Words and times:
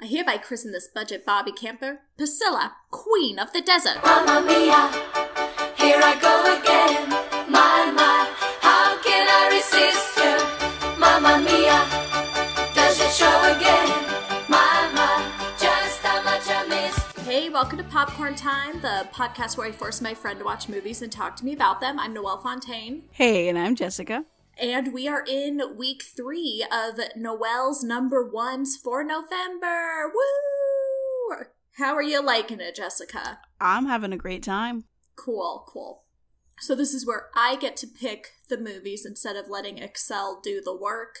I 0.00 0.06
hereby 0.06 0.38
christen 0.38 0.70
this 0.70 0.86
budget 0.86 1.26
Bobby 1.26 1.50
camper 1.50 2.02
Priscilla, 2.16 2.76
Queen 2.92 3.36
of 3.36 3.52
the 3.52 3.60
Desert. 3.60 3.96
Mamma 4.04 4.46
mia, 4.46 4.86
here 5.74 5.98
I 6.00 6.16
go 6.20 6.38
again. 6.56 7.10
My, 7.50 7.90
my, 7.90 8.32
how 8.60 8.96
can 9.02 9.26
I 9.28 9.48
resist 9.56 10.16
you? 10.16 11.00
Mamma 11.00 11.38
mia, 11.42 11.84
does 12.74 13.00
it 13.00 13.10
show 13.10 13.56
again? 13.56 13.88
My, 14.48 14.88
my, 14.94 15.32
just 15.58 15.98
how 16.02 16.22
much 16.22 16.46
I 16.46 16.64
missed. 16.68 17.18
Hey, 17.26 17.48
welcome 17.48 17.78
to 17.78 17.84
Popcorn 17.84 18.36
Time, 18.36 18.80
the 18.80 19.08
podcast 19.12 19.56
where 19.56 19.66
I 19.66 19.72
force 19.72 20.00
my 20.00 20.14
friend 20.14 20.38
to 20.38 20.44
watch 20.44 20.68
movies 20.68 21.02
and 21.02 21.10
talk 21.10 21.34
to 21.38 21.44
me 21.44 21.54
about 21.54 21.80
them. 21.80 21.98
I'm 21.98 22.14
Noelle 22.14 22.38
Fontaine. 22.38 23.02
Hey, 23.10 23.48
and 23.48 23.58
I'm 23.58 23.74
Jessica. 23.74 24.24
And 24.58 24.92
we 24.92 25.06
are 25.06 25.24
in 25.24 25.76
week 25.76 26.02
three 26.02 26.66
of 26.70 26.98
Noelle's 27.14 27.84
number 27.84 28.28
ones 28.28 28.76
for 28.76 29.04
November. 29.04 30.10
Woo! 30.12 31.36
How 31.76 31.94
are 31.94 32.02
you 32.02 32.20
liking 32.20 32.58
it, 32.58 32.74
Jessica? 32.74 33.38
I'm 33.60 33.86
having 33.86 34.12
a 34.12 34.16
great 34.16 34.42
time. 34.42 34.84
Cool, 35.14 35.64
cool. 35.68 36.02
So, 36.58 36.74
this 36.74 36.92
is 36.92 37.06
where 37.06 37.28
I 37.36 37.54
get 37.54 37.76
to 37.78 37.86
pick 37.86 38.32
the 38.48 38.58
movies 38.58 39.06
instead 39.06 39.36
of 39.36 39.48
letting 39.48 39.78
Excel 39.78 40.40
do 40.42 40.60
the 40.60 40.76
work. 40.76 41.20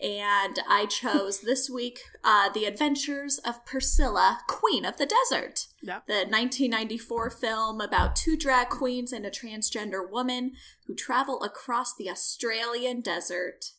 And 0.00 0.58
I 0.68 0.86
chose 0.86 1.40
this 1.40 1.70
week 1.70 2.00
uh, 2.22 2.50
The 2.50 2.66
Adventures 2.66 3.38
of 3.38 3.64
Priscilla, 3.64 4.40
Queen 4.46 4.84
of 4.84 4.98
the 4.98 5.06
Desert. 5.06 5.68
The 6.06 6.26
1994 6.28 7.30
film 7.30 7.80
about 7.80 8.14
two 8.14 8.36
drag 8.36 8.68
queens 8.68 9.12
and 9.12 9.24
a 9.24 9.30
transgender 9.30 10.08
woman 10.08 10.52
who 10.86 10.94
travel 10.94 11.42
across 11.42 11.94
the 11.94 12.10
Australian 12.10 13.00
desert. 13.00 13.72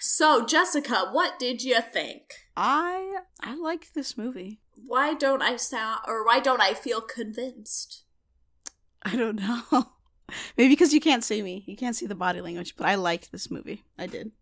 So, 0.00 0.44
Jessica, 0.44 1.10
what 1.12 1.38
did 1.38 1.62
you 1.62 1.80
think? 1.80 2.22
I 2.56 3.20
I 3.40 3.54
liked 3.54 3.94
this 3.94 4.16
movie. 4.16 4.60
Why 4.74 5.14
don't 5.14 5.42
I 5.42 5.56
sound, 5.56 6.00
or 6.08 6.24
why 6.24 6.40
don't 6.40 6.62
I 6.62 6.74
feel 6.74 7.00
convinced? 7.00 8.04
I 9.02 9.14
don't 9.14 9.36
know. 9.72 9.92
Maybe 10.56 10.70
because 10.70 10.94
you 10.94 11.00
can't 11.00 11.24
see 11.24 11.42
me. 11.42 11.64
You 11.66 11.76
can't 11.76 11.96
see 11.96 12.06
the 12.06 12.14
body 12.14 12.40
language, 12.40 12.76
but 12.76 12.86
I 12.86 12.94
liked 12.94 13.30
this 13.30 13.50
movie. 13.50 13.84
I 13.98 14.06
did. 14.06 14.32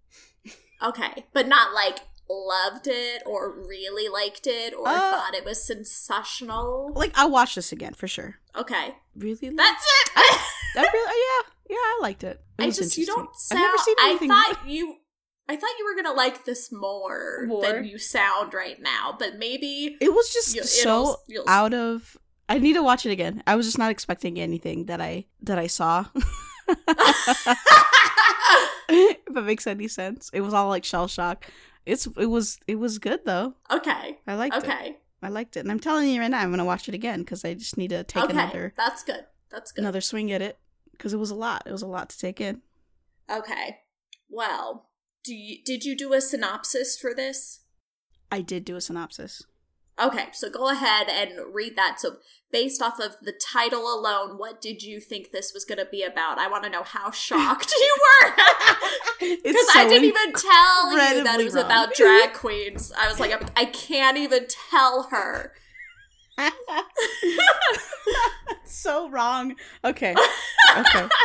Okay, 0.83 1.27
but 1.33 1.49
not 1.49 1.75
like 1.75 1.99
loved 2.31 2.87
it 2.87 3.23
or 3.27 3.51
really 3.67 4.09
liked 4.09 4.47
it 4.47 4.75
or 4.75 4.87
Uh, 4.87 4.99
thought 5.11 5.35
it 5.35 5.45
was 5.45 5.67
sensational. 5.67 6.93
Like 6.95 7.13
I'll 7.17 7.31
watch 7.31 7.55
this 7.55 7.73
again 7.73 7.95
for 7.95 8.07
sure. 8.07 8.37
Okay, 8.55 8.95
Really? 9.17 9.49
that's 9.51 9.85
it. 9.85 10.11
I 10.77 10.83
really 10.93 10.93
yeah, 10.93 11.53
yeah, 11.71 11.77
I 11.77 11.99
liked 12.03 12.23
it. 12.25 12.41
It 12.59 12.65
I 12.65 12.71
just 12.71 12.97
you 12.99 13.07
don't 13.07 13.35
sound. 13.35 13.61
I've 13.63 13.67
never 13.67 13.79
seen 13.79 13.95
anything. 14.03 14.31
I 14.31 14.35
thought 14.53 14.69
you. 14.69 14.97
I 15.49 15.57
thought 15.57 15.71
you 15.79 15.85
were 15.87 16.01
gonna 16.03 16.15
like 16.15 16.45
this 16.45 16.71
more, 16.71 17.45
More? 17.47 17.63
than 17.63 17.85
you 17.85 17.99
sound 17.99 18.53
right 18.53 18.79
now, 18.81 19.17
but 19.19 19.39
maybe 19.39 19.97
it 20.01 20.13
was 20.13 20.31
just 20.33 20.55
You- 20.55 20.65
so 20.65 21.17
you'll- 21.27 21.45
out 21.49 21.73
of 21.73 22.17
I 22.51 22.59
need 22.59 22.75
to 22.75 22.83
watch 22.83 23.05
it 23.07 23.11
again. 23.11 23.43
I 23.47 23.57
was 23.57 23.65
just 23.67 23.79
not 23.79 23.91
expecting 23.91 24.39
anything 24.39 24.85
that 24.87 25.01
I 25.01 25.25
that 25.43 25.59
I 25.59 25.67
saw. 25.67 26.05
if 28.89 29.35
that 29.35 29.45
makes 29.45 29.67
any 29.67 29.89
sense. 29.89 30.31
It 30.33 30.41
was 30.41 30.55
all 30.55 30.69
like 30.69 30.85
shell 30.85 31.09
shock. 31.09 31.47
It's 31.87 32.07
it 32.17 32.27
was 32.27 32.59
it 32.67 32.77
was 32.77 32.99
good 32.99 33.21
though. 33.25 33.55
okay, 33.71 34.19
I 34.27 34.35
liked 34.35 34.57
it. 34.57 34.65
okay, 34.65 34.97
I 35.23 35.29
liked 35.29 35.57
it, 35.57 35.61
and 35.61 35.71
I'm 35.71 35.81
telling 35.81 36.09
you 36.09 36.21
right 36.21 36.31
now, 36.31 36.41
I'm 36.41 36.51
gonna 36.51 36.65
watch 36.65 36.89
it 36.89 36.95
again 36.95 37.21
because 37.21 37.45
I 37.45 37.55
just 37.55 37.77
need 37.77 37.91
to 37.91 38.05
take 38.05 38.25
okay. 38.25 38.33
another 38.33 38.75
That's 38.77 39.03
good. 39.03 39.25
That's 39.51 39.73
good. 39.73 39.83
another 39.83 40.01
swing 40.01 40.31
at 40.33 40.43
it 40.43 40.59
because 40.93 41.13
it 41.15 41.19
was 41.19 41.31
a 41.31 41.35
lot. 41.35 41.63
It 41.67 41.73
was 41.73 41.83
a 41.83 41.87
lot 41.87 42.11
to 42.11 42.19
take 42.19 42.41
in. 42.41 42.63
Okay. 43.31 43.79
Well, 44.29 44.89
do 45.25 45.35
you, 45.35 45.63
did 45.65 45.85
you 45.85 45.97
do 45.97 46.13
a 46.13 46.21
synopsis 46.21 46.99
for 46.99 47.15
this? 47.15 47.61
I 48.31 48.41
did 48.43 48.65
do 48.65 48.77
a 48.77 48.81
synopsis. 48.81 49.45
Okay, 50.01 50.29
so 50.33 50.49
go 50.49 50.71
ahead 50.71 51.09
and 51.09 51.53
read 51.53 51.75
that. 51.77 51.99
So, 52.01 52.17
based 52.53 52.81
off 52.81 53.01
of 53.01 53.17
the 53.21 53.33
title 53.33 53.83
alone, 53.93 54.39
what 54.39 54.61
did 54.61 54.83
you 54.83 55.01
think 55.01 55.33
this 55.33 55.53
was 55.53 55.65
going 55.65 55.79
to 55.79 55.87
be 55.91 56.03
about? 56.03 56.39
I 56.39 56.49
want 56.49 56.65
to 56.65 56.71
know 56.71 56.85
how 56.85 57.11
shocked 57.11 57.73
you 57.73 57.97
were. 58.01 58.33
Because 59.19 59.39
It's 59.45 59.77
I 59.77 59.89
didn't 59.89 60.05
even 60.05 60.33
tell 60.33 60.93
you 60.93 61.25
that 61.25 61.41
it 61.41 61.45
was 61.45 61.55
wrong. 61.55 61.65
about 61.65 61.95
drag 61.95 62.33
queens. 62.33 62.93
I 62.99 63.09
was 63.09 63.19
like, 63.19 63.33
I 63.57 63.65
can't 63.65 64.17
even 64.17 64.47
tell 64.71 65.09
her. 65.11 65.53
so 68.65 69.09
wrong. 69.11 69.57
Okay. 69.85 70.15
Okay. 70.77 71.09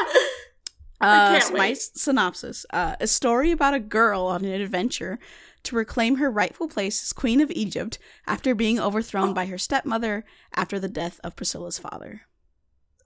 I 1.01 1.35
Uh, 1.35 1.39
so 1.41 1.53
my 1.53 1.73
synopsis: 1.73 2.65
uh, 2.71 2.95
A 3.01 3.07
story 3.07 3.51
about 3.51 3.73
a 3.73 3.79
girl 3.79 4.21
on 4.23 4.45
an 4.45 4.51
adventure 4.61 5.19
to 5.63 5.75
reclaim 5.75 6.17
her 6.17 6.29
rightful 6.29 6.67
place 6.67 7.01
as 7.03 7.13
Queen 7.13 7.39
of 7.41 7.49
Egypt 7.51 7.97
after 8.27 8.53
being 8.53 8.79
overthrown 8.79 9.33
by 9.33 9.45
her 9.45 9.57
stepmother 9.57 10.25
after 10.53 10.79
the 10.79 10.89
death 10.89 11.19
of 11.23 11.35
Priscilla's 11.35 11.79
father. 11.79 12.21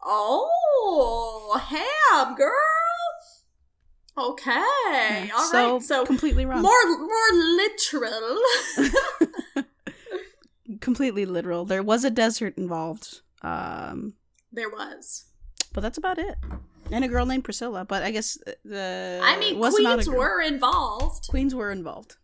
Oh, 0.04 1.60
ham, 1.70 2.36
girl. 2.36 2.52
Okay, 4.18 4.50
Yeah, 4.52 5.30
all 5.38 5.52
right. 5.52 5.82
So, 5.84 6.04
completely 6.06 6.44
wrong. 6.46 6.64
more 6.64 6.98
more 6.98 7.32
literal. 7.34 8.38
completely 10.82 11.26
literal. 11.26 11.66
There 11.66 11.84
was 11.84 12.04
a 12.04 12.10
desert 12.10 12.58
involved, 12.58 13.22
um, 13.44 14.14
there 14.52 14.70
was. 14.70 15.26
but 15.74 15.82
that's 15.82 15.98
about 16.00 16.18
it. 16.18 16.36
And 16.92 17.04
a 17.04 17.08
girl 17.08 17.26
named 17.26 17.44
Priscilla. 17.44 17.86
But 17.86 18.02
I 18.02 18.12
guess 18.12 18.38
uh, 18.48 18.52
the 18.66 19.20
I 19.22 19.38
mean, 19.38 19.60
queens 19.60 20.10
were 20.10 20.42
involved. 20.42 21.28
queens 21.28 21.54
were 21.54 21.72
involved. 21.72 22.16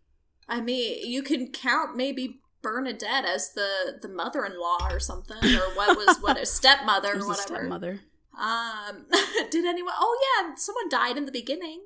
I 0.54 0.62
mean, 0.62 1.10
you 1.10 1.24
can 1.24 1.48
count 1.48 1.98
maybe 1.98 2.40
Bernadette 2.62 3.26
as 3.26 3.54
the 3.54 3.98
the 4.00 4.08
mother 4.08 4.46
in 4.46 4.60
law 4.60 4.88
or 4.92 5.00
something, 5.00 5.44
or 5.44 5.76
what 5.76 5.98
was 5.98 6.18
what 6.22 6.40
a 6.40 6.46
stepmother 6.46 7.16
or 7.16 7.28
whatever. 7.28 7.42
stepmother. 7.42 8.02
Um, 8.40 9.08
did 9.50 9.66
anyone? 9.66 9.96
Oh 9.98 10.16
yeah, 10.22 10.54
someone 10.56 10.90
died 10.90 11.18
in 11.18 11.26
the 11.26 11.32
beginning. 11.32 11.86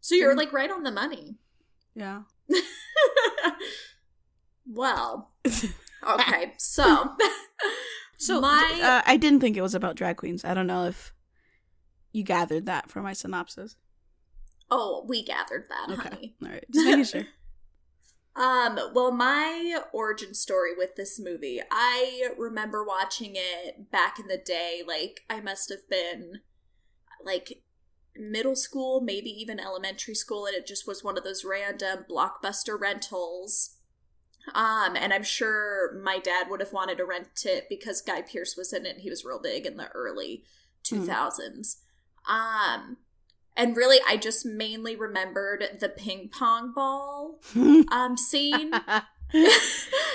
So 0.00 0.14
you're 0.14 0.36
like 0.36 0.52
right 0.52 0.70
on 0.70 0.84
the 0.84 0.92
money. 0.92 1.34
Yeah. 1.96 2.22
well, 4.66 5.32
okay, 6.08 6.52
so 6.58 7.16
So 8.18 8.40
my 8.40 8.80
uh, 8.80 9.02
I 9.04 9.16
didn't 9.16 9.40
think 9.40 9.56
it 9.56 9.62
was 9.62 9.74
about 9.74 9.96
drag 9.96 10.16
queens. 10.16 10.44
I 10.44 10.54
don't 10.54 10.68
know 10.68 10.86
if 10.86 11.12
you 12.12 12.22
gathered 12.22 12.66
that 12.66 12.88
from 12.88 13.02
my 13.02 13.14
synopsis. 13.14 13.74
Oh, 14.74 15.04
we 15.06 15.22
gathered 15.22 15.66
that, 15.68 15.92
Okay. 15.92 16.08
honey. 16.08 16.34
All 16.42 16.48
right. 16.48 16.64
Just 16.72 16.86
making 16.86 17.04
sure. 17.04 17.26
Um, 18.34 18.78
well, 18.94 19.12
my 19.12 19.82
origin 19.92 20.32
story 20.32 20.70
with 20.74 20.96
this 20.96 21.20
movie, 21.20 21.60
I 21.70 22.30
remember 22.38 22.82
watching 22.82 23.32
it 23.34 23.90
back 23.90 24.18
in 24.18 24.26
the 24.26 24.38
day. 24.38 24.80
Like, 24.86 25.20
I 25.28 25.42
must 25.42 25.68
have 25.68 25.86
been 25.90 26.40
like 27.22 27.62
middle 28.16 28.56
school, 28.56 29.02
maybe 29.02 29.28
even 29.28 29.60
elementary 29.60 30.14
school, 30.14 30.46
and 30.46 30.56
it 30.56 30.66
just 30.66 30.86
was 30.86 31.04
one 31.04 31.18
of 31.18 31.24
those 31.24 31.44
random 31.44 32.06
blockbuster 32.10 32.80
rentals. 32.80 33.76
Um, 34.54 34.96
and 34.96 35.12
I'm 35.12 35.24
sure 35.24 36.00
my 36.02 36.18
dad 36.18 36.46
would 36.48 36.60
have 36.60 36.72
wanted 36.72 36.96
to 36.98 37.04
rent 37.04 37.44
it 37.44 37.66
because 37.68 38.00
Guy 38.00 38.22
Pearce 38.22 38.56
was 38.56 38.72
in 38.72 38.86
it. 38.86 39.00
He 39.00 39.10
was 39.10 39.26
real 39.26 39.40
big 39.42 39.66
in 39.66 39.76
the 39.76 39.88
early 39.88 40.44
2000s. 40.84 41.76
Um, 42.26 42.96
and 43.56 43.76
really, 43.76 43.98
I 44.06 44.16
just 44.16 44.46
mainly 44.46 44.96
remembered 44.96 45.78
the 45.80 45.88
ping 45.88 46.30
pong 46.32 46.72
ball 46.74 47.40
um 47.90 48.16
scene. 48.16 48.72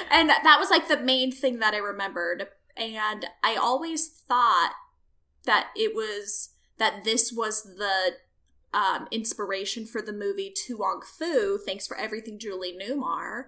And 0.09 0.30
that 0.30 0.58
was 0.59 0.70
like 0.70 0.88
the 0.88 0.98
main 0.98 1.31
thing 1.31 1.59
that 1.59 1.74
i 1.74 1.78
remembered. 1.78 2.47
And 2.76 3.26
i 3.44 3.56
always 3.56 4.08
thought 4.08 4.74
that 5.46 5.70
it 5.76 5.96
was 5.96 6.50
that 6.78 7.03
this 7.03 7.34
was 7.34 7.64
the 7.64 8.14
um 8.78 9.08
inspiration 9.12 9.86
for 9.88 10.02
the 10.02 10.14
movie 10.14 10.53
to 10.66 10.78
wong 10.78 11.02
foo 11.02 11.58
thanks 11.66 11.88
for 11.88 11.97
everything 11.97 12.38
julie 12.38 12.78
newmar 12.78 13.46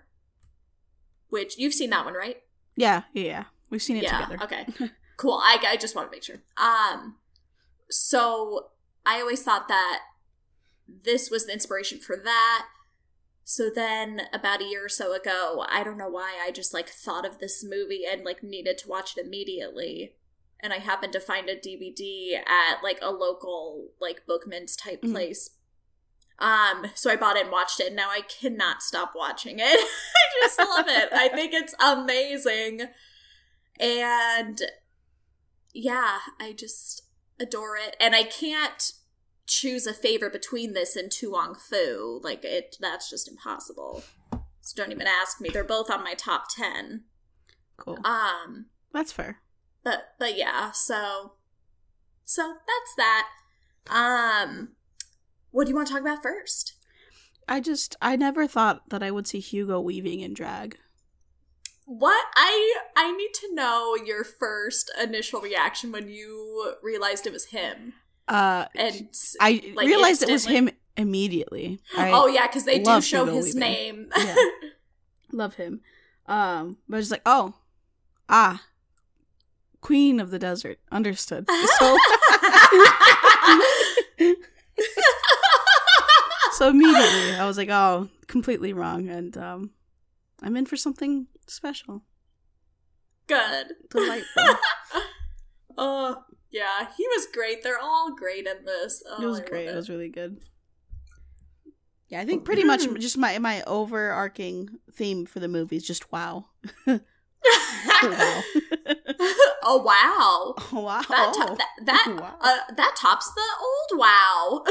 which 1.30 1.58
you've 1.58 1.74
seen 1.74 1.90
that 1.92 2.06
one 2.06 2.14
right? 2.16 2.38
Yeah, 2.76 3.04
yeah. 3.14 3.44
We've 3.70 3.82
seen 3.84 3.98
it 3.98 4.04
yeah 4.04 4.26
together. 4.26 4.44
okay. 4.44 4.66
Cool. 5.18 5.40
I, 5.44 5.58
I 5.68 5.76
just 5.76 5.96
want 5.98 6.08
to 6.10 6.16
make 6.16 6.24
sure. 6.24 6.38
Um 6.58 7.18
so 7.90 8.70
i 9.16 9.20
always 9.20 9.44
thought 9.44 9.68
that 9.68 10.00
this 10.88 11.30
was 11.30 11.46
the 11.46 11.54
inspiration 11.54 12.00
for 12.00 12.18
that. 12.18 12.66
So 13.44 13.70
then 13.74 14.22
about 14.34 14.62
a 14.62 14.66
year 14.66 14.86
or 14.86 14.90
so 14.90 15.14
ago 15.14 15.64
i 15.70 15.84
don't 15.84 15.98
know 15.98 16.10
why 16.10 16.32
i 16.46 16.52
just 16.52 16.74
like 16.74 16.90
thought 16.90 17.26
of 17.26 17.40
this 17.40 17.64
movie 17.64 18.04
and 18.12 18.24
like 18.24 18.44
needed 18.44 18.78
to 18.80 18.88
watch 18.90 19.16
it 19.18 19.26
immediately. 19.26 20.14
And 20.62 20.72
i 20.74 20.78
happened 20.78 21.14
to 21.14 21.20
find 21.20 21.50
a 21.50 21.56
dvd 21.56 22.34
at 22.36 22.84
like 22.84 23.00
a 23.02 23.12
local 23.12 23.90
like 24.00 24.22
Bookmans 24.30 24.76
type 24.82 25.02
Mhm. 25.02 25.12
place. 25.14 25.52
Um 26.38 26.88
so 26.96 27.10
i 27.12 27.16
bought 27.16 27.38
it 27.38 27.44
and 27.44 27.52
watched 27.52 27.80
it. 27.80 27.88
And 27.88 27.96
now 27.96 28.10
i 28.10 28.22
cannot 28.22 28.82
stop 28.84 29.14
watching 29.16 29.58
it. 29.60 29.64
I 30.22 30.42
just 30.42 30.60
love 30.60 30.86
it. 30.88 31.10
I 31.12 31.28
think 31.30 31.54
it's 31.54 31.76
amazing. 31.80 32.82
And 33.80 34.62
yeah 35.74 36.20
i 36.40 36.54
just 36.54 37.04
adore 37.40 37.78
it. 37.78 37.96
And 38.00 38.16
i 38.16 38.24
can't 38.24 38.92
choose 39.50 39.88
a 39.88 39.94
favor 39.94 40.30
between 40.30 40.74
this 40.74 40.96
and 40.96 41.12
To 41.12 41.32
Wong 41.32 41.56
Foo. 41.56 42.22
Like 42.24 42.46
it, 42.46 42.78
that's 42.80 43.10
just 43.10 43.28
impossible. 43.28 44.04
So 44.62 44.76
don't 44.76 44.92
even 44.92 45.08
ask 45.08 45.42
me. 45.42 45.50
They're 45.50 45.64
both 45.64 45.90
on 45.90 46.04
my 46.04 46.14
top 46.14 46.46
10. 46.56 47.04
Cool. 47.78 47.98
Um 48.06 48.68
That's 48.94 49.12
fair. 49.12 49.40
but 49.84 50.14
but 50.20 50.38
yeah, 50.38 50.72
so 50.72 51.34
so 52.24 52.54
that's 52.68 52.96
that. 52.98 53.28
Um 53.90 54.70
what 55.52 55.66
do 55.66 55.72
you 55.72 55.76
want 55.76 55.88
to 55.88 55.94
talk 55.94 56.02
about 56.02 56.22
first? 56.22 56.74
I 57.48 57.60
just 57.60 57.96
I 58.02 58.16
never 58.16 58.46
thought 58.48 58.90
that 58.90 59.02
I 59.02 59.10
would 59.10 59.26
see 59.26 59.40
Hugo 59.40 59.80
Weaving 59.82 60.20
in 60.20 60.34
drag. 60.36 60.78
What 61.86 62.26
I 62.36 62.76
I 62.96 63.12
need 63.18 63.34
to 63.36 63.56
know 63.56 63.96
your 63.96 64.24
first 64.24 64.92
initial 65.02 65.42
reaction 65.42 65.92
when 65.92 66.08
you 66.08 66.76
realized 66.84 67.26
it 67.26 67.34
was 67.34 67.46
him. 67.46 67.94
Uh 68.30 68.66
And 68.76 69.08
I 69.42 69.74
like, 69.76 69.88
realized 69.88 70.22
it 70.24 70.30
was 70.30 70.46
him 70.46 70.70
immediately. 70.96 71.80
I 71.98 72.12
oh 72.12 72.28
yeah, 72.28 72.48
because 72.48 72.66
they 72.66 72.80
do 72.80 73.02
show 73.02 73.26
his 73.26 73.56
Weaving. 73.56 73.60
name. 73.60 74.10
Yeah. 74.16 74.36
love 75.32 75.56
him. 75.56 75.82
Um 76.28 76.78
but 76.88 77.00
it's 77.00 77.12
like, 77.12 77.24
oh, 77.26 77.56
ah, 78.30 78.62
Queen 79.82 80.20
of 80.20 80.30
the 80.30 80.40
Desert. 80.40 80.80
Understood. 80.92 81.48
So 81.80 81.98
so 86.54 86.70
immediately 86.70 87.36
I 87.36 87.46
was 87.46 87.58
like, 87.58 87.70
oh, 87.70 88.10
completely 88.28 88.74
wrong. 88.74 89.10
And 89.10 89.36
um 89.38 89.72
I'm 90.42 90.56
in 90.56 90.66
for 90.66 90.78
something 90.78 91.28
special. 91.48 92.04
Good. 93.28 93.68
Delightful. 93.90 94.44
Oh 95.78 96.24
yeah, 96.52 96.88
he 96.98 97.08
was 97.08 97.28
great. 97.34 97.64
They're 97.64 97.80
all 97.80 98.16
great 98.16 98.48
in 98.48 98.66
this. 98.66 99.04
Oh, 99.10 99.22
it 99.22 99.26
was 99.26 99.40
I 99.42 99.46
great. 99.46 99.68
It. 99.68 99.74
It 99.74 99.76
was 99.76 99.90
really 99.90 100.10
good. 100.10 100.40
Yeah, 102.08 102.22
I 102.22 102.26
think 102.26 102.44
pretty 102.46 102.64
much 102.64 102.82
Mm-hmm. 102.82 102.98
just 103.00 103.18
my 103.18 103.38
my 103.40 103.62
overarching 103.68 104.80
theme 104.92 105.26
for 105.26 105.40
the 105.40 105.48
movie 105.48 105.76
is 105.76 105.84
just 105.86 106.12
wow. 106.12 106.48
wow. 106.88 107.00
oh 109.64 109.78
wow. 109.84 110.56
wow. 110.74 111.02
That 111.08 111.34
to- 111.34 111.56
that 111.58 111.68
that, 111.86 112.08
Wow. 112.20 112.36
uh, 112.42 112.58
that 112.76 112.96
tops 112.98 113.32
the 113.34 113.42
old 113.62 114.00
wow. 114.00 114.64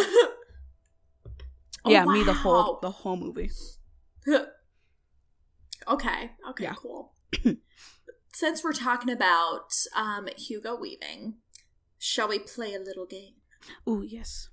Oh, 1.84 1.90
yeah, 1.90 2.04
me 2.04 2.24
the 2.24 2.34
whole 2.34 2.78
the 2.82 2.90
whole 2.90 3.16
movie. 3.16 3.50
okay. 5.88 6.32
Okay. 6.50 6.64
Yeah. 6.64 6.74
Cool. 6.74 7.12
Since 8.34 8.62
we're 8.62 8.72
talking 8.72 9.10
about 9.10 9.70
um, 9.96 10.28
Hugo 10.36 10.76
Weaving, 10.76 11.36
shall 11.98 12.28
we 12.28 12.38
play 12.38 12.74
a 12.74 12.80
little 12.80 13.06
game? 13.06 13.34
Ooh, 13.88 14.02
yes. 14.06 14.48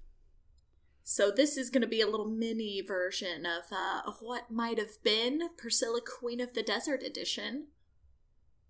So 1.03 1.31
this 1.31 1.55
is 1.55 1.69
going 1.69 1.83
to 1.83 1.87
be 1.87 2.01
a 2.01 2.07
little 2.07 2.27
mini 2.27 2.81
version 2.81 3.45
of 3.45 3.71
uh, 3.71 4.11
what 4.21 4.49
might 4.49 4.79
have 4.79 5.03
been 5.03 5.49
Priscilla 5.55 6.01
Queen 6.01 6.41
of 6.41 6.53
the 6.53 6.63
Desert 6.63 7.03
edition. 7.03 7.67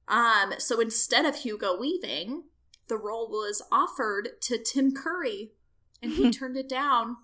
Um, 0.07 0.56
so 0.57 0.81
instead 0.81 1.25
of 1.25 1.38
Hugo 1.38 1.80
Weaving, 1.80 2.44
the 2.88 2.98
role 2.98 3.30
was 3.30 3.62
offered 3.72 4.42
to 4.42 4.57
Tim 4.57 4.94
Curry, 4.94 5.54
and 6.01 6.12
he 6.12 6.30
turned 6.33 6.57
it 6.57 6.68
down. 6.68 7.18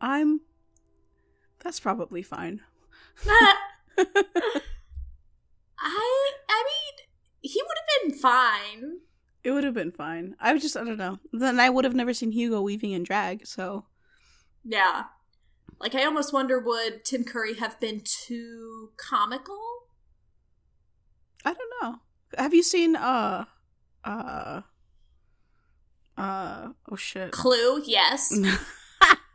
I'm 0.00 0.40
that's 1.62 1.80
probably 1.80 2.22
fine. 2.22 2.60
I 3.26 3.62
I 6.48 6.64
mean, 6.64 7.06
he 7.40 7.62
would 7.62 7.76
have 7.76 8.10
been 8.10 8.18
fine. 8.18 9.00
It 9.44 9.50
would 9.50 9.64
have 9.64 9.74
been 9.74 9.90
fine. 9.90 10.36
I 10.40 10.52
was 10.52 10.62
just 10.62 10.76
I 10.76 10.84
don't 10.84 10.98
know. 10.98 11.18
Then 11.32 11.58
I 11.58 11.68
would 11.70 11.84
have 11.84 11.94
never 11.94 12.14
seen 12.14 12.32
Hugo 12.32 12.60
weaving 12.62 12.92
in 12.92 13.02
drag, 13.02 13.46
so 13.46 13.86
Yeah. 14.64 15.04
Like 15.80 15.94
I 15.94 16.04
almost 16.04 16.32
wonder 16.32 16.60
would 16.60 17.04
Tim 17.04 17.24
Curry 17.24 17.54
have 17.54 17.78
been 17.80 18.02
too 18.04 18.90
comical? 18.96 19.58
I 21.44 21.54
don't 21.54 21.72
know. 21.82 21.96
Have 22.38 22.54
you 22.54 22.62
seen 22.62 22.94
uh 22.96 23.46
uh 24.04 24.62
uh 26.16 26.68
oh 26.90 26.96
shit. 26.96 27.32
Clue, 27.32 27.82
yes. 27.84 28.32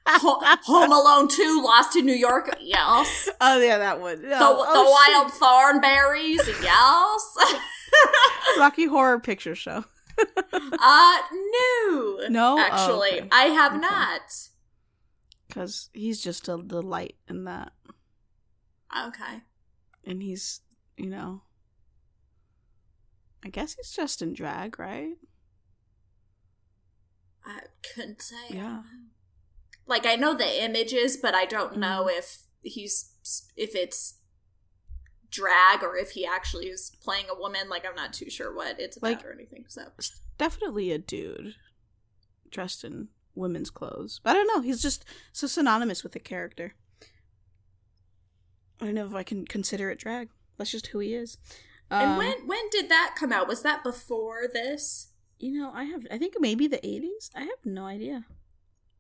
Home 0.10 0.92
Alone 0.92 1.28
2, 1.28 1.62
Lost 1.62 1.98
in 1.98 2.06
New 2.06 2.14
York, 2.14 2.56
yes. 2.62 3.28
oh 3.42 3.60
yeah, 3.60 3.78
that 3.78 4.00
one. 4.00 4.22
The, 4.22 4.38
Oh, 4.40 4.64
the 4.64 4.70
oh, 4.70 4.90
Wild 5.12 5.32
Thornberrys, 5.34 6.64
yes. 6.64 7.60
Rocky 8.58 8.86
Horror 8.86 9.20
Picture 9.20 9.54
Show. 9.54 9.84
uh, 10.80 11.18
no. 11.32 12.20
No? 12.28 12.68
Oh, 12.70 12.98
Actually, 12.98 13.10
okay. 13.12 13.30
I 13.32 13.46
have 13.46 13.74
Okay. 13.74 13.82
not. 13.82 14.22
Because 15.48 15.90
he's 15.94 16.22
just 16.22 16.48
a 16.48 16.58
delight 16.58 17.18
in 17.28 17.44
that. 17.46 17.74
Okay. 18.96 19.44
And 20.04 20.22
he's, 20.24 20.62
you 20.98 21.08
know. 21.10 21.42
I 23.44 23.50
guess 23.50 23.74
he's 23.76 23.92
just 23.92 24.22
in 24.22 24.34
drag, 24.34 24.78
right? 24.80 25.18
I 27.46 27.62
couldn't 27.82 28.22
say. 28.22 28.52
Yeah. 28.52 28.84
Like 29.86 30.06
I 30.06 30.16
know 30.16 30.34
the 30.36 30.64
images, 30.64 31.18
but 31.18 31.34
I 31.34 31.46
don't 31.46 31.78
know 31.78 32.08
Mm-hmm. 32.08 32.10
if 32.10 32.44
he's 32.62 33.14
if 33.56 33.76
it's 33.76 34.20
drag 35.32 35.84
or 35.84 35.96
if 35.98 36.12
he 36.12 36.26
actually 36.26 36.68
is 36.68 36.92
playing 37.02 37.26
a 37.30 37.38
woman. 37.40 37.70
Like 37.70 37.86
I'm 37.88 37.96
not 37.96 38.14
too 38.14 38.30
sure 38.30 38.54
what 38.54 38.80
it's 38.80 38.98
about 38.98 39.08
Like- 39.12 39.26
or 39.26 39.32
anything. 39.32 39.66
So 39.68 39.84
definitely 40.38 40.92
a 40.92 40.98
dude 40.98 41.56
dressed 42.50 42.84
in 42.84 43.10
women's 43.36 43.70
clothes. 43.70 44.20
But 44.24 44.32
I 44.32 44.34
don't 44.36 44.48
know. 44.48 44.62
He's 44.62 44.82
just 44.82 45.06
so 45.34 45.48
synonymous 45.48 46.04
with 46.04 46.14
the 46.14 46.20
character. 46.20 46.74
I 48.82 48.86
don't 48.86 48.96
know 48.96 49.06
if 49.08 49.16
I 49.16 49.24
can 49.24 49.46
consider 49.46 49.90
it 49.90 50.00
drag. 50.00 50.30
That's 50.58 50.72
just 50.72 50.88
who 50.88 51.00
he 51.00 51.14
is. 51.14 51.38
and 51.90 52.12
Um, 52.12 52.18
when 52.18 52.48
when 52.48 52.70
did 52.72 52.90
that 52.90 53.16
come 53.18 53.32
out? 53.32 53.48
Was 53.48 53.62
that 53.64 53.84
before 53.84 54.48
this? 54.52 55.14
You 55.40 55.52
know, 55.60 55.72
I 55.74 55.84
have. 55.86 56.06
I 56.12 56.18
think 56.18 56.36
maybe 56.40 56.68
the 56.68 56.86
eighties. 56.86 57.30
I 57.36 57.42
have 57.42 57.66
no 57.66 57.86
idea. 57.86 58.26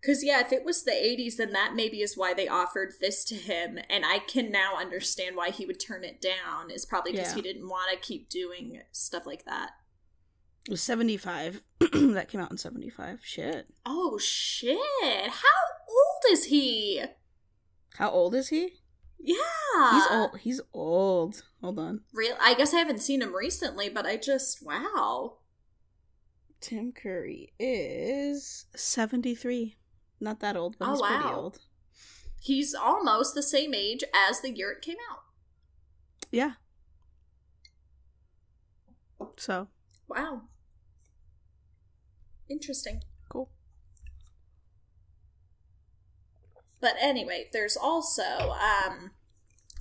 Because 0.07 0.24
yeah, 0.24 0.39
if 0.39 0.54
it 0.54 0.63
was 0.63 0.83
the 0.83 0.92
'80s, 0.92 1.36
then 1.36 1.51
that 1.51 1.74
maybe 1.75 2.00
is 2.01 2.15
why 2.15 2.33
they 2.33 2.48
offered 2.48 2.94
this 3.01 3.25
to 3.25 3.36
him, 3.36 3.77
and 3.89 4.06
I 4.06 4.19
can 4.19 4.50
now 4.50 4.77
understand 4.77 5.36
why 5.36 5.50
he 5.50 5.65
would 5.65 5.81
turn 5.81 6.06
it 6.06 6.21
down. 6.21 6.71
Is 6.71 6.86
probably 6.86 7.12
because 7.12 7.31
Yeah. 7.31 7.36
he 7.36 7.42
didn't 7.42 7.68
want 7.68 7.92
to 7.92 7.98
keep 7.98 8.30
doing 8.30 8.83
stuff 8.94 9.25
like 9.25 9.44
that. 9.44 9.71
It 10.65 10.71
was 10.71 10.81
seventy 10.81 11.18
five. 11.18 11.62
that 11.81 12.30
came 12.30 12.39
out 12.39 12.51
in 12.51 12.57
seventy 12.57 12.89
five. 12.89 13.19
Shit. 13.21 13.68
Oh 13.86 14.18
shit! 14.18 14.77
How 15.30 15.57
old 15.89 16.31
is 16.31 16.45
he? 16.45 17.03
How 17.98 18.10
old 18.10 18.33
is 18.33 18.48
he? 18.48 18.75
Yeah, 19.19 19.92
He's 19.92 20.07
old. 20.10 20.38
He's 20.39 20.62
old. 20.71 21.43
Hold 21.62 21.79
on. 21.79 22.01
Real? 22.13 22.38
I 22.39 22.53
guess 22.53 22.74
I 22.74 22.77
haven't 22.77 23.01
seen 23.01 23.22
him 23.22 23.36
recently, 23.36 23.89
but 23.89 24.05
I 24.05 24.15
just 24.15 24.65
wow. 24.65 25.39
Tim 26.62 26.93
Curry 26.93 27.51
is 27.60 28.67
seventy 28.74 29.36
three. 29.36 29.75
Not 30.19 30.39
that 30.39 30.57
old, 30.57 30.77
but 30.77 30.88
Oh, 30.88 30.91
he's 30.93 31.01
pretty 31.01 31.33
old. 31.33 31.59
He's 32.39 32.74
almost 32.74 33.33
the 33.36 33.43
same 33.43 33.74
age 33.74 34.03
as 34.15 34.41
the 34.41 34.51
year 34.51 34.71
it 34.71 34.81
came 34.81 34.97
out. 35.12 35.19
Yeah. 36.31 36.53
So 39.38 39.67
Wow. 40.07 40.43
Interesting. 42.50 43.01
cool. 43.29 43.50
But 46.79 46.93
anyway, 47.00 47.50
there's 47.51 47.75
also 47.77 48.51
um 48.62 49.12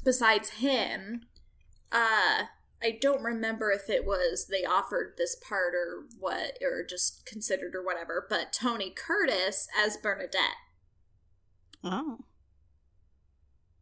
besides 0.04 0.50
him, 0.50 1.22
uh 1.92 2.44
I 2.82 2.98
don't 3.00 3.22
remember 3.22 3.70
if 3.70 3.88
it 3.88 4.04
was 4.04 4.46
they 4.50 4.64
offered 4.64 5.14
this 5.16 5.36
part 5.36 5.74
or 5.74 6.04
what 6.18 6.58
or 6.62 6.84
just 6.84 7.24
considered 7.26 7.74
or 7.74 7.84
whatever, 7.84 8.26
but 8.28 8.52
Tony 8.52 8.90
Curtis 8.94 9.66
as 9.78 9.96
Bernadette. 9.96 10.56
Oh. 11.82 12.18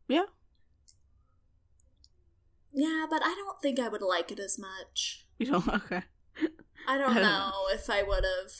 Yeah. 0.09 0.25
Yeah, 2.73 3.07
but 3.09 3.23
I 3.25 3.35
don't 3.35 3.61
think 3.63 3.79
I 3.79 3.89
would 3.89 4.03
like 4.03 4.31
it 4.33 4.39
as 4.39 4.59
much. 4.59 5.27
You 5.39 5.47
don't. 5.47 5.69
Okay. 5.75 6.03
I 6.87 6.99
don't 6.99 7.13
I 7.13 7.15
don't 7.15 7.23
know 7.23 7.53
if 7.73 7.89
I 7.89 8.03
would 8.03 8.25
have. 8.25 8.51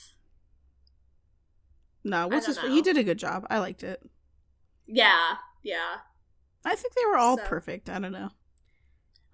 No, 2.03 2.27
what's 2.27 2.47
his? 2.47 2.57
He 2.59 2.81
did 2.81 2.97
a 2.97 3.03
good 3.03 3.19
job. 3.19 3.45
I 3.49 3.59
liked 3.59 3.83
it. 3.83 4.01
Yeah, 4.87 5.35
yeah. 5.61 5.97
I 6.63 6.75
think 6.75 6.93
they 6.95 7.05
were 7.05 7.17
all 7.17 7.37
So- 7.37 7.43
perfect. 7.43 7.89
I 7.89 7.99
don't 7.99 8.11
know. 8.13 8.29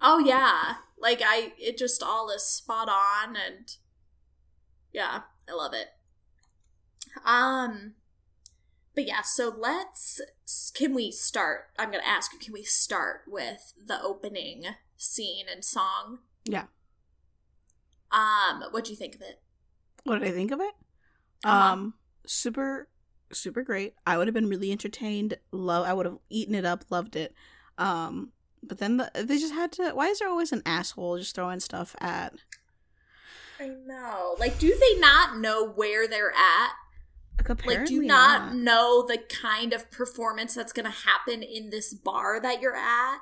Oh 0.00 0.18
yeah. 0.18 0.74
Like 1.02 1.20
I 1.22 1.52
it 1.58 1.76
just 1.76 2.02
all 2.02 2.30
is 2.30 2.44
spot 2.44 2.88
on 2.88 3.36
and 3.36 3.76
yeah, 4.92 5.22
I 5.48 5.52
love 5.52 5.74
it. 5.74 5.88
Um 7.26 7.94
but 8.94 9.06
yeah, 9.06 9.22
so 9.22 9.52
let's 9.56 10.20
can 10.74 10.94
we 10.94 11.10
start? 11.10 11.64
I'm 11.78 11.90
going 11.90 12.02
to 12.02 12.08
ask 12.08 12.32
you 12.32 12.38
can 12.38 12.52
we 12.52 12.62
start 12.62 13.22
with 13.26 13.72
the 13.84 14.00
opening 14.00 14.64
scene 14.96 15.46
and 15.52 15.64
song? 15.64 16.20
Yeah. 16.44 16.66
Um 18.12 18.62
what 18.70 18.84
do 18.84 18.92
you 18.92 18.96
think 18.96 19.16
of 19.16 19.22
it? 19.22 19.40
What 20.04 20.20
did 20.20 20.28
I 20.28 20.30
think 20.30 20.52
of 20.52 20.60
it? 20.60 20.74
Uh-huh. 21.44 21.72
Um, 21.72 21.94
super 22.26 22.88
super 23.32 23.62
great. 23.62 23.94
I 24.06 24.18
would 24.18 24.28
have 24.28 24.34
been 24.34 24.48
really 24.48 24.70
entertained. 24.70 25.34
Love. 25.50 25.84
I 25.84 25.92
would 25.94 26.06
have 26.06 26.18
eaten 26.30 26.54
it 26.54 26.64
up. 26.64 26.84
Loved 26.90 27.16
it. 27.16 27.34
Um, 27.78 28.30
but 28.62 28.78
then 28.78 28.96
the, 28.98 29.10
they 29.14 29.38
just 29.38 29.52
had 29.54 29.72
to. 29.72 29.90
Why 29.90 30.08
is 30.08 30.18
there 30.18 30.28
always 30.28 30.52
an 30.52 30.62
asshole 30.64 31.18
just 31.18 31.34
throwing 31.34 31.60
stuff 31.60 31.96
at? 32.00 32.34
I 33.60 33.68
know. 33.68 34.36
Like, 34.38 34.58
do 34.58 34.68
they 34.68 35.00
not 35.00 35.38
know 35.38 35.68
where 35.68 36.08
they're 36.08 36.32
at? 36.32 36.72
Like, 37.48 37.66
Like, 37.66 37.86
do 37.86 37.94
you 37.94 38.02
not, 38.02 38.54
know 38.54 39.04
the 39.06 39.18
kind 39.18 39.72
of 39.72 39.90
performance 39.90 40.54
that's 40.54 40.72
going 40.72 40.86
to 40.86 40.92
happen 40.92 41.42
in 41.42 41.70
this 41.70 41.92
bar 41.92 42.40
that 42.40 42.60
you're 42.60 42.76
at? 42.76 43.18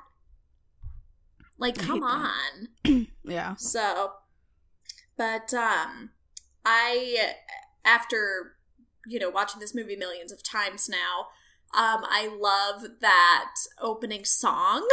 Like, 1.57 1.77
come 1.77 2.03
on. 2.03 2.67
Yeah. 3.23 3.53
So, 3.55 4.13
but 5.15 5.53
um, 5.53 6.09
I 6.65 7.33
after 7.85 8.55
you 9.05 9.19
know 9.19 9.29
watching 9.29 9.59
this 9.59 9.75
movie 9.75 9.95
millions 9.95 10.31
of 10.31 10.41
times 10.43 10.89
now, 10.89 11.27
um, 11.73 12.03
I 12.03 12.27
love 12.27 12.99
that 12.99 13.53
opening 13.79 14.25
song. 14.25 14.87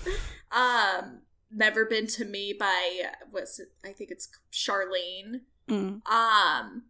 um, 0.52 1.20
"Never 1.50 1.84
Been 1.84 2.06
to 2.08 2.24
Me" 2.24 2.52
by 2.58 3.10
what's 3.30 3.58
it? 3.58 3.68
I 3.84 3.92
think 3.92 4.10
it's 4.10 4.28
Charlene. 4.52 5.42
Mm. 5.68 6.06
Um, 6.06 6.82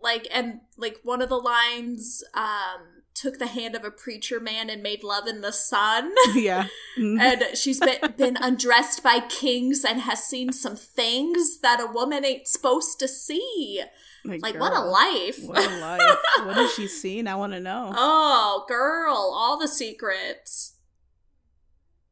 like 0.00 0.28
and 0.32 0.60
like 0.76 1.00
one 1.02 1.22
of 1.22 1.28
the 1.28 1.38
lines 1.38 2.22
um 2.34 2.98
took 3.14 3.38
the 3.38 3.48
hand 3.48 3.74
of 3.74 3.84
a 3.84 3.90
preacher 3.90 4.38
man 4.38 4.70
and 4.70 4.80
made 4.82 5.02
love 5.02 5.26
in 5.26 5.40
the 5.40 5.52
sun. 5.52 6.12
Yeah. 6.34 6.68
Mhm. 6.96 7.20
and 7.20 7.56
she's 7.56 7.80
been, 7.80 7.98
been 8.16 8.36
undressed 8.40 9.02
by 9.02 9.20
kings 9.20 9.84
and 9.84 10.00
has 10.02 10.22
seen 10.22 10.52
some 10.52 10.76
things 10.76 11.58
that 11.60 11.80
a 11.80 11.86
woman 11.86 12.24
ain't 12.24 12.46
supposed 12.46 12.98
to 13.00 13.08
see. 13.08 13.82
Like, 14.24 14.58
what 14.58 14.72
a 14.72 14.80
life. 14.80 15.38
What 15.42 15.58
a 15.70 15.76
life. 15.78 16.18
what 16.44 16.56
has 16.56 16.72
she 16.74 16.86
seen? 17.02 17.26
I 17.28 17.34
want 17.36 17.52
to 17.54 17.60
know. 17.60 17.92
oh, 17.96 18.64
girl, 18.68 19.14
all 19.34 19.58
the 19.58 19.68
secrets. 19.68 20.74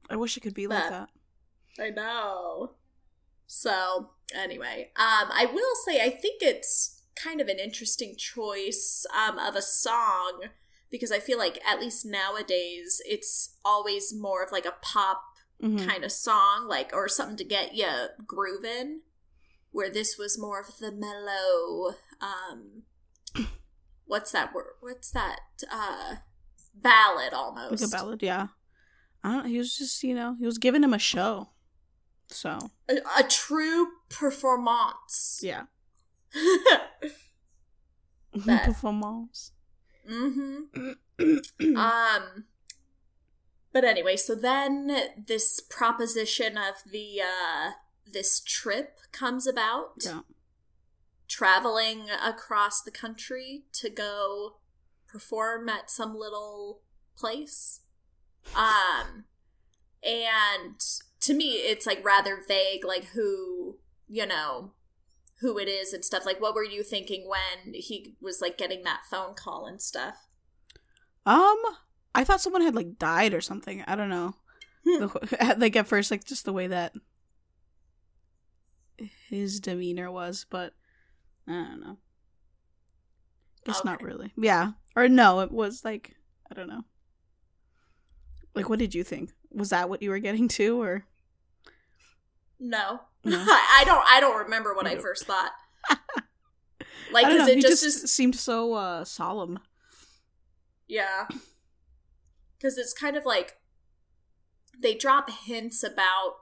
I 0.08 0.16
wish 0.16 0.36
it 0.36 0.40
could 0.40 0.54
be 0.54 0.66
like 0.66 0.88
that. 0.88 1.08
I 1.80 1.90
know. 1.90 2.72
So, 3.46 4.10
anyway, 4.34 4.90
um, 4.96 5.28
I 5.32 5.46
will 5.52 5.74
say 5.84 6.00
I 6.02 6.10
think 6.10 6.42
it's 6.42 7.02
kind 7.16 7.40
of 7.40 7.48
an 7.48 7.58
interesting 7.58 8.14
choice 8.16 9.04
um, 9.16 9.38
of 9.38 9.56
a 9.56 9.62
song 9.62 10.42
because 10.90 11.10
I 11.10 11.18
feel 11.18 11.38
like 11.38 11.58
at 11.66 11.80
least 11.80 12.06
nowadays 12.06 13.00
it's 13.04 13.56
always 13.64 14.14
more 14.14 14.42
of 14.44 14.52
like 14.52 14.66
a 14.66 14.74
pop 14.82 15.22
Mhm. 15.62 15.88
kind 15.88 16.04
of 16.04 16.12
song, 16.12 16.66
like 16.68 16.90
or 16.92 17.08
something 17.08 17.38
to 17.38 17.44
get 17.44 17.74
you 17.74 17.88
grooving. 18.26 19.00
Where 19.76 19.90
this 19.90 20.16
was 20.16 20.38
more 20.38 20.58
of 20.58 20.78
the 20.78 20.90
mellow, 20.90 21.96
um, 22.18 22.84
what's 24.06 24.32
that 24.32 24.54
word? 24.54 24.72
What's 24.80 25.10
that? 25.10 25.40
Uh, 25.70 26.14
ballad 26.74 27.34
almost. 27.34 27.82
Like 27.82 27.88
a 27.88 27.92
ballad, 27.92 28.22
yeah. 28.22 28.46
I 29.22 29.32
don't. 29.32 29.44
He 29.44 29.58
was 29.58 29.76
just, 29.76 30.02
you 30.02 30.14
know, 30.14 30.34
he 30.40 30.46
was 30.46 30.56
giving 30.56 30.82
him 30.82 30.94
a 30.94 30.98
show. 30.98 31.50
So 32.28 32.58
A, 32.88 32.94
a 33.18 33.22
true 33.28 33.88
performance. 34.08 35.40
yeah, 35.42 35.64
performance. 38.64 39.52
mm-hmm. 40.10 41.76
um. 41.76 42.44
But 43.74 43.84
anyway, 43.84 44.16
so 44.16 44.34
then 44.34 44.90
this 45.26 45.60
proposition 45.60 46.56
of 46.56 46.76
the 46.90 47.20
uh 47.20 47.72
this 48.12 48.40
trip 48.40 48.98
comes 49.12 49.46
about. 49.46 49.92
yeah, 50.04 50.20
traveling 51.28 52.06
across 52.24 52.82
the 52.82 52.90
country 52.90 53.64
to 53.72 53.90
go 53.90 54.58
perform 55.08 55.68
at 55.68 55.90
some 55.90 56.16
little 56.16 56.82
place. 57.16 57.80
Um 58.54 59.24
and 60.02 60.80
to 61.20 61.34
me 61.34 61.54
it's 61.54 61.86
like 61.86 62.04
rather 62.04 62.38
vague 62.46 62.84
like 62.84 63.06
who, 63.06 63.78
you 64.08 64.26
know, 64.26 64.72
who 65.40 65.58
it 65.58 65.68
is 65.68 65.92
and 65.92 66.04
stuff. 66.04 66.24
Like 66.24 66.40
what 66.40 66.54
were 66.54 66.64
you 66.64 66.82
thinking 66.82 67.28
when 67.28 67.74
he 67.74 68.16
was 68.20 68.40
like 68.40 68.56
getting 68.56 68.84
that 68.84 69.00
phone 69.10 69.34
call 69.34 69.66
and 69.66 69.80
stuff? 69.80 70.14
Um, 71.24 71.58
I 72.14 72.22
thought 72.22 72.40
someone 72.40 72.62
had 72.62 72.76
like 72.76 72.98
died 72.98 73.34
or 73.34 73.40
something. 73.40 73.82
I 73.86 73.96
don't 73.96 74.10
know. 74.10 74.34
Hmm. 74.86 75.06
Like 75.58 75.74
at 75.74 75.88
first, 75.88 76.12
like 76.12 76.24
just 76.24 76.44
the 76.44 76.52
way 76.52 76.68
that 76.68 76.92
his 79.28 79.60
demeanor 79.60 80.10
was, 80.10 80.46
but 80.48 80.72
I 81.48 81.52
don't 81.52 81.80
know. 81.80 81.96
Guess 83.64 83.84
not 83.84 84.02
really. 84.02 84.32
Yeah, 84.36 84.72
or 84.94 85.08
no, 85.08 85.40
it 85.40 85.50
was 85.50 85.84
like 85.84 86.14
I 86.50 86.54
don't 86.54 86.68
know. 86.68 86.84
Like, 88.54 88.68
what 88.68 88.78
did 88.78 88.94
you 88.94 89.04
think? 89.04 89.32
Was 89.52 89.70
that 89.70 89.88
what 89.88 90.02
you 90.02 90.10
were 90.10 90.18
getting 90.18 90.48
to, 90.48 90.80
or 90.80 91.04
No. 92.60 93.00
No. 93.24 93.44
I 93.48 93.82
don't 93.84 94.04
I 94.08 94.20
don't 94.20 94.38
remember 94.44 94.74
what 94.74 94.86
I 94.86 94.96
first 94.96 95.26
thought. 95.26 95.52
Like 97.12 97.26
cuz 97.28 97.46
it 97.46 97.54
he 97.56 97.62
just, 97.62 97.84
just, 97.84 98.04
is 98.04 98.12
seemed 98.12 98.34
so 98.34 98.72
uh 98.74 99.04
solemn. 99.04 99.60
Yeah. 100.88 101.28
Because 102.58 102.76
it's 102.78 102.92
kind 102.92 103.16
of 103.16 103.24
like 103.24 103.58
they 104.76 104.94
drop 104.94 105.30
hints 105.30 105.84
about 105.84 106.34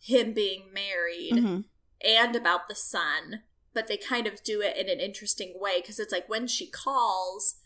him 0.00 0.32
being 0.32 0.72
married 0.72 1.32
Mhm. 1.34 1.64
And 2.04 2.36
about 2.36 2.68
the 2.68 2.74
son, 2.74 3.42
but 3.72 3.88
they 3.88 3.96
kind 3.96 4.26
of 4.26 4.42
do 4.44 4.60
it 4.60 4.76
in 4.76 4.88
an 4.88 5.00
interesting 5.00 5.54
way 5.56 5.80
because 5.80 5.98
it's 5.98 6.12
like 6.12 6.28
when 6.28 6.46
she 6.46 6.66
calls, 6.66 7.56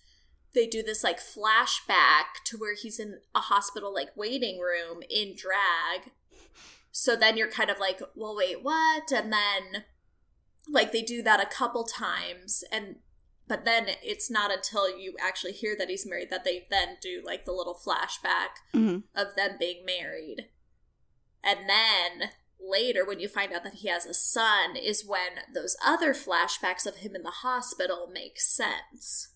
they 0.55 0.67
do 0.67 0.83
this 0.83 1.05
like 1.05 1.19
flashback 1.21 2.43
to 2.47 2.57
where 2.57 2.75
he's 2.75 2.99
in 2.99 3.21
a 3.35 3.41
hospital 3.41 3.93
like 3.93 4.17
waiting 4.17 4.59
room 4.59 5.03
in 5.11 5.35
drag. 5.37 6.13
So 6.91 7.15
then 7.15 7.37
you're 7.37 7.51
kind 7.51 7.71
of 7.71 7.79
like, 7.79 8.01
well, 8.15 8.35
wait, 8.37 8.63
what? 8.63 9.13
And 9.13 9.33
then 9.33 9.85
like 10.71 10.93
they 10.93 11.03
do 11.03 11.23
that 11.23 11.41
a 11.43 11.47
couple 11.47 11.85
times 11.85 12.63
and 12.71 12.97
but 13.47 13.65
then 13.65 13.87
it's 14.03 14.31
not 14.31 14.53
until 14.53 14.99
you 14.99 15.15
actually 15.19 15.53
hear 15.53 15.75
that 15.79 15.89
he's 15.89 16.05
married 16.07 16.29
that 16.29 16.45
they 16.45 16.67
then 16.71 16.99
do 17.01 17.23
like 17.25 17.47
the 17.47 17.53
little 17.53 17.75
flashback 17.75 18.59
Mhm. 18.75 19.05
of 19.15 19.35
them 19.37 19.57
being 19.59 19.87
married. 19.87 20.51
And 21.43 21.61
then 21.67 22.31
later, 22.61 23.05
when 23.07 23.21
you 23.21 23.29
find 23.29 23.53
out 23.53 23.65
that 23.65 23.75
he 23.75 23.89
has 23.89 24.05
a 24.07 24.15
son, 24.15 24.77
is 24.77 25.05
when 25.07 25.43
those 25.55 25.77
other 25.85 26.13
flashbacks 26.15 26.87
of 26.87 26.97
him 26.97 27.15
in 27.15 27.23
the 27.23 27.31
hospital 27.43 28.09
make 28.13 28.39
sense. 28.41 29.29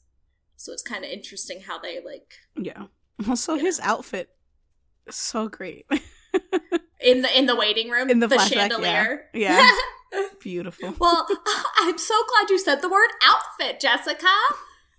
So 0.57 0.73
it's 0.73 0.83
kind 0.83 1.05
of 1.05 1.11
interesting 1.11 1.63
how 1.63 1.79
they 1.79 2.01
like 2.05 2.35
Yeah. 2.57 2.85
Also, 3.29 3.55
Yeah. 3.55 3.63
his 3.63 3.81
outfit 3.81 4.31
is 5.07 5.17
so 5.17 5.49
great. 5.49 5.87
in 7.01 7.23
the 7.23 7.39
in 7.39 7.47
the 7.47 7.57
waiting 7.57 7.91
room 7.91 8.09
In 8.11 8.21
the 8.21 8.27
the 8.29 8.37
flashback, 8.37 8.53
chandelier. 8.53 9.27
Yeah. 9.35 9.69
Beautiful. 10.41 10.95
well, 10.99 11.27
I'm 11.81 11.99
so 11.99 12.15
glad 12.29 12.51
you 12.51 12.59
said 12.59 12.83
the 12.83 12.89
word 12.89 13.11
outfit, 13.23 13.81
Jessica. 13.81 14.27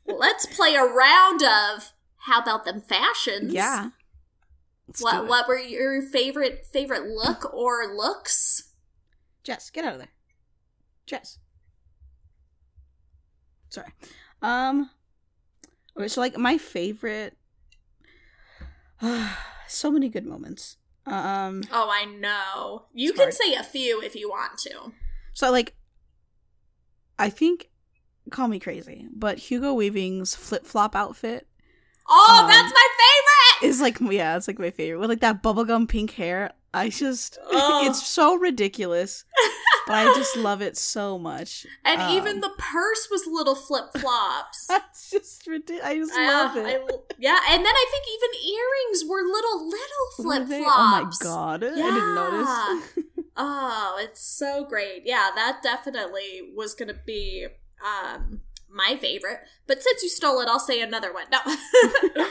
Let's 0.06 0.46
play 0.46 0.76
a 0.76 0.84
round 0.84 1.44
of 1.44 1.94
how 2.18 2.42
about 2.42 2.66
them 2.66 2.82
fashions? 2.82 3.54
Yeah. 3.54 3.90
What 5.00 5.28
what 5.28 5.48
were 5.48 5.58
your 5.60 6.02
favorite 6.02 6.66
favorite 6.72 7.08
look 7.10 7.54
or 7.54 7.94
looks? 7.96 8.74
Jess, 9.44 9.70
get 9.70 9.86
out 9.86 9.94
of 9.94 10.00
there. 10.00 10.12
Jess. 11.06 11.40
Sorry. 13.70 13.88
Um 14.42 14.90
okay, 15.98 16.08
so 16.08 16.22
like 16.22 16.38
my 16.38 16.58
favorite 16.58 17.38
so 19.68 19.92
many 19.92 20.10
good 20.10 20.26
moments. 20.26 20.78
Um 21.06 21.64
Oh, 21.72 21.90
I 21.92 22.06
know. 22.06 22.84
You 22.94 23.14
can 23.14 23.24
hard. 23.24 23.34
say 23.34 23.54
a 23.56 23.64
few 23.64 24.02
if 24.02 24.16
you 24.16 24.30
want 24.30 24.58
to. 24.60 24.92
so 25.34 25.52
like 25.52 25.76
I 27.18 27.30
think 27.30 27.70
call 28.32 28.48
me 28.48 28.60
crazy, 28.60 29.08
but 29.14 29.38
Hugo 29.38 29.74
Weaving's 29.74 30.36
flip-flop 30.36 30.96
outfit 30.96 31.48
Oh, 32.08 32.40
Um, 32.42 32.48
that's 32.50 32.74
my 32.74 32.88
favorite. 33.00 33.33
Is 33.62 33.82
like 33.82 34.00
yeah, 34.00 34.38
it's 34.38 34.48
like 34.48 34.60
my 34.60 34.72
favorite. 34.72 35.00
With 35.00 35.10
like 35.10 35.22
that 35.22 35.44
bubblegum 35.44 35.88
pink 35.88 36.12
hair. 36.12 36.52
I 36.76 36.90
just 36.90 37.38
Ugh. 37.52 37.86
it's 37.88 38.06
so 38.06 38.36
ridiculous. 38.36 39.26
but 39.86 39.94
I 39.94 40.06
just 40.16 40.36
love 40.36 40.62
it 40.62 40.76
so 40.76 41.20
much. 41.20 41.68
And 41.86 42.02
um, 42.02 42.12
even 42.18 42.40
the 42.40 42.50
purse 42.58 43.08
was 43.12 43.28
little 43.28 43.54
flip 43.54 43.86
flops. 43.96 44.66
That's 44.68 45.10
just 45.12 45.46
ridiculous. 45.46 45.86
I 45.86 45.98
just 45.98 46.16
love 46.16 46.58
it. 46.58 46.82
yeah, 47.20 47.38
and 47.50 47.64
then 47.64 47.74
I 47.76 47.86
think 47.92 48.06
even 48.16 48.56
earrings 48.56 49.04
were 49.08 49.22
little 49.22 49.70
little 49.70 50.08
flip 50.18 50.48
flops. 50.64 51.20
Oh 51.24 51.28
my 51.28 51.34
god. 51.36 51.64
I 51.64 51.76
didn't 51.76 52.16
notice. 52.16 53.06
Oh, 53.36 53.98
it's 54.00 54.24
so 54.24 54.64
great. 54.64 55.04
Yeah, 55.06 55.30
that 55.34 55.62
definitely 55.64 56.52
was 56.56 56.76
going 56.76 56.90
to 56.90 57.00
be 57.06 57.48
um 57.84 58.42
my 58.70 58.96
favorite. 58.96 59.40
But 59.68 59.82
since 59.82 60.04
you 60.04 60.10
stole 60.10 60.40
it, 60.42 60.48
I'll 60.48 60.60
say 60.60 60.82
another 60.82 61.12
one. 61.12 61.26
No. 61.32 61.40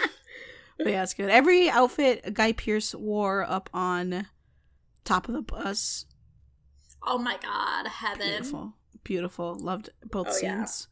but 0.82 0.92
yeah, 0.92 1.02
it's 1.02 1.14
good. 1.14 1.30
Every 1.30 1.68
outfit 1.70 2.34
Guy 2.34 2.52
Pearce 2.52 2.94
wore 2.94 3.42
up 3.48 3.68
on 3.72 4.26
top 5.04 5.28
of 5.28 5.34
the 5.34 5.42
bus. 5.42 6.06
oh 7.06 7.18
my 7.18 7.36
god, 7.42 7.86
heaven. 7.88 8.28
Beautiful. 8.28 8.72
Beautiful. 9.04 9.54
Loved 9.56 9.90
both 10.04 10.28
Oh, 10.30 10.38
yeah. 10.42 10.64
scenes. 10.64 10.88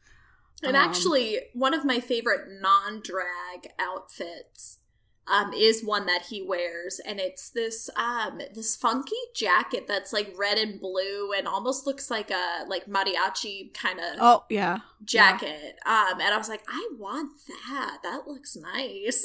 And 0.62 0.76
Um, 0.76 0.82
actually, 0.88 1.38
one 1.54 1.72
of 1.74 1.84
my 1.84 2.00
favorite 2.00 2.60
non-drag 2.60 3.68
outfits 3.78 4.78
um, 5.26 5.52
is 5.52 5.84
one 5.84 6.06
that 6.06 6.22
he 6.22 6.42
wears, 6.42 7.00
and 7.06 7.20
it's 7.20 7.50
this 7.50 7.88
um, 7.96 8.40
this 8.54 8.76
funky 8.76 9.14
jacket 9.34 9.86
that's 9.86 10.12
like 10.12 10.34
red 10.36 10.58
and 10.58 10.80
blue, 10.80 11.32
and 11.36 11.46
almost 11.46 11.86
looks 11.86 12.10
like 12.10 12.30
a 12.30 12.64
like 12.66 12.86
mariachi 12.86 13.72
kind 13.74 13.98
of 14.00 14.16
Oh 14.18 14.44
yeah, 14.48 14.78
jacket. 15.04 15.76
Um, 15.86 16.20
and 16.20 16.34
I 16.34 16.36
was 16.36 16.48
like, 16.48 16.62
I 16.68 16.88
want 16.98 17.32
that. 17.68 17.98
That 18.02 18.26
looks 18.26 18.56
nice. 18.56 19.22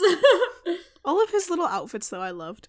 all 1.06 1.24
of 1.24 1.32
his 1.32 1.50
little 1.50 1.68
outfits 1.68 2.10
though 2.10 2.22
I 2.22 2.32
loved. 2.32 2.68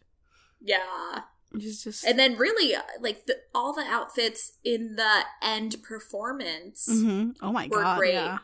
yeah. 0.61 1.21
Just 1.57 2.05
And 2.05 2.19
then 2.19 2.37
really, 2.37 2.75
like 3.01 3.25
the, 3.27 3.37
all 3.55 3.73
the 3.73 3.85
outfits 3.87 4.53
in 4.65 4.97
the 4.97 5.21
end 5.41 5.77
performance. 5.83 6.87
mm-hmm. 6.91 7.31
oh 7.41 7.53
my 7.53 7.69
were 7.71 7.83
god, 7.83 7.99
great. 7.99 8.15
yeah. 8.15 8.39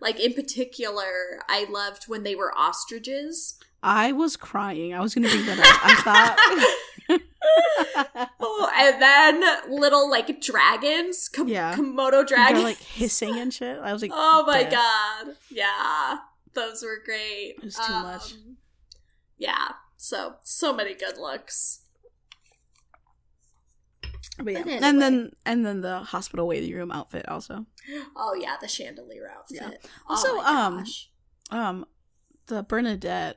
Like 0.00 0.18
in 0.18 0.32
particular, 0.34 1.40
I 1.48 1.66
loved 1.70 2.04
when 2.08 2.22
they 2.22 2.34
were 2.34 2.56
ostriches. 2.56 3.58
I 3.82 4.12
was 4.12 4.36
crying. 4.36 4.94
I 4.94 5.00
was 5.00 5.14
gonna 5.14 5.28
bring 5.28 5.46
that 5.46 5.58
up. 5.58 5.80
I 5.84 5.94
thought. 6.02 7.18
Oh, 8.40 8.68
and 8.76 9.00
then 9.00 9.42
little 9.80 10.10
like 10.10 10.40
dragons, 10.40 11.28
Kom- 11.28 11.46
Yeah. 11.48 11.74
Komodo 11.76 12.26
dragons, 12.26 12.64
like 12.64 12.78
hissing 12.78 13.38
and 13.38 13.52
shit. 13.54 13.78
I 13.78 13.92
was 13.92 14.02
like, 14.02 14.10
oh 14.12 14.44
my 14.46 14.64
dead. 14.64 14.72
god, 14.72 15.36
yeah, 15.50 16.16
those 16.54 16.82
were 16.82 16.98
great. 17.04 17.54
It 17.58 17.64
was 17.64 17.76
too 17.76 17.92
much. 17.92 18.32
Um, 18.34 18.56
Yeah, 19.38 19.68
so 19.96 20.36
so 20.42 20.72
many 20.74 20.94
good 20.94 21.16
looks. 21.18 21.82
But 24.38 24.52
yeah. 24.52 24.62
But 24.64 24.82
And 24.82 25.00
then 25.00 25.32
and 25.44 25.64
then 25.64 25.80
the 25.80 26.00
hospital 26.00 26.46
waiting 26.46 26.74
room 26.74 26.90
outfit 26.90 27.28
also. 27.28 27.66
Oh 28.16 28.34
yeah, 28.38 28.56
the 28.60 28.68
chandelier 28.68 29.30
outfit. 29.34 29.58
Yeah. 29.60 29.70
Oh 30.08 30.10
Also, 30.10 30.36
my 30.36 30.44
um. 30.66 30.84
Um, 31.50 31.86
the 32.48 32.62
Bernadette. 32.62 33.36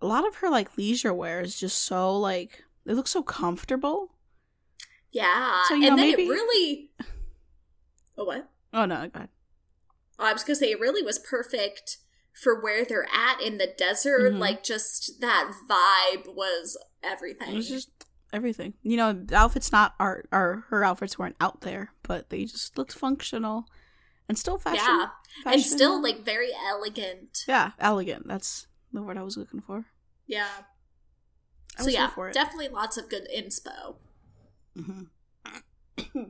A 0.00 0.06
lot 0.06 0.26
of 0.26 0.36
her 0.36 0.50
like 0.50 0.76
leisure 0.76 1.14
wear 1.14 1.40
is 1.40 1.58
just 1.58 1.82
so 1.84 2.16
like 2.18 2.64
it 2.84 2.94
looks 2.94 3.10
so 3.10 3.22
comfortable. 3.22 4.12
yeah, 5.10 5.62
so, 5.68 5.74
you 5.74 5.86
and 5.88 5.96
know, 5.96 6.02
then 6.02 6.10
maybe- 6.10 6.24
it 6.24 6.28
really. 6.30 6.90
Oh 8.18 8.24
what? 8.24 8.48
Oh 8.72 8.84
no, 8.84 8.96
go 9.08 9.10
ahead. 9.14 9.28
Oh, 10.18 10.24
I 10.26 10.32
was 10.32 10.42
gonna 10.42 10.56
say 10.56 10.70
it 10.70 10.80
really 10.80 11.02
was 11.02 11.18
perfect 11.18 11.98
for 12.42 12.60
where 12.60 12.84
they're 12.84 13.08
at 13.12 13.40
in 13.40 13.58
the 13.58 13.66
desert. 13.66 14.32
Mhm. 14.34 14.38
Like 14.38 14.62
just 14.62 15.20
that 15.20 15.50
vibe 15.68 16.34
was 16.34 16.78
everything. 17.02 17.52
It 17.52 17.56
was 17.56 17.68
just 17.68 17.90
everything. 18.32 18.74
You 18.82 18.96
know, 18.96 19.12
the 19.12 19.36
outfits 19.36 19.72
not 19.72 19.94
art 20.00 20.28
or 20.32 20.64
her 20.68 20.84
outfits 20.84 21.18
weren't 21.18 21.36
out 21.40 21.62
there, 21.62 21.92
but 22.02 22.30
they 22.30 22.44
just 22.44 22.76
looked 22.78 22.92
functional 22.92 23.66
and 24.28 24.38
still 24.38 24.58
fashion. 24.58 24.84
yeah, 24.86 25.08
and 25.46 25.62
still 25.62 26.02
like 26.02 26.24
very 26.24 26.50
elegant. 26.54 27.44
yeah, 27.48 27.72
elegant. 27.78 28.26
That's 28.28 28.66
the 28.96 29.02
word 29.02 29.16
I 29.18 29.22
was 29.22 29.36
looking 29.36 29.60
for. 29.60 29.84
Yeah. 30.26 30.48
I 31.78 31.82
So 31.82 31.88
yeah, 31.90 32.08
for 32.08 32.28
it. 32.28 32.34
definitely 32.34 32.68
lots 32.68 32.96
of 32.96 33.08
good 33.08 33.28
inspo. 33.34 33.96
hmm 34.74 35.02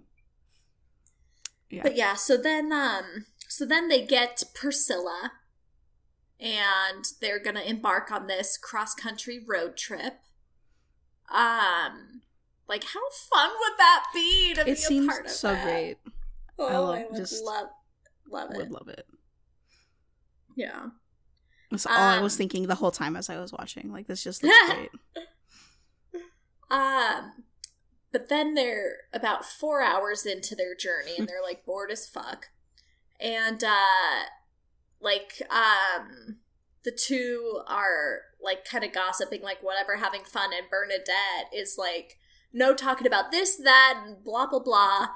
yeah. 1.70 1.82
But 1.82 1.96
yeah, 1.96 2.14
so 2.14 2.36
then 2.36 2.72
um 2.72 3.26
so 3.48 3.64
then 3.64 3.88
they 3.88 4.04
get 4.04 4.42
Priscilla 4.54 5.32
and 6.38 7.04
they're 7.20 7.38
going 7.38 7.56
to 7.56 7.66
embark 7.66 8.10
on 8.12 8.26
this 8.26 8.58
cross-country 8.58 9.42
road 9.46 9.76
trip. 9.76 10.18
Um 11.32 12.22
like 12.68 12.84
how 12.84 13.00
fun 13.32 13.50
would 13.58 13.78
that 13.78 14.04
be 14.12 14.52
to 14.54 14.64
be 14.64 14.70
it 14.72 14.74
a 14.74 14.76
seems 14.76 15.06
part 15.06 15.24
of 15.26 15.30
so 15.30 15.52
that? 15.52 15.64
great. 15.64 15.96
Oh, 16.58 16.66
I 16.66 16.72
I, 16.72 16.78
love- 16.78 17.02
would 17.10 17.16
just 17.16 17.44
love 17.44 17.68
love 18.30 18.50
it. 18.50 18.56
Would 18.56 18.70
love 18.70 18.88
it. 18.88 19.06
Yeah. 20.56 20.86
That's 21.84 21.96
all 21.96 22.02
I 22.02 22.20
was 22.20 22.34
Um, 22.34 22.38
thinking 22.38 22.66
the 22.66 22.74
whole 22.76 22.90
time 22.90 23.16
as 23.16 23.28
I 23.30 23.38
was 23.38 23.52
watching. 23.52 23.92
Like 23.92 24.06
this 24.06 24.22
just 24.22 24.42
looks 24.44 24.72
great. 24.72 24.90
Um, 26.70 27.44
but 28.12 28.28
then 28.28 28.54
they're 28.54 28.96
about 29.12 29.44
four 29.44 29.82
hours 29.82 30.26
into 30.26 30.54
their 30.54 30.74
journey 30.74 31.14
and 31.18 31.28
they're 31.28 31.42
like 31.42 31.64
bored 31.64 31.90
as 31.90 32.08
fuck. 32.08 32.46
And, 33.20 33.62
uh, 33.62 34.24
like, 35.00 35.42
um, 35.50 36.38
the 36.84 36.90
two 36.90 37.62
are 37.66 38.20
like 38.42 38.64
kind 38.64 38.84
of 38.84 38.92
gossiping, 38.92 39.42
like 39.42 39.62
whatever, 39.62 39.96
having 39.96 40.24
fun. 40.24 40.50
And 40.52 40.68
Bernadette 40.70 41.52
is 41.54 41.76
like, 41.78 42.18
no 42.52 42.74
talking 42.74 43.06
about 43.06 43.30
this, 43.30 43.56
that, 43.56 44.02
and 44.06 44.22
blah, 44.24 44.46
blah, 44.46 44.60
blah. 44.60 45.08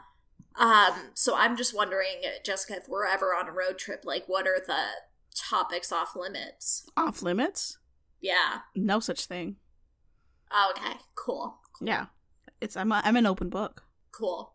Um, 0.56 1.10
so 1.14 1.34
I'm 1.36 1.56
just 1.56 1.74
wondering, 1.74 2.22
Jessica, 2.44 2.76
if 2.76 2.88
we're 2.88 3.06
ever 3.06 3.26
on 3.34 3.48
a 3.48 3.52
road 3.52 3.78
trip, 3.78 4.02
like, 4.04 4.24
what 4.26 4.46
are 4.46 4.60
the 4.66 4.82
topics 5.40 5.92
off 5.92 6.14
limits? 6.14 6.88
Off 6.96 7.22
limits? 7.22 7.78
Yeah. 8.20 8.60
No 8.74 9.00
such 9.00 9.26
thing. 9.26 9.56
Oh, 10.52 10.72
okay. 10.76 10.98
Cool. 11.14 11.58
Yeah. 11.80 12.06
It's 12.60 12.76
I'm 12.76 12.92
a, 12.92 13.00
I'm 13.04 13.16
an 13.16 13.26
open 13.26 13.48
book. 13.48 13.84
Cool. 14.12 14.52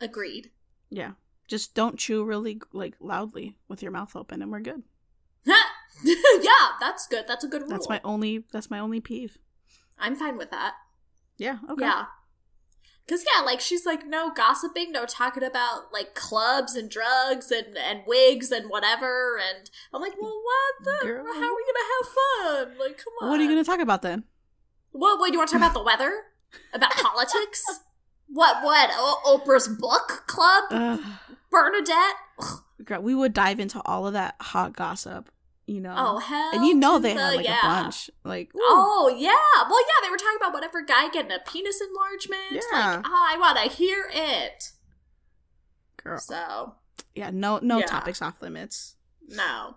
Agreed. 0.00 0.50
Yeah. 0.90 1.12
Just 1.46 1.74
don't 1.74 1.98
chew 1.98 2.24
really 2.24 2.60
like 2.72 2.94
loudly 3.00 3.56
with 3.68 3.82
your 3.82 3.92
mouth 3.92 4.14
open 4.14 4.42
and 4.42 4.52
we're 4.52 4.60
good. 4.60 4.82
yeah, 5.46 6.68
that's 6.80 7.06
good. 7.06 7.24
That's 7.26 7.44
a 7.44 7.48
good 7.48 7.62
rule. 7.62 7.70
That's 7.70 7.88
my 7.88 8.00
only 8.04 8.44
that's 8.52 8.70
my 8.70 8.78
only 8.78 9.00
peeve. 9.00 9.38
I'm 9.98 10.14
fine 10.14 10.36
with 10.36 10.50
that. 10.50 10.74
Yeah. 11.38 11.58
Okay. 11.70 11.84
Yeah. 11.84 12.04
Cause 13.08 13.24
yeah, 13.24 13.42
like 13.42 13.60
she's 13.60 13.86
like 13.86 14.06
no 14.06 14.30
gossiping, 14.30 14.92
no 14.92 15.06
talking 15.06 15.42
about 15.42 15.92
like 15.92 16.14
clubs 16.14 16.74
and 16.74 16.90
drugs 16.90 17.50
and 17.50 17.76
and 17.78 18.02
wigs 18.06 18.50
and 18.52 18.68
whatever. 18.68 19.38
And 19.38 19.70
I'm 19.94 20.02
like, 20.02 20.20
well, 20.20 20.38
what 20.44 20.84
the? 21.00 21.06
Girl. 21.06 21.24
How 21.24 21.32
are 21.32 21.56
we 21.56 21.64
gonna 21.64 21.88
have 21.96 22.08
fun? 22.68 22.78
Like, 22.78 22.98
come 22.98 23.14
on. 23.22 23.30
What 23.30 23.40
are 23.40 23.42
you 23.42 23.48
gonna 23.48 23.64
talk 23.64 23.80
about 23.80 24.02
then? 24.02 24.24
What? 24.92 25.18
What? 25.18 25.28
Do 25.28 25.32
you 25.32 25.38
want 25.38 25.48
to 25.50 25.58
talk 25.58 25.62
about 25.62 25.74
the 25.74 25.82
weather? 25.82 26.12
About 26.74 26.90
politics? 26.96 27.62
What? 28.28 28.62
What? 28.62 28.90
O- 28.92 29.38
Oprah's 29.38 29.68
book 29.68 30.24
club? 30.26 30.64
Ugh. 30.70 31.00
Bernadette? 31.50 32.16
Girl, 32.84 33.00
we 33.02 33.14
would 33.14 33.32
dive 33.32 33.58
into 33.58 33.80
all 33.86 34.06
of 34.06 34.12
that 34.12 34.34
hot 34.40 34.76
gossip, 34.76 35.30
you 35.68 35.80
know. 35.80 35.94
Oh 35.96 36.18
hell! 36.18 36.50
and 36.54 36.64
you 36.64 36.74
know 36.74 36.98
they 36.98 37.12
the- 37.14 37.20
had 37.20 37.34
like 37.36 37.44
yeah. 37.46 37.60
a 37.60 37.82
bunch. 37.84 38.10
Like 38.24 38.50
ooh. 38.56 38.60
Oh 38.62 39.14
yeah, 39.16 39.68
well 39.68 39.80
yeah, 39.80 40.06
they 40.06 40.10
were 40.10 40.16
talking 40.16 40.38
about 40.40 40.52
whatever 40.52 40.82
guy 40.82 41.08
getting 41.10 41.30
a 41.30 41.38
penis 41.46 41.80
enlargement. 41.80 42.64
Yeah. 42.72 42.96
Like, 42.96 43.06
oh, 43.06 43.26
I 43.30 43.36
want 43.38 43.58
to 43.58 43.68
hear 43.76 44.08
it. 44.12 44.70
girl. 46.02 46.18
So 46.18 46.74
Yeah, 47.14 47.30
no 47.32 47.58
no 47.62 47.78
Yeah. 47.78 47.86
topics 47.86 48.20
off 48.22 48.40
limits. 48.40 48.96
no, 49.28 49.76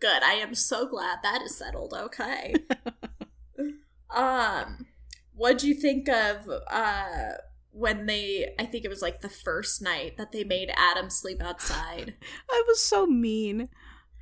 good. 0.00 0.22
I 0.22 0.32
am 0.34 0.54
so 0.54 0.86
glad 0.86 1.18
that 1.22 1.40
is 1.42 1.56
settled. 1.56 1.94
Okay. 1.94 2.54
um, 4.10 4.86
what 5.34 5.58
do 5.58 5.68
you 5.68 5.74
think 5.74 6.08
of 6.08 6.48
uh 6.70 7.32
when 7.70 8.06
they? 8.06 8.54
I 8.58 8.66
think 8.66 8.84
it 8.84 8.88
was 8.88 9.00
like 9.02 9.20
the 9.22 9.28
first 9.30 9.80
night 9.80 10.16
that 10.18 10.32
they 10.32 10.44
made 10.44 10.70
Adam 10.76 11.08
sleep 11.08 11.42
outside. 11.42 12.14
I 12.50 12.62
was 12.66 12.80
so 12.80 13.06
mean. 13.06 13.68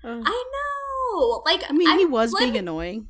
I 0.02 0.08
know, 0.08 0.89
like 1.44 1.62
I 1.68 1.72
mean, 1.72 1.88
he 1.98 2.02
I'm- 2.04 2.10
was 2.10 2.34
being 2.38 2.52
me- 2.52 2.58
annoying. 2.58 3.08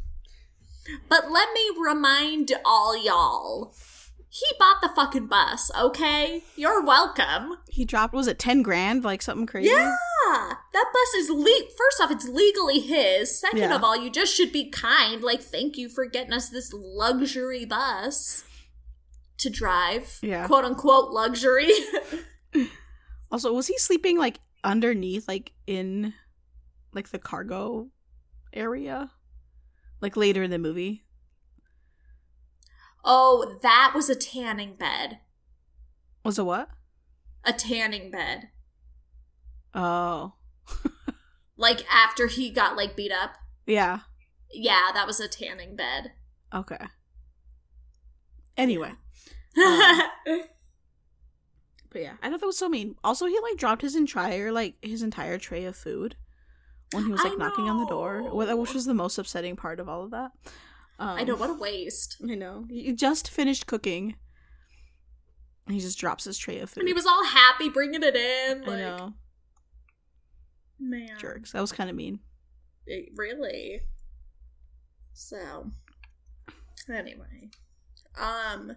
But 1.08 1.30
let 1.30 1.48
me 1.52 1.70
remind 1.80 2.52
all 2.64 2.96
y'all. 2.96 3.74
He 4.32 4.46
bought 4.58 4.80
the 4.80 4.88
fucking 4.94 5.26
bus, 5.26 5.70
okay? 5.78 6.42
You're 6.56 6.82
welcome. 6.84 7.56
He 7.68 7.84
dropped 7.84 8.14
was 8.14 8.26
it 8.28 8.38
ten 8.38 8.62
grand? 8.62 9.02
Like 9.04 9.22
something 9.22 9.46
crazy? 9.46 9.70
Yeah, 9.70 9.96
that 10.72 10.86
bus 10.92 11.14
is 11.16 11.30
le- 11.30 11.68
first 11.76 12.00
off, 12.00 12.10
it's 12.12 12.28
legally 12.28 12.78
his. 12.80 13.38
Second 13.40 13.58
Yeah. 13.58 13.74
of 13.76 13.82
all, 13.84 13.96
you 13.96 14.08
just 14.10 14.34
should 14.34 14.52
be 14.52 14.70
kind. 14.70 15.22
Like, 15.22 15.42
thank 15.42 15.76
you 15.76 15.88
for 15.88 16.06
getting 16.06 16.32
us 16.32 16.48
this 16.48 16.72
luxury 16.72 17.64
bus 17.64 18.44
to 19.38 19.50
drive. 19.50 20.18
Yeah. 20.22 20.46
quote 20.46 20.64
unquote 20.64 21.10
luxury. 21.12 21.70
Also, 23.32 23.52
was 23.52 23.68
he 23.68 23.78
sleeping 23.78 24.18
like 24.18 24.40
underneath, 24.64 25.28
like 25.28 25.52
in 25.66 26.14
like 26.92 27.10
the 27.10 27.18
cargo 27.18 27.88
area? 28.52 29.10
Like 30.00 30.16
later 30.16 30.42
in 30.42 30.50
the 30.50 30.58
movie? 30.58 31.04
oh, 33.02 33.58
that 33.62 33.92
was 33.94 34.10
a 34.10 34.14
tanning 34.14 34.74
bed. 34.74 35.20
Was 36.24 36.38
it 36.38 36.42
what? 36.42 36.68
A 37.44 37.52
tanning 37.52 38.10
bed. 38.10 38.48
Oh. 39.74 40.34
Like 41.60 41.84
after 41.92 42.26
he 42.26 42.48
got 42.50 42.74
like 42.74 42.96
beat 42.96 43.12
up. 43.12 43.34
Yeah. 43.66 43.98
Yeah, 44.50 44.92
that 44.94 45.06
was 45.06 45.20
a 45.20 45.28
tanning 45.28 45.76
bed. 45.76 46.12
Okay. 46.54 46.86
Anyway. 48.56 48.94
Um, 49.62 50.00
But 51.90 52.02
yeah, 52.02 52.14
I 52.22 52.30
thought 52.30 52.40
that 52.40 52.46
was 52.46 52.56
so 52.56 52.68
mean. 52.68 52.94
Also, 53.04 53.26
he 53.26 53.38
like 53.40 53.58
dropped 53.58 53.82
his 53.82 53.94
entire 53.94 54.50
like 54.52 54.76
his 54.80 55.02
entire 55.02 55.38
tray 55.38 55.64
of 55.66 55.76
food 55.76 56.16
when 56.92 57.04
he 57.04 57.12
was 57.12 57.20
I 57.20 57.28
like 57.28 57.38
knocking 57.38 57.68
on 57.68 57.78
the 57.78 57.86
door, 57.86 58.22
which 58.32 58.74
was 58.74 58.84
the 58.84 58.94
most 58.94 59.18
upsetting 59.18 59.56
part 59.56 59.80
of 59.80 59.88
all 59.88 60.04
of 60.04 60.10
that. 60.10 60.32
Um, 60.98 61.18
I 61.18 61.24
know 61.24 61.36
what 61.36 61.50
a 61.50 61.54
waste. 61.54 62.16
I 62.22 62.34
know. 62.34 62.66
He 62.68 62.92
just 62.92 63.30
finished 63.30 63.66
cooking. 63.66 64.16
And 65.66 65.74
he 65.74 65.80
just 65.80 65.98
drops 65.98 66.24
his 66.24 66.36
tray 66.36 66.58
of 66.58 66.70
food. 66.70 66.80
And 66.80 66.88
he 66.88 66.94
was 66.94 67.06
all 67.06 67.24
happy 67.24 67.68
bringing 67.68 68.02
it 68.02 68.16
in. 68.16 68.68
I 68.68 68.76
know. 68.76 69.14
Man. 70.78 71.16
jerks. 71.18 71.52
That 71.52 71.60
was 71.60 71.72
kind 71.72 71.88
of 71.88 71.96
mean. 71.96 72.20
It- 72.86 73.10
really. 73.16 73.82
So, 75.12 75.70
anyway, 76.92 77.50
um, 78.18 78.76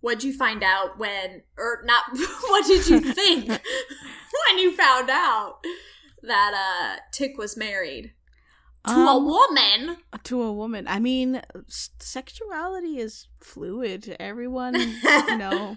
what'd 0.00 0.24
you 0.24 0.32
find 0.36 0.62
out 0.62 0.98
when, 0.98 1.42
or 1.56 1.82
not? 1.84 2.04
what 2.48 2.66
did 2.66 2.88
you 2.88 3.00
think 3.14 3.48
when 3.48 4.58
you 4.58 4.76
found 4.76 5.08
out 5.08 5.58
that 6.28 6.52
uh 6.54 7.00
Tick 7.12 7.36
was 7.36 7.56
married 7.56 8.12
to 8.86 8.92
a 8.94 9.16
Um, 9.16 9.24
woman? 9.26 9.96
to 10.22 10.42
a 10.42 10.52
woman. 10.52 10.86
I 10.88 10.98
mean, 11.00 11.42
sexuality 11.66 12.98
is 12.98 13.26
fluid. 13.40 14.16
Everyone, 14.20 14.74
you 14.78 15.36
know, 15.36 15.76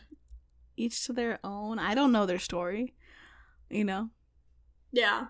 each 0.78 1.06
to 1.08 1.14
their 1.14 1.40
own. 1.44 1.80
I 1.80 1.96
don't 1.96 2.12
know 2.12 2.26
their 2.26 2.40
story. 2.40 2.94
You 3.70 3.84
know, 3.86 4.10
Yeah. 4.92 5.28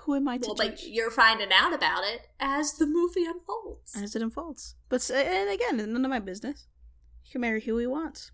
who 0.00 0.14
am 0.14 0.26
I 0.28 0.38
to 0.38 0.46
Well, 0.48 0.54
judge? 0.56 0.70
but 0.82 0.86
you're 0.88 1.10
finding 1.10 1.52
out 1.52 1.74
about 1.74 2.04
it 2.04 2.28
as 2.40 2.72
the 2.74 2.86
movie 2.86 3.24
unfolds. 3.26 3.94
as 3.96 4.16
it 4.16 4.22
unfolds. 4.22 4.74
But 4.88 5.08
and 5.10 5.50
again, 5.50 5.76
none 5.92 6.04
of 6.04 6.10
my 6.10 6.20
business. 6.20 6.66
He 7.22 7.32
can 7.32 7.40
marry 7.42 7.60
who 7.60 7.76
he 7.78 7.86
wants. 7.86 8.30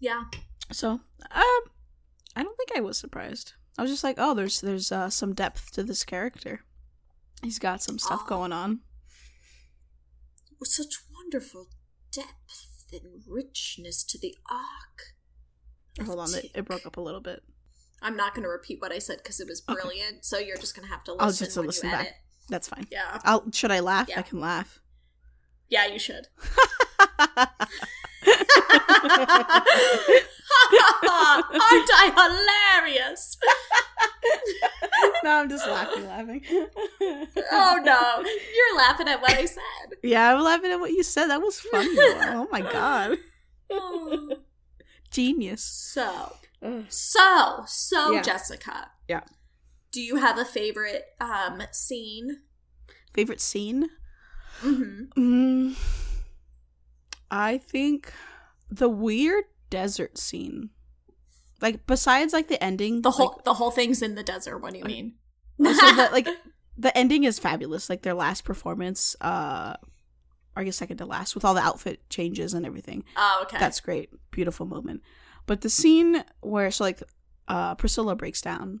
yeah. 0.00 0.24
So, 0.72 1.00
um, 1.30 1.60
I 2.38 2.42
don't 2.44 2.56
think 2.56 2.70
I 2.76 2.80
was 2.80 2.96
surprised. 2.96 3.52
I 3.76 3.82
was 3.82 3.90
just 3.90 4.04
like, 4.04 4.14
oh, 4.18 4.32
there's 4.34 4.60
there's 4.60 4.92
uh, 4.92 5.10
some 5.10 5.34
depth 5.34 5.72
to 5.72 5.82
this 5.82 6.04
character. 6.04 6.60
He's 7.42 7.58
got 7.58 7.82
some 7.82 7.98
stuff 7.98 8.22
Oh. 8.24 8.28
going 8.28 8.52
on. 8.52 8.80
With 10.60 10.68
such 10.70 10.94
wonderful 11.14 11.66
depth 12.12 12.86
and 12.92 13.22
richness 13.28 14.04
to 14.04 14.18
the 14.18 14.36
arc. 14.50 16.06
Hold 16.06 16.20
on, 16.20 16.34
it, 16.34 16.50
it 16.54 16.64
broke 16.64 16.86
up 16.86 16.96
a 16.96 17.00
little 17.00 17.20
bit. 17.20 17.42
I'm 18.00 18.16
not 18.16 18.34
going 18.34 18.44
to 18.44 18.48
repeat 18.48 18.80
what 18.80 18.92
I 18.92 18.98
said 19.00 19.18
because 19.18 19.40
it 19.40 19.48
was 19.48 19.62
Okay. 19.68 19.80
brilliant. 19.82 20.24
So 20.24 20.38
you're 20.38 20.56
just 20.56 20.74
going 20.76 20.86
to 20.86 20.92
have 20.94 21.02
to 21.04 21.12
listen. 21.12 21.24
I'll 21.26 21.32
just 21.32 21.56
when 21.56 21.66
listen 21.66 21.90
back. 21.90 22.00
edit. 22.02 22.14
That's 22.48 22.68
fine. 22.68 22.86
Yeah, 22.90 23.18
I'll 23.24 23.50
should 23.52 23.70
I 23.72 23.80
laugh? 23.80 24.08
Yeah. 24.08 24.20
I 24.20 24.22
can 24.22 24.40
laugh. 24.40 24.80
yeah, 25.68 25.86
you 25.86 25.98
should. 25.98 26.28
Aren't 30.60 31.90
I 31.92 32.12
hilarious? 32.16 33.36
no, 35.24 35.30
I'm 35.30 35.48
just 35.48 35.66
laughing, 35.66 36.06
laughing. 36.06 36.42
Oh 37.52 37.78
no, 37.82 38.22
you're 38.24 38.76
laughing 38.76 39.08
at 39.08 39.20
what 39.20 39.32
I 39.32 39.44
said. 39.44 39.62
Yeah, 40.02 40.34
I'm 40.34 40.42
laughing 40.42 40.70
at 40.72 40.80
what 40.80 40.90
you 40.92 41.02
said. 41.02 41.26
That 41.28 41.40
was 41.40 41.60
funny. 41.60 41.88
oh 41.96 42.48
my 42.50 42.60
god, 42.60 43.18
Oh. 43.70 44.36
genius. 45.10 45.62
So, 45.62 46.32
Ugh. 46.62 46.84
so, 46.88 47.64
so, 47.66 48.12
Yeah. 48.12 48.22
Jessica. 48.22 48.90
Yeah. 49.08 49.22
Do 49.92 50.00
you 50.02 50.16
have 50.16 50.38
a 50.38 50.44
favorite 50.44 51.04
um 51.20 51.62
scene? 51.72 52.40
Favorite 53.14 53.40
scene? 53.40 53.88
Mm-hmm. 54.62 55.04
Mm, 55.70 55.76
I 57.30 57.58
think 57.58 58.12
the 58.70 58.88
weird 58.88 59.44
desert 59.70 60.18
scene. 60.18 60.70
Like 61.60 61.86
besides 61.86 62.32
like 62.32 62.48
the 62.48 62.62
ending, 62.62 63.02
The 63.02 63.10
whole 63.10 63.34
like, 63.36 63.44
the 63.44 63.54
whole 63.54 63.70
thing's 63.70 64.02
in 64.02 64.14
the 64.14 64.22
desert. 64.22 64.58
What 64.58 64.72
do 64.72 64.78
you 64.78 64.84
mean? 64.84 65.14
so 65.58 65.64
the, 65.72 66.08
like 66.12 66.28
the 66.76 66.96
ending 66.96 67.24
is 67.24 67.38
fabulous. 67.38 67.90
Like 67.90 68.02
their 68.02 68.14
last 68.14 68.44
performance, 68.44 69.16
uh, 69.20 69.74
I 70.56 70.64
guess 70.64 70.76
second 70.76 70.98
to 70.98 71.06
last, 71.06 71.34
with 71.34 71.44
all 71.44 71.54
the 71.54 71.60
outfit 71.60 72.08
changes 72.10 72.54
and 72.54 72.64
everything. 72.64 73.04
oh, 73.16 73.40
okay. 73.42 73.58
That's 73.58 73.80
great, 73.80 74.10
beautiful 74.30 74.66
moment. 74.66 75.02
But 75.46 75.62
the 75.62 75.70
scene 75.70 76.24
where 76.40 76.70
so 76.70 76.84
like 76.84 77.02
uh 77.48 77.74
Priscilla 77.74 78.14
breaks 78.14 78.40
down, 78.40 78.80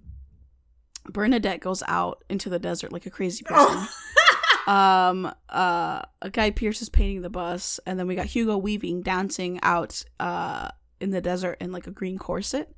Bernadette 1.10 1.60
goes 1.60 1.82
out 1.88 2.22
into 2.28 2.48
the 2.48 2.58
desert 2.58 2.92
like 2.92 3.06
a 3.06 3.10
crazy 3.10 3.42
person. 3.42 3.88
um 4.68 5.32
uh 5.48 6.02
a 6.22 6.30
guy 6.30 6.50
Pearce 6.50 6.82
is 6.82 6.88
painting 6.90 7.22
the 7.22 7.30
bus 7.30 7.80
and 7.86 7.98
then 7.98 8.06
we 8.06 8.14
got 8.14 8.26
Hugo 8.26 8.56
Weaving 8.58 9.02
dancing 9.02 9.58
out 9.62 10.04
uh 10.20 10.68
in 11.00 11.10
the 11.10 11.20
desert 11.20 11.56
in 11.60 11.72
like 11.72 11.86
a 11.86 11.90
green 11.92 12.18
corset. 12.18 12.74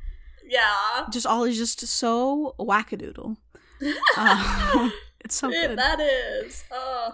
yeah. 0.46 1.06
Just 1.10 1.26
all 1.26 1.44
is 1.44 1.56
just 1.56 1.80
so 1.80 2.54
wackadoodle. 2.58 3.36
Um, 4.16 4.92
it's 5.24 5.34
so 5.36 5.48
It- 5.50 5.68
good. 5.68 5.78
that 5.78 5.98
is. 6.00 6.64
Uh, 6.70 7.12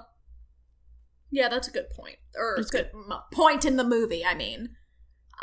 yeah, 1.31 1.49
that's 1.49 1.69
a 1.69 1.71
good 1.71 1.91
point. 1.91 2.17
Or 2.37 2.57
It's 2.59 2.71
good 2.71 2.91
m- 2.95 3.19
point 3.33 3.65
in 3.65 3.77
the 3.77 3.85
movie. 3.85 4.25
I 4.25 4.35
mean, 4.35 4.77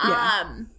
Yeah. 0.04 0.42
um, 0.44 0.72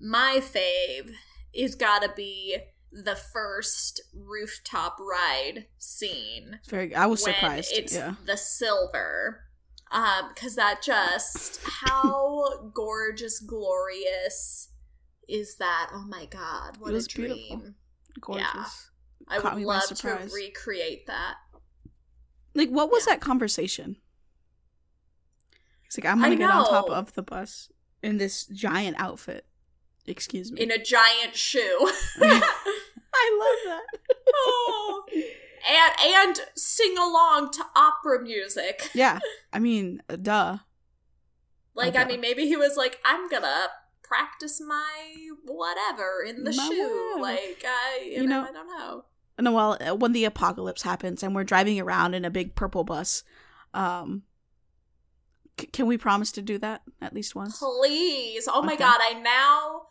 my 0.00 0.40
fave 0.42 1.12
is 1.52 1.74
gotta 1.76 2.12
be 2.16 2.56
the 3.02 3.16
first 3.16 4.00
rooftop 4.14 4.96
ride 5.00 5.66
scene. 5.78 6.60
Very 6.68 6.94
I 6.94 7.06
was 7.06 7.22
surprised. 7.24 7.72
It's 7.74 7.94
yeah. 7.94 8.14
the 8.24 8.36
silver. 8.36 9.40
Um, 9.90 10.30
because 10.34 10.56
that 10.56 10.80
just 10.82 11.60
how 11.64 12.70
gorgeous, 12.74 13.40
glorious 13.40 14.68
is 15.28 15.56
that? 15.56 15.90
Oh 15.92 16.04
my 16.08 16.26
god, 16.26 16.76
what 16.78 16.90
It 16.90 16.94
was 16.94 17.06
a 17.06 17.08
dream! 17.08 17.28
beautiful. 17.28 17.74
Gorgeous. 18.20 18.90
I 19.28 19.38
Caught 19.38 19.54
would 19.56 19.64
love 19.64 19.86
to 19.88 20.28
recreate 20.32 21.06
that. 21.06 21.34
Like 22.54 22.70
what 22.70 22.90
was 22.90 23.06
Yeah. 23.06 23.14
that 23.14 23.20
conversation? 23.20 23.96
It's 25.86 25.98
like 25.98 26.10
I'm 26.10 26.20
gonna 26.20 26.36
get 26.36 26.50
on 26.50 26.64
top 26.64 26.90
of 26.90 27.14
the 27.14 27.22
bus 27.22 27.70
in 28.02 28.18
this 28.18 28.46
giant 28.46 28.96
outfit. 28.98 29.46
Excuse 30.06 30.52
me. 30.52 30.60
in 30.60 30.70
a 30.70 30.76
giant 30.76 31.34
shoe. 31.34 31.78
I 33.24 33.38
love 33.40 33.80
that. 33.80 33.98
Oh. 34.36 35.04
and 35.10 35.92
and 36.38 36.40
sing 36.56 36.96
along 36.98 37.50
to 37.52 37.64
opera 37.76 38.22
music. 38.22 38.90
Yeah. 38.94 39.18
I 39.52 39.58
mean, 39.58 40.02
uh, 40.08 40.16
duh. 40.16 40.58
Like 41.74 41.94
Okay. 41.94 42.02
I 42.02 42.06
mean, 42.06 42.20
maybe 42.20 42.46
he 42.46 42.56
was 42.56 42.76
like, 42.76 42.98
"I'm 43.04 43.28
gonna 43.28 43.68
practice 44.02 44.60
my 44.60 45.16
whatever 45.44 46.22
in 46.26 46.44
the 46.44 46.52
My 46.52 46.62
shoe." 46.68 47.14
whatever. 47.18 47.22
Like 47.22 47.64
I, 47.66 48.02
you, 48.04 48.22
You 48.22 48.26
know, 48.26 48.42
know- 48.42 48.48
I 48.48 48.52
don't 48.52 48.66
know. 48.68 49.04
No, 49.40 49.52
well, 49.52 49.76
uh, 49.80 49.94
when 49.96 50.12
the 50.12 50.24
apocalypse 50.26 50.82
happens 50.82 51.22
and 51.24 51.34
we're 51.34 51.42
driving 51.44 51.80
around 51.80 52.14
in 52.14 52.24
a 52.24 52.30
big 52.30 52.54
purple 52.54 52.84
bus, 52.84 53.24
um, 53.74 54.22
c- 55.60 55.66
can 55.66 55.86
we 55.86 55.98
promise 55.98 56.30
to 56.32 56.42
do 56.42 56.56
that 56.58 56.82
at 57.02 57.12
least 57.12 57.34
once? 57.34 57.58
Please, 57.58 58.48
oh 58.52 58.62
my 58.62 58.76
god! 58.76 58.98
I 59.00 59.14
now. 59.14 59.86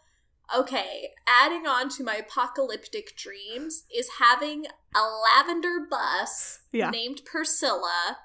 Okay, 0.55 1.09
adding 1.27 1.65
on 1.65 1.89
to 1.89 2.03
my 2.03 2.15
apocalyptic 2.15 3.15
dreams 3.17 3.83
is 3.93 4.09
having 4.19 4.65
a 4.95 5.01
lavender 5.01 5.79
bus 5.89 6.59
Yeah. 6.71 6.89
named 6.91 7.21
Priscilla, 7.25 8.17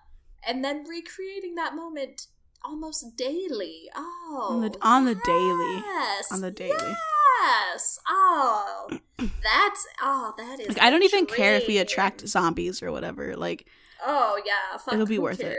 and 0.46 0.62
then 0.64 0.84
recreating 0.86 1.54
that 1.54 1.74
moment 1.74 2.26
almost 2.64 3.16
daily. 3.16 3.88
Oh, 3.96 4.48
On 4.50 4.60
the- 4.60 4.78
on 4.82 5.04
the 5.06 5.14
daily. 5.14 5.76
yes, 5.76 6.30
On 6.32 6.40
the 6.42 6.50
daily. 6.50 6.96
Yes. 7.40 7.98
Oh, 8.08 8.88
that's 9.18 9.86
oh, 10.02 10.34
that 10.36 10.60
is. 10.60 10.68
Like, 10.68 10.82
I 10.82 10.90
don't 10.90 11.04
even 11.04 11.24
care 11.24 11.54
if 11.54 11.66
we 11.68 11.78
attract 11.78 12.26
zombies 12.28 12.82
or 12.82 12.90
whatever. 12.92 13.36
Like, 13.36 13.66
Oh 14.04 14.40
yeah, 14.44 14.76
fuck, 14.76 14.94
It'll 14.94 15.06
be 15.06 15.18
worth 15.18 15.40
it. 15.40 15.56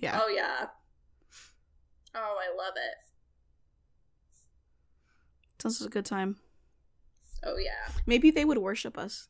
Yeah. 0.00 0.20
Oh 0.22 0.28
yeah. 0.28 0.66
Oh, 2.14 2.36
I 2.40 2.56
love 2.56 2.74
it. 2.76 2.94
Sounds 5.74 5.80
like 5.82 5.90
a 5.90 5.92
good 5.92 6.06
time. 6.06 6.36
Oh 7.44 7.56
yeah. 7.58 7.92
Maybe 8.06 8.30
they 8.30 8.44
would 8.44 8.58
worship 8.58 8.96
us. 8.98 9.28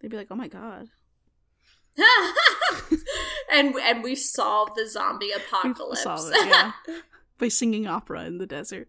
They'd 0.00 0.10
be 0.10 0.16
like, 0.16 0.28
"Oh 0.30 0.34
my 0.36 0.48
god, 0.48 0.88
and 3.52 3.74
and 3.76 4.02
we 4.02 4.14
solved 4.14 4.72
the 4.76 4.88
zombie 4.88 5.30
apocalypse. 5.32 6.04
it." 6.06 6.46
Yeah, 6.46 6.72
by 7.38 7.48
singing 7.48 7.86
opera 7.86 8.24
in 8.24 8.38
the 8.38 8.46
desert. 8.46 8.88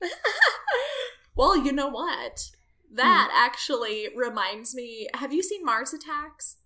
well, 1.36 1.56
you 1.56 1.72
know 1.72 1.88
what? 1.88 2.50
That 2.92 3.28
Hmm. 3.30 3.36
actually 3.36 4.08
reminds 4.14 4.74
me. 4.74 5.08
Have 5.14 5.32
you 5.32 5.42
seen 5.42 5.64
Mars 5.64 5.92
Attacks? 5.92 6.56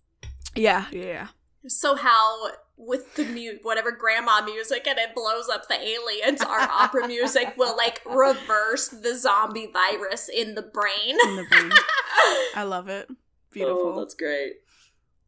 Yeah, 0.55 0.85
yeah, 0.91 1.03
yeah. 1.05 1.27
So 1.67 1.95
how 1.95 2.51
with 2.83 3.13
the 3.15 3.23
mute 3.25 3.59
whatever 3.61 3.91
grandma 3.91 4.43
music 4.43 4.87
and 4.87 4.97
it 4.97 5.13
blows 5.13 5.47
up 5.49 5.67
the 5.67 5.75
aliens, 5.79 6.41
our 6.41 6.59
opera 6.61 7.07
music 7.07 7.53
will 7.57 7.77
like 7.77 8.01
reverse 8.05 8.87
the 8.87 9.15
zombie 9.15 9.69
virus 9.71 10.27
in 10.27 10.55
the 10.55 10.63
brain. 10.63 11.15
In 11.23 11.35
the 11.35 11.45
brain. 11.49 11.71
I 12.55 12.63
love 12.63 12.87
it. 12.89 13.07
Beautiful. 13.51 13.93
Oh, 13.95 13.99
that's 13.99 14.15
great. 14.15 14.53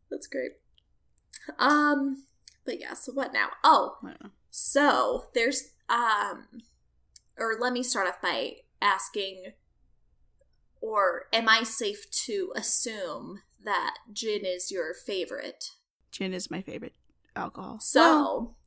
That's 0.10 0.28
great. 0.28 0.52
Um, 1.60 2.24
but 2.66 2.80
yeah. 2.80 2.94
So 2.94 3.12
what 3.14 3.34
now? 3.34 3.50
Oh, 3.64 3.98
Yeah. 4.04 4.30
so 4.50 5.26
there's 5.36 5.74
um, 5.90 6.48
or 7.38 7.56
let 7.60 7.74
me 7.74 7.84
start 7.84 8.08
off 8.08 8.22
by 8.22 8.54
asking, 8.82 9.54
or 10.82 11.26
am 11.32 11.48
I 11.48 11.64
safe 11.64 12.10
to 12.26 12.52
assume 12.56 13.42
that 13.64 13.96
gin 14.12 14.42
is 14.44 14.72
your 14.72 14.94
favorite? 14.94 15.66
Gin 16.12 16.34
is 16.34 16.50
my 16.52 16.62
favorite 16.62 16.94
alcohol. 17.36 17.80
So. 17.80 18.02
Well, 18.02 18.58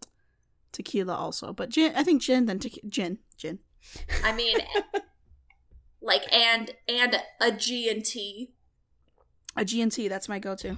tequila 0.72 1.14
also, 1.14 1.52
but 1.52 1.70
gin. 1.70 1.92
I 1.96 2.02
think 2.02 2.22
gin 2.22 2.46
then 2.46 2.59
tequila. 2.59 2.88
Gin, 2.88 3.18
gin. 3.37 3.59
I 4.24 4.33
mean, 4.35 4.59
like 6.02 6.33
and 6.33 6.72
and 6.88 7.16
a 7.40 7.52
G 7.52 7.88
and 7.90 8.05
T 8.05 8.52
A 9.57 9.64
G&T, 9.64 10.09
that's 10.09 10.29
my 10.29 10.38
go-to. 10.38 10.76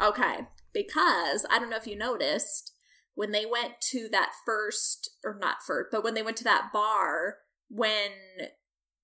Okay, 0.00 0.46
because 0.72 1.46
I 1.50 1.58
don't 1.58 1.70
know 1.70 1.76
if 1.76 1.86
you 1.86 1.96
noticed 1.96 2.72
when 3.14 3.32
they 3.32 3.44
went 3.44 3.80
to 3.90 4.08
that 4.12 4.32
first 4.46 5.10
or 5.24 5.36
not 5.38 5.56
first, 5.66 5.90
but 5.92 6.02
when 6.02 6.14
they 6.14 6.22
went 6.22 6.36
to 6.38 6.44
that 6.44 6.70
bar 6.72 7.36
when 7.68 8.10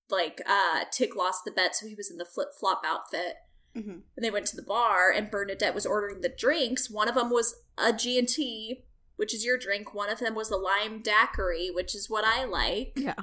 like 0.08 0.40
uh 0.48 0.84
Tick 0.92 1.16
lost 1.16 1.44
the 1.44 1.50
bet, 1.50 1.74
so 1.74 1.86
he 1.86 1.94
was 1.94 2.10
in 2.10 2.16
the 2.16 2.24
flip 2.24 2.48
flop 2.58 2.82
outfit. 2.84 3.34
Mm-hmm. 3.76 3.90
And 3.90 4.24
they 4.24 4.30
went 4.30 4.46
to 4.46 4.56
the 4.56 4.62
bar, 4.62 5.10
and 5.10 5.30
Bernadette 5.30 5.74
was 5.74 5.84
ordering 5.86 6.20
the 6.22 6.28
drinks. 6.28 6.88
One 6.90 7.08
of 7.08 7.14
them 7.14 7.30
was 7.30 7.54
a 7.76 7.92
G 7.92 8.18
and 8.18 8.26
T, 8.28 8.84
which 9.16 9.34
is 9.34 9.44
your 9.44 9.58
drink. 9.58 9.94
One 9.94 10.10
of 10.10 10.18
them 10.18 10.34
was 10.34 10.50
a 10.50 10.56
lime 10.56 11.02
daiquiri, 11.02 11.70
which 11.70 11.94
is 11.94 12.08
what 12.08 12.24
I 12.24 12.44
like. 12.44 12.92
Yeah. 12.96 13.14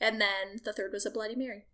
And 0.00 0.20
then 0.20 0.60
the 0.64 0.72
third 0.72 0.92
was 0.92 1.04
a 1.04 1.10
Bloody 1.10 1.34
Mary. 1.34 1.66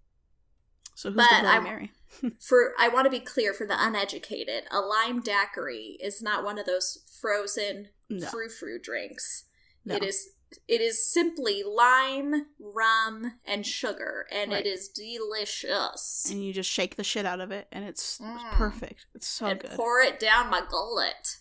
So 0.95 1.11
who's 1.11 1.17
But 1.17 1.25
the 1.31 1.41
Bloody 1.43 1.47
I'm- 1.49 1.65
Mary? 1.65 1.93
For 2.41 2.73
I 2.79 2.89
want 2.89 3.07
to 3.07 3.11
be 3.11 3.19
clear 3.21 3.53
for 3.53 3.67
the 3.67 3.75
uneducated, 3.77 4.65
a 4.71 4.79
lime 4.81 5.21
daiquiri 5.21 5.99
is 6.01 6.23
not 6.23 6.45
one 6.45 6.59
of 6.61 6.65
those 6.67 6.99
frozen 7.21 7.89
No. 8.09 8.29
frou 8.29 8.49
frou 8.49 8.79
drinks. 8.81 9.45
No. 9.85 9.97
It 9.97 10.05
is 10.05 10.29
it 10.69 10.81
is 10.81 11.07
simply 11.11 11.63
lime, 11.63 12.47
rum, 12.59 13.39
and 13.45 13.67
sugar, 13.67 14.27
and 14.31 14.53
Right. 14.53 14.67
it 14.67 14.69
is 14.69 14.89
delicious. 14.89 16.27
And 16.31 16.45
you 16.45 16.53
just 16.53 16.71
shake 16.71 16.97
the 16.97 17.05
shit 17.05 17.27
out 17.27 17.41
of 17.41 17.51
it, 17.51 17.69
and 17.73 17.85
it's, 17.85 18.19
Mm. 18.19 18.53
perfect. 18.53 19.07
It's 19.15 19.27
so 19.29 19.47
and 19.47 19.61
good. 19.61 19.71
pour 19.73 20.01
it 20.01 20.19
down 20.19 20.51
my 20.51 20.63
gullet. 20.69 21.39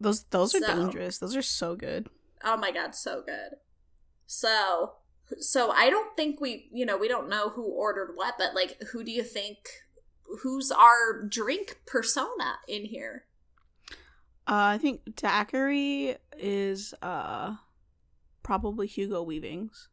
those 0.00 0.24
those 0.24 0.52
are 0.56 0.60
So- 0.60 0.66
dangerous. 0.66 1.18
Those 1.18 1.36
are 1.36 1.42
so 1.42 1.76
good. 1.76 2.10
Oh 2.42 2.56
my 2.56 2.72
god, 2.72 2.94
so 2.96 3.22
good. 3.22 3.58
So, 4.26 4.94
so 5.38 5.70
I 5.70 5.90
don't 5.90 6.16
think 6.16 6.40
we, 6.40 6.68
you 6.72 6.84
know, 6.84 6.96
we 6.96 7.06
don't 7.06 7.28
know 7.28 7.50
who 7.50 7.62
ordered 7.64 8.16
what, 8.16 8.34
but 8.36 8.52
like, 8.52 8.82
who 8.90 9.04
do 9.04 9.12
you 9.12 9.22
think? 9.22 9.58
Who's 10.40 10.72
our 10.72 11.22
drink 11.22 11.82
persona 11.86 12.58
in 12.66 12.86
here? 12.86 13.26
Uh, 14.48 14.74
I 14.74 14.78
think 14.78 15.14
daiquiri 15.14 16.16
is 16.36 16.94
uh 17.00 17.54
probably 18.42 18.86
Hugo 18.86 19.22
Weavings. 19.22 19.88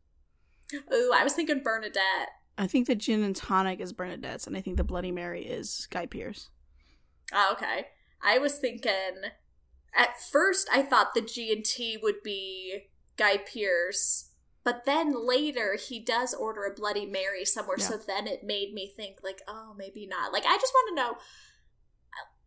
Ooh, 0.93 1.11
I 1.15 1.23
was 1.23 1.33
thinking 1.33 1.61
Bernadette. 1.63 2.29
I 2.57 2.67
think 2.67 2.87
the 2.87 2.95
gin 2.95 3.23
and 3.23 3.35
tonic 3.35 3.79
is 3.79 3.93
Bernadette's, 3.93 4.45
and 4.45 4.57
I 4.57 4.61
think 4.61 4.77
the 4.77 4.83
Bloody 4.83 5.11
Mary 5.11 5.45
is 5.45 5.87
Guy 5.89 6.05
Pearce. 6.05 6.49
Oh, 7.31 7.35
ah, 7.49 7.53
okay. 7.53 7.87
I 8.21 8.37
was 8.37 8.57
thinking. 8.57 9.31
At 9.95 10.21
first, 10.21 10.69
I 10.71 10.83
thought 10.83 11.13
the 11.13 11.21
G 11.21 11.51
and 11.51 11.65
T 11.65 11.97
would 12.01 12.21
be 12.23 12.89
Guy 13.17 13.37
Pearce, 13.37 14.31
but 14.63 14.85
then 14.85 15.25
later 15.25 15.77
he 15.77 15.99
does 15.99 16.33
order 16.33 16.65
a 16.65 16.73
Bloody 16.73 17.05
Mary 17.05 17.45
somewhere. 17.45 17.79
So 17.79 17.97
then 17.97 18.27
it 18.27 18.43
made 18.43 18.73
me 18.73 18.91
think, 18.95 19.19
like, 19.23 19.41
oh, 19.47 19.73
maybe 19.77 20.05
not. 20.05 20.31
Like, 20.31 20.45
I 20.45 20.57
just 20.57 20.73
want 20.73 20.89
to 20.89 21.01
know, 21.01 21.17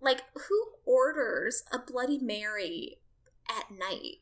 like, 0.01 0.23
who 0.49 0.67
orders 0.85 1.65
a 1.73 1.79
Bloody 1.79 2.19
Mary 2.19 2.99
at 3.51 3.71
night? 3.71 4.22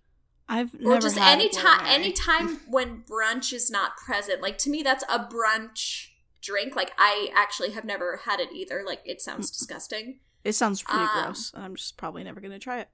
I've 0.52 0.74
or 0.74 0.78
never 0.80 1.00
just 1.00 1.16
had 1.16 1.32
any 1.38 1.48
time 1.48 1.80
any 1.86 2.12
time 2.12 2.58
when 2.68 3.02
brunch 3.08 3.52
is 3.52 3.70
not 3.70 3.96
present 3.96 4.42
like 4.42 4.58
to 4.58 4.70
me 4.70 4.82
that's 4.82 5.04
a 5.08 5.20
brunch 5.20 6.08
drink. 6.42 6.74
Like 6.74 6.92
i 6.98 7.28
actually 7.34 7.70
have 7.70 7.84
never 7.84 8.20
had 8.24 8.40
it 8.40 8.48
either. 8.52 8.82
Like 8.84 9.00
it 9.06 9.20
sounds 9.22 9.50
disgusting. 9.50 10.18
It 10.42 10.52
sounds 10.54 10.82
pretty 10.82 11.04
Um, 11.04 11.22
gross, 11.24 11.52
and 11.54 11.62
I'm 11.64 11.76
just 11.76 11.96
probably 11.96 12.24
never 12.24 12.40
gonna 12.40 12.58
try 12.58 12.80
it. 12.80 12.88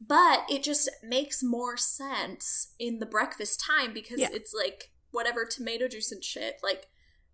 but 0.00 0.40
it 0.50 0.62
just 0.62 0.90
makes 1.02 1.42
more 1.42 1.76
sense 1.76 2.72
in 2.78 2.98
the 2.98 3.06
breakfast 3.06 3.60
time 3.60 3.92
because 3.94 4.18
Yeah. 4.18 4.28
it's 4.32 4.52
like 4.52 4.90
whatever 5.10 5.44
tomato 5.46 5.88
juice 5.88 6.10
and 6.12 6.24
shit. 6.24 6.58
Like 6.62 6.88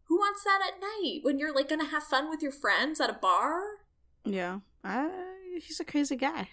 who 0.05 0.17
wants 0.19 0.45
that 0.45 0.61
at 0.67 0.81
night 0.81 1.21
when 1.23 1.39
you're 1.39 1.55
like 1.55 1.69
gonna 1.69 1.87
have 1.87 2.03
fun 2.05 2.29
with 2.29 2.43
your 2.43 2.53
friends 2.53 3.01
at 3.01 3.09
a 3.11 3.15
bar? 3.15 3.63
Yeah, 4.25 4.61
I, 4.85 5.09
he's 5.65 5.81
a 5.81 5.85
crazy 5.85 6.17
guy. 6.17 6.51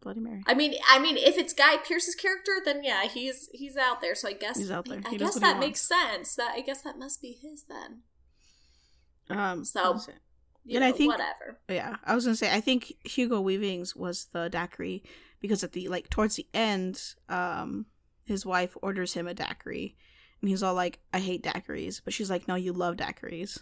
Bloody 0.00 0.20
Mary. 0.20 0.42
i 0.46 0.54
mean 0.54 0.74
i 0.88 0.98
mean 0.98 1.16
if 1.16 1.36
it's 1.36 1.52
guy 1.52 1.76
Pearce's 1.78 2.14
character 2.14 2.52
then 2.64 2.82
yeah 2.84 3.04
he's 3.06 3.48
he's 3.52 3.76
out 3.76 4.00
there 4.00 4.14
so 4.14 4.28
i 4.28 4.32
guess 4.32 4.56
He's 4.58 4.70
out 4.70 4.84
there. 4.86 5.00
i 5.04 5.10
He 5.10 5.16
does 5.18 5.34
guess 5.34 5.40
that 5.40 5.58
makes 5.58 5.80
sense 5.80 6.34
that 6.36 6.52
i 6.54 6.60
guess 6.60 6.82
that 6.82 6.98
must 6.98 7.20
be 7.20 7.32
his 7.32 7.64
then 7.68 8.02
Um, 9.30 9.64
So- 9.64 9.82
what 9.82 9.94
was 9.94 10.08
you 10.64 10.76
And 10.76 10.84
I 10.84 10.92
think- 10.92 11.12
whatever 11.12 11.60
yeah, 11.68 11.96
I 12.04 12.14
was 12.14 12.24
gonna 12.24 12.36
say 12.36 12.52
I 12.54 12.60
think 12.60 12.92
Hugo 13.04 13.40
Weavings 13.40 13.96
was 13.96 14.26
the 14.32 14.48
daiquiri 14.48 15.02
because 15.40 15.62
at 15.64 15.72
the 15.72 15.88
like 15.88 16.10
towards 16.10 16.36
the 16.36 16.46
end, 16.54 17.14
um, 17.28 17.86
his 18.24 18.44
wife 18.46 18.76
orders 18.82 19.14
him 19.14 19.26
a 19.26 19.32
daiquiri, 19.34 19.96
and 20.40 20.50
he's 20.50 20.62
all 20.62 20.74
like, 20.74 20.98
"I 21.12 21.20
hate 21.20 21.42
daiquiris," 21.42 22.02
but 22.04 22.12
she's 22.12 22.28
like, 22.28 22.46
"No, 22.48 22.54
you 22.54 22.72
love 22.72 22.96
daiquiris." 22.96 23.60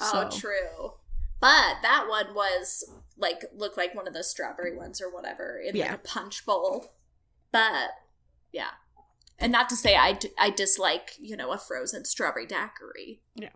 Oh, 0.00 0.28
So- 0.30 0.38
true. 0.38 0.92
But 1.40 1.76
that 1.82 2.06
one 2.08 2.34
was 2.34 2.84
like 3.16 3.44
looked 3.54 3.76
like 3.76 3.94
one 3.94 4.08
of 4.08 4.14
those 4.14 4.30
strawberry 4.30 4.76
ones 4.76 5.00
or 5.00 5.12
whatever 5.12 5.60
in 5.64 5.76
Yeah. 5.76 5.86
like 5.92 5.94
a 5.94 5.98
punch 5.98 6.44
bowl. 6.44 6.94
But 7.52 7.90
yeah, 8.52 8.70
and 9.38 9.52
not 9.52 9.68
to 9.68 9.76
say 9.76 9.96
I, 9.96 10.12
d- 10.14 10.30
I 10.38 10.50
dislike 10.50 11.12
you 11.20 11.36
know 11.36 11.52
a 11.52 11.58
frozen 11.58 12.04
strawberry 12.04 12.46
daiquiri. 12.46 13.20
Yeah. 13.34 13.50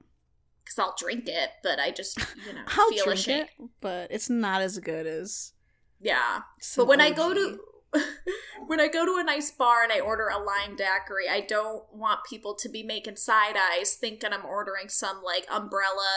because 0.64 0.78
I'll 0.78 0.94
drink 0.98 1.24
it, 1.28 1.50
but 1.62 1.78
I 1.80 1.90
just 1.90 2.18
you 2.46 2.52
know 2.52 2.62
I'll 2.68 2.88
feel 2.90 3.04
drink 3.04 3.28
it, 3.28 3.48
but 3.80 4.10
it's 4.12 4.30
not 4.30 4.60
as 4.62 4.78
good 4.78 5.06
as. 5.06 5.52
Yeah, 6.00 6.40
but 6.76 6.86
when 6.86 7.00
I 7.00 7.10
go 7.10 7.32
to 7.34 7.58
when 8.66 8.80
I 8.80 8.88
go 8.88 9.04
to 9.04 9.20
a 9.20 9.24
nice 9.24 9.50
bar 9.50 9.82
and 9.82 9.92
I 9.92 10.00
order 10.00 10.28
a 10.28 10.38
lime 10.38 10.76
daiquiri, 10.76 11.28
I 11.30 11.40
don't 11.40 11.84
want 11.92 12.20
people 12.28 12.54
to 12.56 12.68
be 12.68 12.82
making 12.82 13.16
side 13.16 13.56
eyes 13.56 13.94
thinking 13.94 14.32
I'm 14.32 14.44
ordering 14.44 14.88
some 14.88 15.22
like 15.22 15.46
umbrella, 15.50 16.08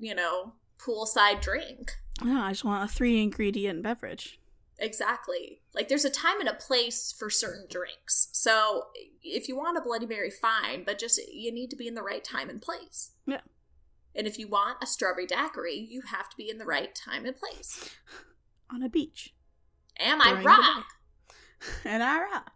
you 0.00 0.14
know, 0.14 0.54
poolside 0.84 1.40
drink. 1.40 1.92
No, 2.22 2.40
I 2.40 2.50
just 2.50 2.64
want 2.64 2.88
a 2.88 2.92
three 2.92 3.22
ingredient 3.22 3.82
beverage. 3.82 4.38
Exactly. 4.78 5.60
Like 5.74 5.88
there's 5.88 6.04
a 6.04 6.10
time 6.10 6.40
and 6.40 6.48
a 6.48 6.54
place 6.54 7.14
for 7.16 7.30
certain 7.30 7.66
drinks. 7.68 8.28
So 8.32 8.86
if 9.22 9.48
you 9.48 9.56
want 9.56 9.76
a 9.76 9.82
Bloody 9.82 10.06
Mary, 10.06 10.30
fine, 10.30 10.84
but 10.84 10.98
just 10.98 11.20
you 11.32 11.52
need 11.52 11.70
to 11.70 11.76
be 11.76 11.86
in 11.86 11.94
the 11.94 12.02
right 12.02 12.24
time 12.24 12.48
and 12.48 12.62
place. 12.62 13.12
Yeah. 13.26 13.42
And 14.14 14.26
if 14.26 14.38
you 14.38 14.48
want 14.48 14.82
a 14.82 14.86
strawberry 14.86 15.26
daiquiri, 15.26 15.74
you 15.74 16.02
have 16.10 16.28
to 16.30 16.36
be 16.36 16.50
in 16.50 16.58
the 16.58 16.64
right 16.64 16.94
time 16.94 17.24
and 17.26 17.36
place. 17.36 17.90
on 18.70 18.82
a 18.82 18.88
beach. 18.88 19.34
Am 19.98 20.20
I 20.20 20.30
during 20.30 20.42
the 20.42 20.48
wrong? 20.48 20.84
And 21.84 22.02
I 22.02 22.22
rock. 22.22 22.52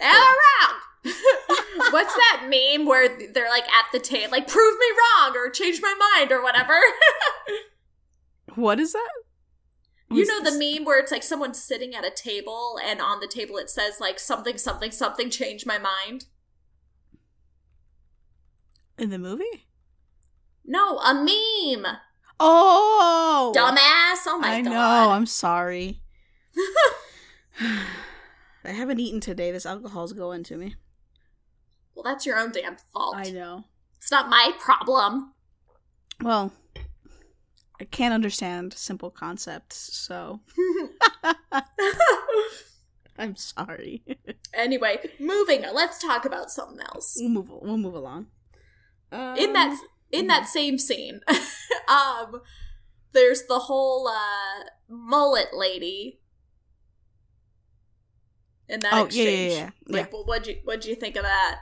I? 0.00 0.80
What's 1.90 2.14
that 2.14 2.48
meme 2.48 2.86
where 2.86 3.08
they're 3.08 3.48
like 3.48 3.64
at 3.64 3.86
the 3.92 4.00
table, 4.00 4.32
like 4.32 4.48
prove 4.48 4.78
me 4.78 4.86
wrong 4.90 5.36
or 5.36 5.50
change 5.50 5.80
my 5.80 5.94
mind 6.14 6.32
or 6.32 6.42
whatever? 6.42 6.74
What 8.54 8.80
is 8.80 8.94
that? 8.94 9.10
What 10.08 10.16
you 10.16 10.22
is 10.22 10.28
know 10.28 10.42
the 10.42 10.52
meme 10.58 10.86
where 10.86 10.98
it's 10.98 11.12
like 11.12 11.22
someone 11.22 11.52
sitting 11.52 11.94
at 11.94 12.06
a 12.06 12.10
table 12.10 12.78
and 12.82 13.02
on 13.02 13.20
the 13.20 13.26
table 13.26 13.58
it 13.58 13.68
says 13.68 14.00
like 14.00 14.18
something 14.18 14.56
something 14.56 14.90
something 14.90 15.28
change 15.28 15.66
my 15.66 15.76
mind. 15.76 16.24
in 18.96 19.10
the 19.10 19.18
movie? 19.18 19.66
No, 20.64 20.98
a 21.00 21.12
meme. 21.12 21.86
Oh, 22.40 23.52
Dumbass. 23.54 24.24
Oh 24.26 24.38
my 24.38 24.54
I 24.54 24.62
god. 24.62 24.72
I 24.72 24.74
know. 24.74 25.10
I'm 25.10 25.26
sorry. 25.26 26.00
I 28.66 28.72
haven't 28.72 29.00
eaten 29.00 29.20
today. 29.20 29.50
This 29.50 29.66
alcohol's 29.66 30.12
going 30.12 30.42
to 30.44 30.56
me. 30.56 30.74
well, 31.94 32.02
that's 32.02 32.26
your 32.26 32.38
own 32.38 32.50
damn 32.52 32.76
fault. 32.92 33.16
I 33.16 33.30
know. 33.30 33.64
It's 33.96 34.10
not 34.10 34.28
my 34.28 34.52
problem. 34.58 35.32
Well, 36.22 36.52
I 37.80 37.84
can't 37.84 38.14
understand 38.14 38.72
simple 38.74 39.10
concepts, 39.10 39.76
so 39.96 40.40
I'm 43.18 43.36
sorry. 43.36 44.02
anyway, 44.52 44.98
moving 45.18 45.64
on. 45.64 45.74
Let's 45.74 45.98
talk 46.00 46.24
about 46.24 46.50
something 46.50 46.80
else. 46.80 47.14
we'll 47.18 47.30
move. 47.30 47.48
We'll 47.50 47.78
move 47.78 47.94
along. 47.94 48.26
Um, 49.12 49.36
in 49.36 49.52
that 49.52 49.78
in 50.10 50.26
that 50.26 50.48
same 50.48 50.78
scene 50.78 51.20
um 51.88 52.40
there's 53.12 53.44
the 53.48 53.60
whole 53.60 54.08
uh 54.08 54.64
mullet 54.88 55.48
lady 55.52 56.18
in 58.68 58.80
that 58.80 58.92
Oh, 58.92 58.96
yeah, 58.98 59.04
exchange 59.04 59.52
yeah, 59.52 59.58
yeah, 59.58 59.70
yeah. 59.86 59.96
like 60.02 60.12
well, 60.12 60.24
what'd 60.24 60.46
you 60.46 60.56
what'd 60.64 60.84
you 60.84 60.94
think 60.94 61.16
of 61.16 61.22
that? 61.22 61.58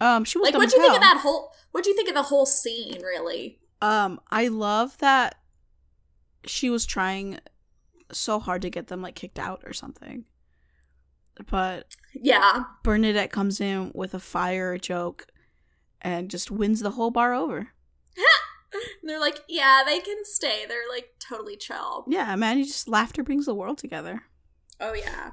Um, 0.00 0.24
she 0.24 0.38
was 0.38 0.46
like 0.46 0.54
what'd 0.54 0.72
you 0.72 0.80
think 0.80 0.94
of 0.94 1.00
that 1.00 1.18
whole 1.22 1.52
what'd 1.72 1.86
you 1.86 1.94
think 1.94 2.08
of 2.08 2.14
the 2.14 2.22
whole 2.24 2.46
scene 2.46 3.02
really? 3.02 3.58
Um, 3.82 4.20
I 4.30 4.48
love 4.48 4.98
that 4.98 5.36
she 6.46 6.68
was 6.70 6.84
trying 6.86 7.38
so 8.12 8.38
hard 8.38 8.62
to 8.62 8.70
get 8.70 8.88
them 8.88 9.02
like 9.02 9.14
kicked 9.14 9.38
out 9.38 9.62
or 9.64 9.72
something. 9.72 10.24
But 11.50 11.96
yeah. 12.14 12.64
Bernadette 12.82 13.32
comes 13.32 13.60
in 13.60 13.92
with 13.94 14.12
a 14.14 14.20
fire 14.20 14.76
joke 14.76 15.26
and 16.02 16.30
just 16.30 16.50
wins 16.50 16.80
the 16.80 16.90
whole 16.92 17.10
bar 17.10 17.32
over. 17.34 17.58
and 17.58 17.66
they're 19.04 19.20
like 19.20 19.40
yeah 19.48 19.82
they 19.86 20.00
can 20.00 20.24
stay. 20.24 20.64
They're 20.68 20.88
like 20.90 21.10
totally 21.18 21.56
chill. 21.56 22.04
Yeah, 22.08 22.34
man, 22.36 22.58
you 22.58 22.64
just 22.66 22.88
laughter 22.88 23.22
brings 23.22 23.46
the 23.46 23.54
world 23.54 23.78
together. 23.78 24.22
oh 24.80 24.94
yeah 24.94 25.32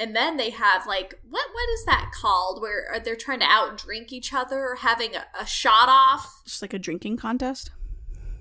and 0.00 0.16
then 0.16 0.36
they 0.36 0.50
have 0.50 0.86
like 0.86 1.14
what 1.28 1.46
what 1.52 1.68
is 1.74 1.84
that 1.84 2.10
called 2.20 2.60
where 2.62 2.92
uh, 2.92 2.98
they're 2.98 3.14
trying 3.14 3.38
to 3.40 3.46
out 3.46 3.76
drink 3.78 4.12
each 4.12 4.32
other 4.34 4.58
or 4.70 4.76
having 4.76 5.14
a, 5.14 5.24
a 5.40 5.46
shot 5.46 5.88
off 5.88 6.42
Just 6.44 6.62
like 6.62 6.72
a 6.74 6.78
drinking 6.78 7.18
contest. 7.18 7.70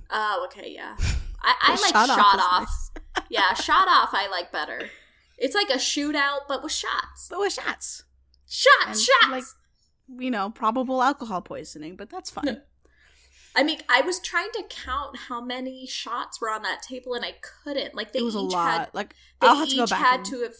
Oh, 0.09 0.47
okay, 0.47 0.71
yeah. 0.73 0.95
I, 1.43 1.53
I 1.61 1.71
like 1.71 1.93
shot 1.93 2.07
shot, 2.07 2.39
off 2.39 2.51
off. 2.51 2.89
nice. 3.15 3.25
yeah, 3.29 3.53
shot 3.53 3.87
off. 3.87 4.09
I 4.13 4.27
like 4.29 4.51
better. 4.51 4.89
It's 5.37 5.55
like 5.55 5.69
a 5.69 5.73
shootout, 5.79 6.39
but 6.47 6.63
with 6.63 6.71
shots. 6.71 7.27
But 7.29 7.39
with 7.39 7.53
shots. 7.53 8.03
Shots, 8.47 8.87
And, 8.87 8.97
shots. 8.99 9.31
like- 9.31 10.19
You 10.21 10.31
know, 10.31 10.49
probable 10.49 11.01
alcohol 11.03 11.41
poisoning, 11.41 11.95
but 11.95 12.09
that's 12.09 12.29
fine. 12.31 12.61
I 13.55 13.63
mean, 13.63 13.79
I 13.89 14.01
was 14.01 14.19
trying 14.19 14.51
to 14.53 14.63
count 14.69 15.17
how 15.27 15.41
many 15.41 15.85
shots 15.87 16.39
were 16.41 16.49
on 16.49 16.61
that 16.63 16.81
table, 16.81 17.13
and 17.13 17.23
I 17.25 17.35
couldn't. 17.63 17.95
Like 17.95 18.11
they 18.13 18.19
it 18.19 18.23
was 18.23 18.35
a 18.35 18.39
each 18.39 18.51
lot. 18.53 18.71
had. 18.79 18.89
like 18.93 19.15
They 19.41 19.47
I'll 19.47 19.55
have 19.55 19.69
to 19.69 19.75
go 19.75 19.83
each 19.83 19.89
back 19.89 19.99
had 19.99 20.15
and 20.17 20.25
to 20.27 20.41
have. 20.41 20.53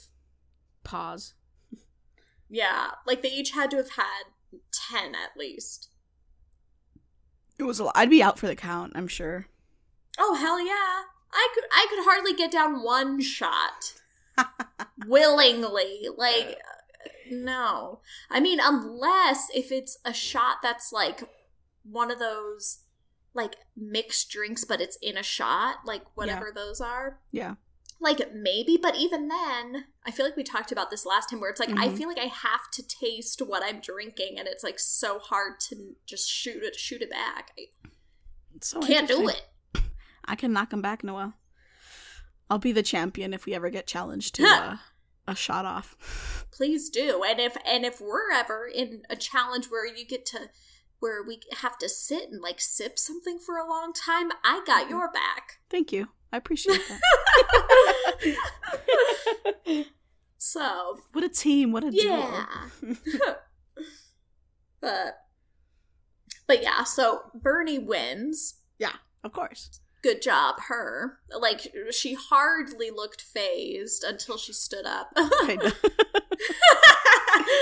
Pause. 0.84 1.34
Yeah, 2.50 2.92
like 3.06 3.22
they 3.22 3.30
each 3.30 3.52
had 3.52 3.72
to 3.72 3.78
have 3.78 3.92
had 3.92 4.24
ten 4.72 5.15
at 5.15 5.38
least. 5.38 5.89
It 7.58 7.63
was 7.63 7.80
a 7.80 7.86
lot. 7.86 7.94
I'd 7.96 8.10
be 8.10 8.24
out 8.24 8.39
for 8.39 8.48
the 8.48 8.56
count, 8.56 8.94
I'm 8.96 9.08
sure. 9.08 9.48
Oh 10.18 10.36
hell 10.36 10.60
yeah! 10.60 11.04
I 11.32 11.48
could 11.54 11.63
I 11.72 11.88
could 11.89 12.04
hardly 12.04 12.34
get 12.34 12.52
down 12.52 12.84
one 12.84 13.22
shot 13.22 13.94
willingly. 15.08 16.08
Like 16.15 16.58
uh, 16.58 17.10
no, 17.32 18.02
I 18.30 18.39
mean 18.39 18.60
unless 18.62 19.48
if 19.54 19.72
it's 19.72 19.98
a 20.04 20.13
shot 20.13 20.58
that's 20.63 20.92
like 20.92 21.24
one 21.84 22.12
of 22.12 22.20
those 22.20 22.80
like 23.34 23.58
mixed 23.78 24.30
drinks, 24.32 24.65
but 24.65 24.82
it's 24.82 24.98
in 25.02 25.18
a 25.18 25.24
shot, 25.24 25.78
like 25.86 26.04
whatever 26.15 26.52
those 26.54 26.82
are. 26.82 27.20
Yeah. 27.32 27.56
Like 28.02 28.34
maybe, 28.34 28.78
but 28.82 28.96
even 28.96 29.28
then, 29.28 29.86
I 30.06 30.12
feel 30.12 30.26
like 30.26 30.38
we 30.38 30.44
talked 30.44 30.72
about 30.72 30.90
this 30.90 31.06
last 31.06 31.30
time 31.30 31.42
where 31.42 31.50
it's 31.50 31.60
like 31.60 31.70
I 31.72 31.90
Mhm. 31.90 31.98
feel 31.98 32.08
like 32.08 32.18
I 32.18 32.28
have 32.28 32.72
to 32.74 32.84
taste 32.88 33.42
what 33.42 33.62
I'm 33.64 33.82
drinking, 33.82 34.40
and 34.40 34.48
it's 34.48 34.64
like 34.64 34.80
so 34.80 35.20
hard 35.20 35.60
to 35.70 35.96
just 36.06 36.30
shoot 36.30 36.64
it, 36.64 36.76
shoot 36.78 37.02
it 37.02 37.10
back. 37.10 37.52
I 37.58 37.64
so 38.62 38.82
can't 38.82 39.08
do 39.08 39.28
it. 39.28 39.42
I 40.24 40.36
can 40.36 40.54
knock 40.54 40.72
him 40.72 40.82
back, 40.82 41.04
Noel. 41.04 41.34
I'll 42.50 42.58
be 42.58 42.72
the 42.72 42.84
champion 42.84 43.34
if 43.34 43.46
we 43.46 43.54
ever 43.54 43.70
get 43.70 43.86
challenged 43.86 44.36
to 44.36 44.44
uh, 44.48 44.78
a 45.28 45.36
shot 45.36 45.66
off. 45.66 46.46
please 46.52 46.90
do 46.90 47.24
and 47.24 47.40
if 47.40 47.56
and 47.66 47.86
if 47.86 48.02
we're 48.02 48.32
ever 48.34 48.68
in 48.68 49.04
a 49.10 49.16
challenge 49.16 49.68
where 49.68 49.86
you 49.86 50.06
get 50.06 50.26
to 50.26 50.50
where 51.00 51.24
we 51.24 51.40
have 51.62 51.78
to 51.78 51.88
sit 51.88 52.30
and 52.30 52.42
like 52.42 52.60
sip 52.60 52.98
something 53.00 53.38
for 53.40 53.56
a 53.58 53.70
long 53.70 53.94
time 53.94 54.32
i 54.44 54.62
got 54.66 54.90
your 54.90 55.10
back 55.12 55.60
Thank 55.70 55.94
you. 55.94 56.10
I 56.32 56.38
appreciate 56.38 56.82
that. 56.88 57.00
so 60.38 60.98
what 61.13 61.24
a 61.24 61.30
team. 61.30 61.72
What 61.72 61.84
a 61.84 61.89
yeah 61.92 62.46
duo. 62.82 62.96
but 64.82 65.18
but 66.48 66.63
yeah 66.63 66.84
so 66.84 67.22
bernie 67.34 67.80
wins 67.80 68.56
Yeah, 68.78 68.94
Of 69.24 69.34
course. 69.34 69.80
good 70.02 70.22
job 70.22 70.56
her 70.68 71.20
like 71.38 71.74
she 71.92 72.13
hardly 72.13 72.89
looked 72.92 73.22
phased 73.22 74.04
until 74.04 74.38
she 74.38 74.54
stood 74.54 74.86
up 74.86 75.10
Kind 75.15 75.62
of. 75.63 75.74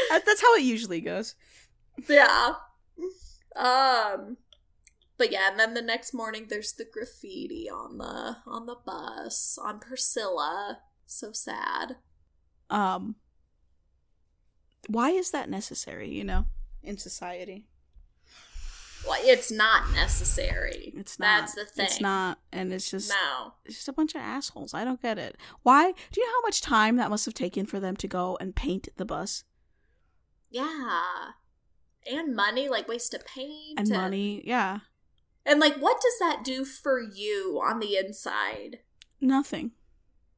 That- 0.09 0.23
That's 0.25 0.41
how 0.41 0.55
it 0.55 0.63
usually 0.63 1.01
goes. 1.01 1.35
yeah 2.07 2.53
um 3.55 4.37
but 5.17 5.31
yeah 5.31 5.49
and 5.49 5.59
then 5.59 5.73
the 5.73 5.81
next 5.81 6.13
morning 6.13 6.45
there's 6.49 6.73
the 6.73 6.85
graffiti 6.85 7.69
on 7.69 7.97
the 7.97 8.37
on 8.45 8.65
the 8.65 8.75
bus 8.85 9.57
on 9.61 9.79
priscilla 9.79 10.79
so 11.05 11.31
sad 11.31 11.95
Um, 12.69 13.15
why 14.89 15.09
is 15.11 15.31
that 15.31 15.49
necessary? 15.49 16.09
You 16.09 16.23
know, 16.25 16.45
in 16.83 16.97
society, 16.97 17.65
well 19.07 19.17
it's 19.21 19.51
not 19.51 19.89
necessary 19.93 20.93
it's 20.97 21.17
not. 21.17 21.41
that's 21.41 21.55
the 21.55 21.65
thing 21.65 21.85
It's 21.85 22.01
not, 22.01 22.39
and 22.51 22.73
it's 22.73 22.91
just 22.91 23.09
no 23.09 23.53
it's 23.65 23.75
just 23.75 23.87
a 23.87 23.93
bunch 23.93 24.15
of 24.15 24.21
assholes. 24.21 24.73
I 24.73 24.83
don't 24.83 25.01
get 25.01 25.17
it. 25.17 25.37
Why? 25.63 25.91
Do 26.11 26.21
you 26.21 26.27
know 26.27 26.33
how 26.41 26.47
much 26.47 26.61
time 26.61 26.97
that 26.97 27.09
must 27.09 27.25
have 27.25 27.33
taken 27.33 27.65
for 27.65 27.79
them 27.79 27.95
to 27.97 28.07
go 28.07 28.37
and 28.41 28.55
paint 28.55 28.89
the 28.97 29.05
bus 29.05 29.43
yeah 30.49 31.31
and 32.09 32.33
money 32.35 32.69
like 32.69 32.87
waste 32.87 33.13
of 33.13 33.25
paint 33.25 33.77
and 33.79 33.89
money? 33.89 34.41
Yeah, 34.45 34.79
and 35.47 35.59
like 35.59 35.77
what 35.77 35.99
does 35.99 36.19
that 36.19 36.43
do 36.43 36.63
for 36.65 36.99
you 37.01 37.59
on 37.65 37.79
the 37.79 37.95
inside? 37.95 38.79
Nothing. 39.19 39.71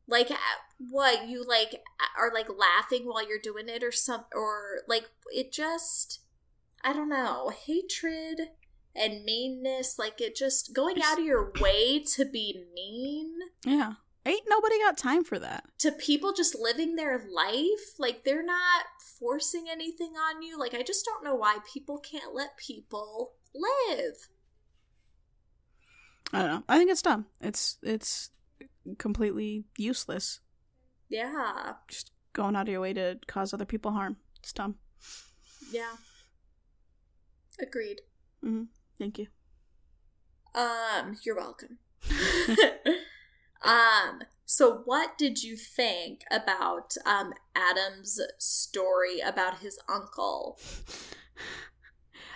like 0.07 0.31
uh, 0.31 0.35
what 0.77 1.27
you 1.27 1.43
like 1.45 1.83
are 2.17 2.31
like 2.33 2.47
laughing 2.49 3.05
while 3.05 3.27
you're 3.27 3.37
doing 3.37 3.67
it 3.67 3.83
or 3.83 3.91
some 3.91 4.23
or 4.33 4.79
like 4.87 5.09
it 5.33 5.51
just 5.51 6.21
i 6.83 6.93
don't 6.93 7.09
know 7.09 7.51
hatred 7.65 8.39
and 8.95 9.23
meanness 9.25 9.99
like 9.99 10.21
it 10.21 10.35
just 10.35 10.73
going 10.73 11.01
out 11.03 11.19
of 11.19 11.25
your 11.25 11.51
way 11.59 11.99
to 11.99 12.25
be 12.25 12.65
mean? 12.73 13.33
Yeah, 13.65 13.93
ain't 14.25 14.43
nobody 14.49 14.79
got 14.79 14.97
time 14.97 15.23
for 15.23 15.37
that. 15.39 15.65
to 15.79 15.91
people 15.91 16.33
just 16.33 16.55
living 16.57 16.95
their 16.95 17.23
life? 17.31 17.99
Like 17.99 18.23
they're 18.23 18.43
not 18.43 18.85
forcing 19.19 19.65
anything 19.69 20.13
on 20.13 20.41
you? 20.41 20.57
Like 20.57 20.73
i 20.73 20.81
just 20.81 21.05
don't 21.05 21.23
know 21.23 21.35
why 21.35 21.57
people 21.71 21.99
can't 21.99 22.33
let 22.33 22.57
people 22.57 23.33
live 23.53 24.29
I 26.33 26.39
don't 26.39 26.51
know. 26.51 26.63
I 26.69 26.77
think 26.77 26.91
it's 26.91 27.01
dumb. 27.01 27.25
It's 27.41 27.77
it's 27.83 28.29
completely 28.97 29.65
useless. 29.77 30.39
yeah 31.09 31.73
Just 31.87 32.11
going 32.33 32.55
out 32.55 32.67
of 32.67 32.71
your 32.71 32.81
way 32.81 32.93
to 32.93 33.19
cause 33.27 33.53
other 33.53 33.65
people 33.65 33.91
harm. 33.91 34.17
It's 34.39 34.53
dumb. 34.53 34.75
yeah 35.71 35.93
agreed 37.61 38.01
Thank 38.97 39.17
you. 39.17 39.27
Um, 40.53 41.17
you're 41.23 41.37
welcome. 41.37 41.77
um, 43.63 44.21
so 44.45 44.81
what 44.85 45.17
did 45.17 45.41
you 45.43 45.55
think 45.55 46.23
about 46.29 46.95
um 47.05 47.33
Adam's 47.55 48.19
story 48.37 49.19
about 49.19 49.59
his 49.59 49.79
uncle? 49.87 50.59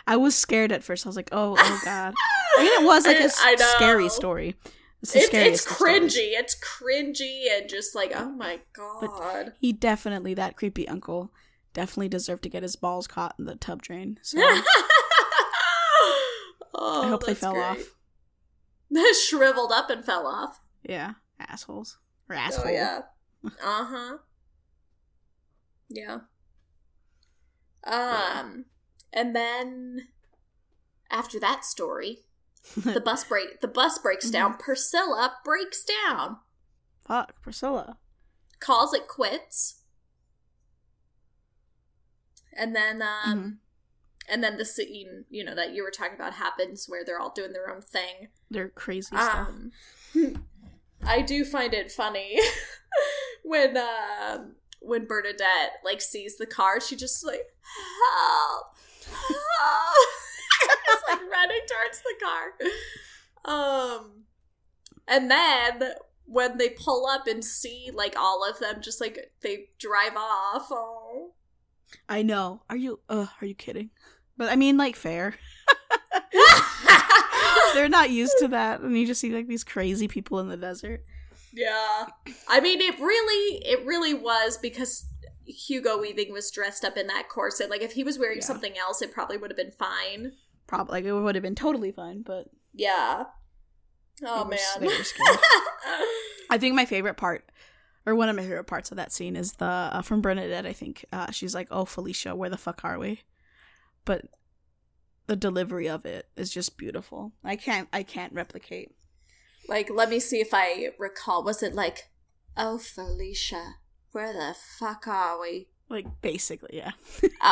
I 0.06 0.18
was 0.18 0.36
scared 0.36 0.72
at 0.72 0.84
first. 0.84 1.06
I 1.06 1.10
was 1.10 1.16
like, 1.16 1.30
oh, 1.32 1.56
oh 1.58 1.82
god. 1.86 2.14
I 2.58 2.64
mean, 2.64 2.82
it 2.82 2.86
was 2.86 3.06
like 3.06 3.18
a 3.18 3.24
s- 3.24 3.40
I 3.44 3.56
know. 3.56 3.66
scary 3.76 4.10
story. 4.10 4.56
It's 5.02 5.16
It's, 5.16 5.26
it's 5.26 5.28
scariest 5.28 5.68
of 5.68 5.74
stories. 5.76 6.16
cringy. 6.16 6.32
It's 6.40 6.56
cringy 6.60 7.46
and 7.58 7.70
just 7.70 7.96
like, 7.96 8.12
oh 8.16 8.30
my 8.32 8.60
god. 8.74 9.54
He 9.60 9.72
definitely, 9.74 10.34
that 10.36 10.56
creepy 10.58 10.88
uncle, 10.88 11.32
definitely 11.74 12.10
deserved 12.10 12.44
to 12.44 12.50
get 12.50 12.64
his 12.64 12.76
balls 12.76 13.08
caught 13.08 13.36
in 13.40 13.46
the 13.46 13.56
tub 13.56 13.82
drain. 13.82 14.20
So 14.22 14.40
oh, 16.74 17.04
I 17.04 17.08
hope 17.10 17.26
they 17.26 17.34
fell 17.34 17.54
great. 17.54 17.64
off. 17.64 17.80
Shriveled 19.28 19.72
up 19.72 19.90
and 19.90 20.06
fell 20.06 20.28
off. 20.28 20.60
Yeah, 20.84 21.14
assholes 21.40 21.98
or 22.30 22.36
asshole. 22.36 22.66
Oh 22.68 22.70
yeah. 22.72 23.00
Uh 23.46 23.86
huh. 23.86 24.18
Yeah. 25.90 26.18
Um, 27.86 28.66
and 29.14 29.36
then 29.36 30.08
after 31.12 31.40
that 31.40 31.64
story, 31.64 32.20
the 32.78 33.00
bus 33.02 33.24
break 33.24 33.62
the 33.62 33.68
bus 33.68 33.98
breaks 34.00 34.26
Mm-hmm. 34.26 34.34
down. 34.34 34.58
Priscilla 34.58 35.36
breaks 35.46 35.84
down, 35.84 36.38
Fuck, 37.08 37.42
Priscilla. 37.42 37.98
calls 38.60 38.94
it 38.94 39.08
quits, 39.08 39.82
and 42.56 42.76
then 42.76 43.02
um, 43.02 43.38
Mhm. 43.40 43.58
and 44.30 44.44
then 44.44 44.58
the 44.58 44.66
scene 44.66 45.26
you 45.30 45.44
know 45.44 45.56
that 45.56 45.74
you 45.74 45.84
were 45.84 45.92
talking 45.92 46.16
about 46.16 46.34
happens 46.34 46.86
where 46.88 47.04
they're 47.04 47.20
all 47.20 47.32
doing 47.34 47.54
their 47.54 47.70
own 47.70 47.82
thing. 47.82 48.30
They're 48.50 48.70
crazy 48.70 49.16
stuff. 49.16 49.50
Um, 49.50 49.72
I 51.06 51.22
do 51.22 51.44
find 51.44 51.74
it 51.74 51.92
funny 51.92 52.40
when 53.44 53.76
um 53.78 54.56
when 54.80 55.06
Bernadette 55.06 55.74
like 55.84 56.02
sees 56.02 56.38
the 56.38 56.46
car, 56.46 56.80
she 56.80 56.96
just 56.96 57.26
like 57.26 57.48
help, 58.10 58.68
just 59.06 61.04
like 61.10 61.22
running 61.32 61.62
towards 61.68 62.02
the 62.02 62.16
car. 62.22 62.54
Um, 63.46 64.24
and 65.08 65.30
then 65.30 65.94
when 66.26 66.58
they 66.58 66.70
pull 66.70 67.06
up 67.06 67.28
and 67.28 67.44
see 67.44 67.92
like 67.94 68.18
all 68.18 68.50
of 68.50 68.60
them, 68.60 68.82
just 68.82 69.02
like 69.02 69.20
they 69.42 69.66
drive 69.80 70.16
off. 70.16 70.68
Oh, 70.72 71.34
I 72.08 72.24
know. 72.24 72.64
Are 72.70 72.78
you? 72.78 73.02
Uh, 73.10 73.28
are 73.42 73.46
you 73.46 73.56
kidding? 73.56 73.90
But 74.38 74.50
I 74.52 74.56
mean, 74.56 74.78
like, 74.78 74.96
fair. 74.96 75.36
They're 77.74 77.90
not 77.90 78.12
used 78.12 78.36
to 78.40 78.48
that, 78.50 78.82
and 78.82 78.98
you 78.98 79.06
just 79.06 79.22
see 79.22 79.34
like 79.34 79.48
these 79.48 79.64
crazy 79.64 80.08
people 80.08 80.40
in 80.40 80.48
the 80.48 80.58
desert. 80.58 81.04
Yeah. 81.54 82.08
I 82.50 82.60
mean 82.60 82.82
it 82.82 83.00
really 83.00 83.62
it 83.64 83.86
really 83.86 84.16
was 84.16 84.58
because 84.58 85.06
Hugo 85.46 85.98
Weaving 86.00 86.32
was 86.32 86.50
dressed 86.52 86.84
up 86.86 86.98
in 86.98 87.08
that 87.08 87.28
corset. 87.30 87.70
Like 87.70 87.82
if 87.82 87.94
he 87.94 88.04
was 88.04 88.18
wearing 88.20 88.38
Yeah. 88.40 88.46
something 88.46 88.78
else, 88.78 89.02
it 89.02 89.12
probably 89.12 89.38
would 89.38 89.50
have 89.52 89.58
been 89.58 89.72
fine. 89.72 90.34
Probably, 90.66 90.94
like, 90.94 91.06
it 91.06 91.12
would 91.12 91.36
have 91.36 91.42
been 91.42 91.56
totally 91.56 91.92
fine, 91.92 92.22
but 92.22 92.48
Yeah. 92.74 93.26
Oh 94.26 94.46
was- 94.48 94.60
man. 94.80 94.90
I 96.50 96.58
think 96.58 96.76
my 96.76 96.86
favorite 96.86 97.18
part, 97.18 97.50
or 98.06 98.16
one 98.16 98.30
of 98.30 98.36
my 98.36 98.44
favorite 98.44 98.66
parts 98.66 98.92
of 98.92 98.98
that 98.98 99.12
scene, 99.12 99.36
is 99.36 99.54
the 99.54 99.66
uh, 99.66 100.02
from 100.02 100.22
Bernadette. 100.22 100.66
I 100.66 100.74
think 100.74 101.06
uh, 101.12 101.32
she's 101.32 101.56
like, 101.56 101.68
"Oh, 101.72 101.86
Felicia, 101.86 102.36
where 102.36 102.50
the 102.50 102.58
fuck 102.58 102.82
are 102.84 103.00
we?" 103.00 103.22
But 104.06 104.26
the 105.28 105.36
delivery 105.36 105.90
of 105.90 106.06
it 106.06 106.28
is 106.36 106.52
just 106.54 106.78
beautiful. 106.78 107.32
I 107.44 107.56
can't, 107.56 107.88
I 107.94 108.04
can't 108.04 108.34
replicate 108.34 108.94
Like, 109.70 109.90
let 109.90 110.10
me 110.10 110.20
see 110.20 110.42
if 110.42 110.50
I 110.54 110.90
recall. 111.00 111.44
Was 111.44 111.64
it 111.64 111.74
like, 111.74 112.10
oh, 112.58 112.78
Felicia, 112.78 113.76
where 114.14 114.32
the 114.34 114.56
fuck 114.80 115.08
are 115.08 115.40
we? 115.40 115.68
Like 115.90 116.06
basically, 116.22 116.78
yeah. 116.78 116.92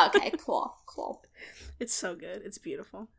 Okay, 0.06 0.30
cool, 0.38 0.74
cool. 0.86 1.22
It's 1.78 1.94
so 1.94 2.14
good. 2.14 2.42
It's 2.44 2.58
beautiful. 2.58 3.08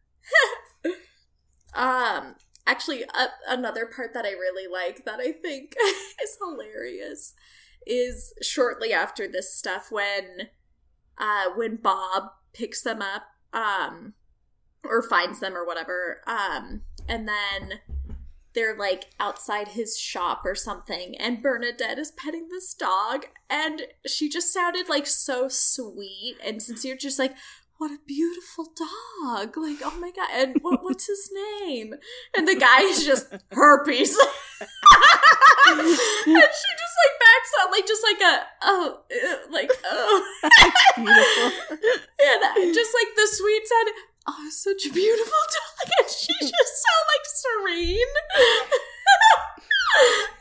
Um, 1.75 2.35
actually, 2.67 3.01
a- 3.03 3.49
another 3.51 3.87
part 3.87 4.13
that 4.13 4.25
I 4.25 4.31
really 4.31 4.71
like 4.71 5.05
that 5.05 5.19
I 5.19 5.31
think 5.31 5.75
is 6.23 6.37
hilarious 6.39 7.33
is 7.85 8.33
shortly 8.41 8.93
after 8.93 9.27
this 9.27 9.53
stuff 9.53 9.91
when, 9.91 10.49
uh, 11.17 11.45
when 11.55 11.77
Bob 11.77 12.25
picks 12.53 12.81
them 12.83 13.01
up, 13.01 13.23
um, 13.53 14.13
or 14.83 15.01
finds 15.01 15.39
them 15.39 15.55
or 15.57 15.65
whatever, 15.65 16.21
um, 16.27 16.81
and 17.07 17.27
then 17.27 17.79
they're 18.55 18.77
like 18.77 19.05
outside 19.19 19.69
his 19.69 19.97
shop 19.97 20.41
or 20.45 20.55
something, 20.55 21.15
and 21.17 21.41
Bernadette 21.41 21.97
is 21.99 22.11
petting 22.11 22.49
this 22.49 22.73
dog, 22.73 23.25
and 23.49 23.83
she 24.07 24.29
just 24.29 24.53
sounded 24.53 24.89
like 24.89 25.07
so 25.07 25.47
sweet 25.49 26.35
and 26.43 26.61
sincere, 26.61 26.95
just 26.95 27.17
like, 27.19 27.33
what 27.77 27.91
a 27.91 27.97
beautiful 28.07 28.65
dog. 28.77 29.57
Like, 29.57 29.77
oh 29.83 29.97
my 29.99 30.11
god. 30.15 30.29
And 30.31 30.55
what 30.61 30.83
what's 30.83 31.07
his 31.07 31.29
name? 31.61 31.95
And 32.37 32.47
the 32.47 32.55
guy 32.55 32.81
is 32.81 33.03
just 33.05 33.27
herpes. 33.51 34.15
and 35.67 35.79
she 35.87 35.95
just 35.95 36.95
like 37.03 37.19
backs 37.19 37.51
up, 37.61 37.71
like 37.71 37.87
just 37.87 38.03
like 38.03 38.21
a 38.21 38.43
oh 38.61 38.99
uh, 39.11 39.35
like 39.51 39.71
oh 39.85 40.23
Beautiful. 40.95 41.51
and 42.61 42.73
just 42.73 42.93
like 42.93 43.15
the 43.15 43.27
sweet 43.31 43.63
said 43.67 43.91
oh 44.27 44.47
such 44.51 44.85
a 44.85 44.93
beautiful 44.93 45.31
dog 45.31 45.89
and 45.99 46.09
she 46.09 46.33
just 46.39 46.53
so 46.53 46.93
like 47.11 47.25
serene 47.25 48.13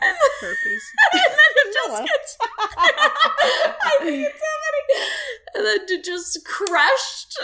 and, 0.03 0.17
Herpes. 0.41 0.85
and 1.13 1.23
then 1.25 1.51
it 1.57 1.75
just 1.75 1.89
Noah. 1.89 2.07
gets 2.07 2.37
I 3.83 3.97
think 4.01 4.27
it's 4.27 4.41
so 4.41 4.47
funny 4.63 4.83
and 5.55 5.67
then 5.67 5.79
it 5.99 6.05
just 6.05 6.45
crushed 6.45 7.39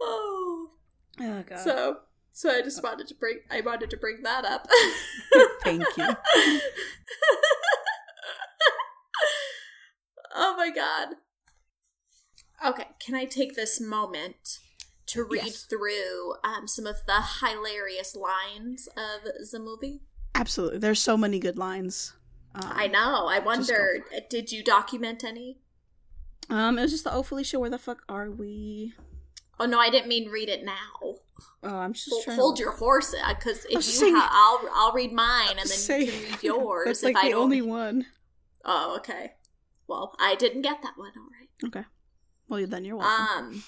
oh 0.00 0.70
Oh 1.20 1.42
god. 1.46 1.58
so 1.60 1.96
so 2.32 2.50
I 2.50 2.62
just 2.62 2.82
wanted 3.02 3.08
to 3.08 3.14
bring 3.18 3.38
I 3.50 3.60
wanted 3.60 3.90
to 3.90 3.96
bring 3.96 4.22
that 4.22 4.44
up 4.44 4.68
Thank 5.64 5.84
you. 5.96 6.08
oh 10.34 10.54
my 10.56 10.70
god. 10.70 11.08
Okay, 12.64 12.86
can 13.04 13.14
I 13.14 13.24
take 13.24 13.54
this 13.56 13.80
moment 13.80 14.58
to 15.06 15.24
read 15.24 15.42
Yes. 15.44 15.62
through 15.64 16.34
um, 16.44 16.68
some 16.68 16.86
of 16.86 16.96
the 17.06 17.22
hilarious 17.40 18.14
lines 18.14 18.88
of 18.96 19.22
the 19.50 19.58
movie? 19.58 20.02
Absolutely. 20.34 20.78
There's 20.78 21.00
so 21.00 21.16
many 21.16 21.38
good 21.38 21.58
lines. 21.58 22.12
Um, 22.54 22.62
I 22.64 22.86
know. 22.86 23.26
I 23.26 23.38
go 23.40 23.46
wondered, 23.46 24.02
did 24.30 24.52
you 24.52 24.62
document 24.62 25.24
any? 25.24 25.58
Um, 26.50 26.78
it 26.78 26.82
was 26.82 26.92
just 26.92 27.04
the 27.04 27.12
oh 27.12 27.22
Felicia, 27.22 27.58
where 27.58 27.70
the 27.70 27.78
fuck 27.78 28.02
are 28.08 28.30
we? 28.30 28.94
Oh 29.58 29.66
no, 29.66 29.78
I 29.78 29.90
didn't 29.90 30.08
mean 30.08 30.28
read 30.28 30.48
it 30.48 30.64
now. 30.64 31.16
Oh, 31.62 31.76
I'm 31.76 31.92
just 31.92 32.08
Hold, 32.10 32.24
trying. 32.24 32.38
hold 32.38 32.56
to... 32.56 32.62
your 32.62 32.72
horse, 32.72 33.14
because 33.28 33.64
if 33.66 33.76
was 33.76 33.86
you, 33.88 33.92
saying- 33.94 34.14
I'll 34.16 34.60
I'll 34.74 34.92
read 34.92 35.12
mine, 35.12 35.50
and 35.50 35.58
then 35.58 35.66
Say- 35.66 36.04
you 36.04 36.12
can 36.12 36.22
read 36.32 36.42
yours. 36.42 36.86
That's 36.86 37.02
if 37.02 37.14
like 37.14 37.16
I 37.16 37.24
the 37.28 37.30
don't. 37.32 37.42
only 37.42 37.62
one. 37.62 38.06
Oh, 38.64 38.96
okay. 38.98 39.32
Well, 39.88 40.14
I 40.20 40.34
didn't 40.34 40.62
get 40.62 40.82
that 40.82 40.94
one. 40.96 41.12
All 41.16 41.28
right. 41.38 41.68
Okay. 41.68 41.86
Well, 42.48 42.66
then 42.66 42.84
you're 42.84 42.96
welcome. 42.96 43.36
Um, 43.36 43.62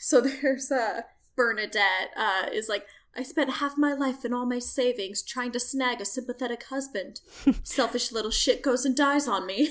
so 0.00 0.20
there's 0.42 0.70
uh 0.70 1.02
Bernadette 1.36 2.10
uh 2.16 2.46
is 2.52 2.68
like, 2.68 2.84
I 3.16 3.22
spent 3.22 3.54
half 3.54 3.76
my 3.78 3.92
life 3.92 4.24
and 4.24 4.34
all 4.34 4.46
my 4.46 4.58
savings 4.58 5.22
trying 5.22 5.52
to 5.52 5.60
snag 5.60 6.00
a 6.00 6.04
sympathetic 6.04 6.64
husband. 6.64 7.20
Selfish 7.62 8.10
little 8.12 8.30
shit 8.30 8.62
goes 8.62 8.84
and 8.84 8.96
dies 8.96 9.28
on 9.28 9.46
me. 9.46 9.68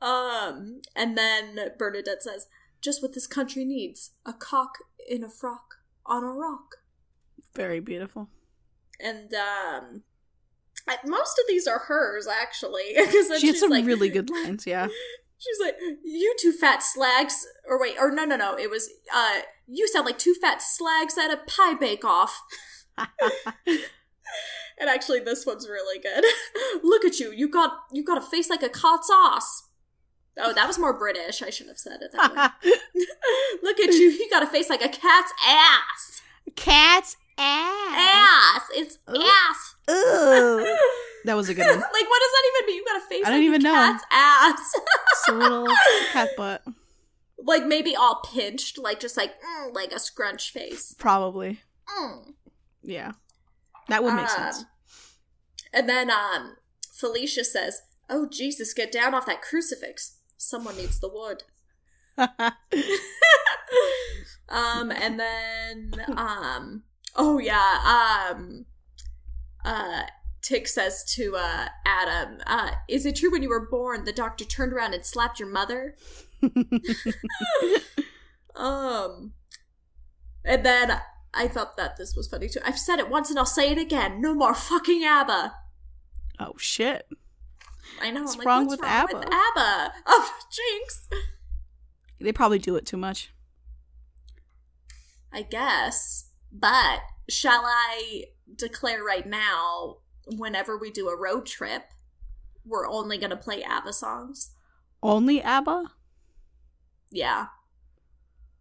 um, 0.00 0.80
and 0.94 1.16
then 1.18 1.58
Bernadette 1.78 2.22
says, 2.22 2.46
just 2.80 3.02
what 3.02 3.14
this 3.14 3.26
country 3.26 3.64
needs: 3.64 4.12
a 4.26 4.32
cock 4.32 4.78
in 5.08 5.22
a 5.24 5.28
frock 5.30 5.76
on 6.06 6.22
a 6.24 6.28
rock. 6.32 6.76
Very 7.54 7.80
beautiful. 7.80 8.28
And 9.00 9.32
um. 9.34 10.02
I- 10.86 10.98
Most 11.04 11.38
of 11.38 11.44
these 11.48 11.66
are 11.66 11.80
hers, 11.80 12.26
actually, 12.26 12.84
because 12.96 13.40
She 13.40 13.48
had 13.48 13.56
some 13.56 13.70
like, 13.70 13.84
really 13.84 14.08
good 14.08 14.30
lines. 14.44 14.66
Yeah. 14.66 14.88
She's 15.36 15.60
like, 15.60 15.76
"You 16.04 16.34
two 16.40 16.52
fat 16.52 16.82
slags," 16.82 17.46
or 17.68 17.78
wait, 17.80 17.96
or 17.98 18.10
no, 18.10 18.24
no, 18.24 18.36
no. 18.36 18.56
It 18.56 18.70
was, 18.70 18.88
uh, 19.14 19.40
you 19.66 19.86
sound 19.86 20.06
like 20.06 20.18
two 20.18 20.34
fat 20.34 20.62
slags 20.62 21.16
at 21.18 21.30
a 21.30 21.36
pie 21.46 21.74
bake-off. 21.74 22.40
and 23.66 24.88
actually, 24.88 25.20
this 25.20 25.46
one's 25.46 25.68
really 25.68 26.00
good. 26.00 26.24
Look 26.82 27.04
at 27.04 27.20
you. 27.20 27.32
You 27.32 27.48
got, 27.48 27.72
you 27.92 28.02
got 28.04 28.18
a 28.18 28.20
face 28.20 28.50
like 28.50 28.62
a 28.62 28.68
cat's 28.68 29.08
ass. 29.12 29.67
Oh, 30.40 30.52
that 30.52 30.66
was 30.66 30.78
more 30.78 30.96
British. 30.98 31.42
I 31.42 31.50
shouldn't 31.50 31.70
have 31.76 31.78
said 31.78 32.00
it 32.02 32.12
that 32.12 32.34
way. 32.64 32.72
Look 33.62 33.78
at 33.80 33.92
you. 33.92 34.10
You 34.10 34.30
got 34.30 34.42
a 34.42 34.46
face 34.46 34.70
like 34.70 34.84
a 34.84 34.88
cat's 34.88 35.32
ass. 35.46 36.22
Cat's 36.56 37.16
ass. 37.38 37.96
Ass. 37.96 38.62
It's 38.74 38.98
Ooh. 39.10 39.22
ass. 39.22 39.74
Ooh. 39.90 40.76
That 41.24 41.34
was 41.36 41.48
a 41.48 41.54
good 41.54 41.66
one. 41.66 41.74
like, 41.74 41.80
what 41.82 41.92
does 41.92 42.30
that 42.32 42.42
even 42.46 42.66
mean? 42.68 42.76
You 42.76 42.84
got 42.86 42.96
a 43.02 43.06
face 43.06 43.26
I 43.26 43.30
don't 43.30 43.42
even 43.42 43.60
a 43.60 43.64
know. 43.64 43.74
cat's 43.74 44.04
ass. 44.10 44.72
It's 45.12 45.28
a 45.28 45.32
little 45.32 45.66
cat 46.12 46.28
butt. 46.38 46.62
like 47.44 47.66
maybe 47.66 47.94
all 47.94 48.22
pinched, 48.32 48.78
like 48.78 48.98
just 49.00 49.16
like 49.16 49.32
mm, 49.42 49.74
like 49.74 49.92
a 49.92 49.98
scrunch 49.98 50.52
face. 50.52 50.94
Probably. 50.96 51.60
Mm. 52.00 52.32
Yeah. 52.82 53.12
That 53.88 54.04
would 54.04 54.14
make 54.14 54.30
Um, 54.30 54.52
sense. 54.52 54.64
And 55.72 55.86
then 55.88 56.08
um, 56.08 56.56
Felicia 56.94 57.44
says, 57.44 57.82
"Oh 58.08 58.26
Jesus, 58.30 58.72
get 58.72 58.92
down 58.92 59.12
off 59.12 59.26
that 59.26 59.42
crucifix. 59.42 60.17
Someone 60.38 60.76
needs 60.76 60.98
the 60.98 61.08
wood." 61.08 61.42
um, 64.48 64.90
and 64.90 65.20
then 65.20 65.92
um, 66.16 66.84
oh 67.14 67.38
yeah, 67.38 68.30
um, 68.32 68.64
uh. 69.64 70.04
Tick 70.40 70.68
says 70.68 71.04
to 71.16 71.36
uh, 71.36 71.66
Adam, 71.84 72.38
uh, 72.46 72.70
"Is 72.88 73.04
it 73.04 73.16
true 73.16 73.30
when 73.30 73.42
you 73.42 73.50
were 73.50 73.68
born 73.68 74.04
the 74.04 74.12
doctor 74.12 74.46
turned 74.46 74.72
around 74.72 74.94
and 74.94 75.04
slapped 75.04 75.38
your 75.38 75.48
mother?" 75.48 75.96
Um, 78.58 79.32
and 80.44 80.66
then 80.66 81.00
I 81.32 81.46
thought 81.48 81.76
that 81.76 81.96
this 81.96 82.16
was 82.16 82.28
funny 82.28 82.48
too. 82.48 82.60
I've 82.64 82.78
said 82.78 82.98
it 82.98 83.08
once 83.08 83.30
and 83.30 83.38
I'll 83.38 83.46
say 83.46 83.70
it 83.70 83.78
again. 83.78 84.20
No 84.20 84.34
more 84.34 84.54
fucking 84.54 85.04
ABBA. 85.04 85.54
oh 86.40 86.54
shit. 86.58 87.08
I 88.00 88.10
know. 88.10 88.20
What's 88.22 88.34
I'm 88.34 88.38
like, 88.38 88.46
wrong 88.46 88.66
what's 88.66 88.80
with 88.80 88.88
wrong 88.88 88.90
ABBA? 89.04 89.14
with 89.18 89.26
ABBA? 89.28 89.92
Oh, 90.06 90.32
jinx. 90.50 91.08
They 92.20 92.32
probably 92.32 92.58
do 92.58 92.76
it 92.76 92.86
too 92.86 92.96
much. 92.96 93.30
I 95.32 95.42
guess. 95.42 96.30
But 96.50 97.00
shall 97.28 97.62
I 97.64 98.24
declare 98.56 99.02
right 99.04 99.26
now, 99.26 99.98
whenever 100.26 100.76
we 100.76 100.90
do 100.90 101.08
a 101.08 101.16
road 101.18 101.46
trip, 101.46 101.84
we're 102.64 102.88
only 102.88 103.18
going 103.18 103.30
to 103.30 103.36
play 103.36 103.62
ABBA 103.62 103.92
songs? 103.92 104.50
Only 105.02 105.40
ABBA? 105.42 105.84
Yeah. 107.10 107.46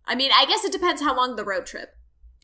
I 0.05 0.15
mean, 0.15 0.31
I 0.33 0.45
guess 0.45 0.63
it 0.63 0.71
depends 0.71 1.01
how 1.01 1.15
long 1.15 1.35
the 1.35 1.43
road 1.45 1.65
trip. 1.65 1.89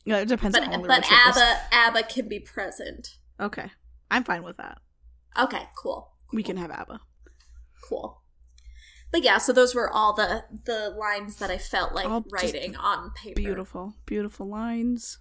Yeah, 0.04 0.18
it 0.18 0.28
depends 0.28 0.56
But 0.56 0.64
on 0.66 0.72
how 0.72 0.78
long 0.78 0.82
the 0.82 0.88
but 0.88 1.04
is. 1.04 1.10
ABBA 1.12 1.58
ABBA 1.72 2.02
can 2.04 2.28
be 2.28 2.40
present. 2.40 3.16
Okay. 3.40 3.70
I'm 4.10 4.24
fine 4.24 4.42
with 4.42 4.56
that. 4.58 4.78
Okay, 5.38 5.68
cool. 5.76 6.10
We 6.34 6.42
can 6.42 6.56
have 6.58 6.70
ABBA. 6.70 7.00
cool 7.88 8.20
but 9.12 9.22
yeah 9.22 9.38
so 9.38 9.52
those 9.52 9.74
were 9.74 9.88
all 9.88 10.12
the 10.14 10.44
the 10.64 10.90
lines 10.98 11.36
that 11.36 11.50
i 11.50 11.56
felt 11.58 11.94
like 11.94 12.06
All 12.06 12.24
writing 12.32 12.74
on 12.76 13.12
paper 13.12 13.40
Beautiful. 13.40 13.94
Beautiful 14.06 14.48
lines. 14.48 15.18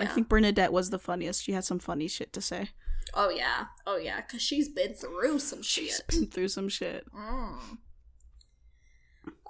I 0.00 0.06
think 0.06 0.28
Bernadette 0.28 0.72
was 0.72 0.88
the 0.90 0.98
funniest. 0.98 1.42
She 1.42 1.52
had 1.52 1.64
some 1.64 1.78
funny 1.78 2.08
shit 2.08 2.32
to 2.34 2.40
say. 2.40 2.70
oh 3.14 3.28
yeah 3.30 3.64
oh 3.86 3.96
yeah 3.98 4.20
because 4.22 4.40
she's 4.40 4.68
been 4.68 4.94
through 4.94 5.38
some 5.40 5.62
She's 5.62 5.96
shit 5.96 6.06
been 6.08 6.26
through 6.28 6.48
some 6.48 6.68
shit. 6.68 7.04
Mm. 7.12 7.78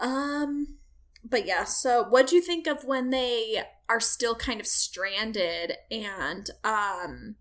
um 0.00 0.78
but 1.24 1.46
yeah 1.46 1.64
so 1.64 2.02
what 2.08 2.26
do 2.26 2.34
you 2.36 2.42
think 2.42 2.66
of 2.66 2.84
when 2.84 3.10
they 3.10 3.62
are 3.88 4.00
still 4.00 4.34
kind 4.34 4.60
of 4.60 4.66
stranded 4.66 5.74
and 5.90 6.50
um 6.64 7.36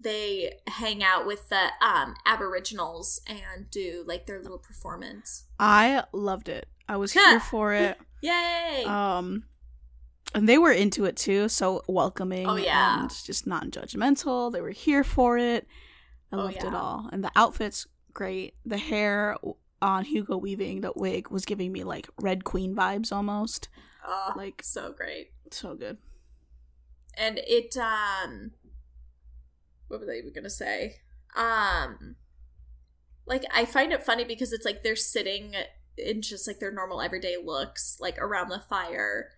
they 0.00 0.54
hang 0.66 1.02
out 1.02 1.26
with 1.26 1.48
the 1.48 1.68
um 1.80 2.14
aboriginals 2.26 3.20
and 3.26 3.70
do 3.70 4.04
like 4.06 4.26
their 4.26 4.40
little 4.42 4.58
performance 4.58 5.44
I 5.58 6.04
loved 6.12 6.48
it. 6.48 6.66
I 6.88 6.96
was 6.96 7.12
here 7.12 7.40
for 7.50 7.72
it. 7.72 7.98
yay 8.22 8.84
Um 8.86 9.44
and 10.34 10.48
they 10.48 10.58
were 10.58 10.72
into 10.72 11.04
it 11.06 11.16
too, 11.16 11.48
so 11.48 11.82
welcoming 11.88 12.46
Oh, 12.48 12.56
yeah. 12.56 13.00
and 13.00 13.10
just 13.24 13.46
non 13.46 13.70
judgmental. 13.70 14.52
They 14.52 14.60
were 14.60 14.70
here 14.70 15.02
for 15.04 15.38
it. 15.38 15.66
I 16.32 16.36
Oh, 16.36 16.38
loved 16.40 16.64
it 16.64 16.74
all. 16.74 17.08
And 17.12 17.22
the 17.24 17.30
outfits, 17.36 17.86
great. 18.12 18.54
The 18.66 18.76
hair 18.76 19.36
on 19.80 20.04
Hugo 20.04 20.36
Weaving, 20.36 20.80
the 20.80 20.92
wig, 20.96 21.28
was 21.30 21.44
giving 21.44 21.70
me 21.72 21.84
like 21.84 22.08
Red 22.20 22.44
Queen 22.44 22.74
vibes 22.74 23.12
almost. 23.12 23.68
oh, 24.06 24.32
Like 24.36 24.62
so 24.62 24.92
great 24.92 25.30
so 25.52 25.74
good. 25.74 25.96
and 27.16 27.38
it 27.46 27.76
um 27.78 28.50
what 29.88 30.00
was 30.00 30.08
I 30.08 30.14
even 30.14 30.32
gonna 30.34 30.50
say? 30.50 30.96
Um 31.36 32.16
like 33.26 33.44
I 33.54 33.64
find 33.64 33.92
it 33.92 34.02
funny 34.04 34.24
because 34.24 34.52
it's 34.52 34.64
like 34.64 34.82
they're 34.82 34.96
sitting 34.96 35.54
in 35.98 36.22
just 36.22 36.46
like 36.46 36.58
their 36.60 36.72
normal 36.72 37.00
everyday 37.00 37.36
looks, 37.42 37.96
like 38.00 38.18
around 38.18 38.48
the 38.50 38.60
fire, 38.60 39.30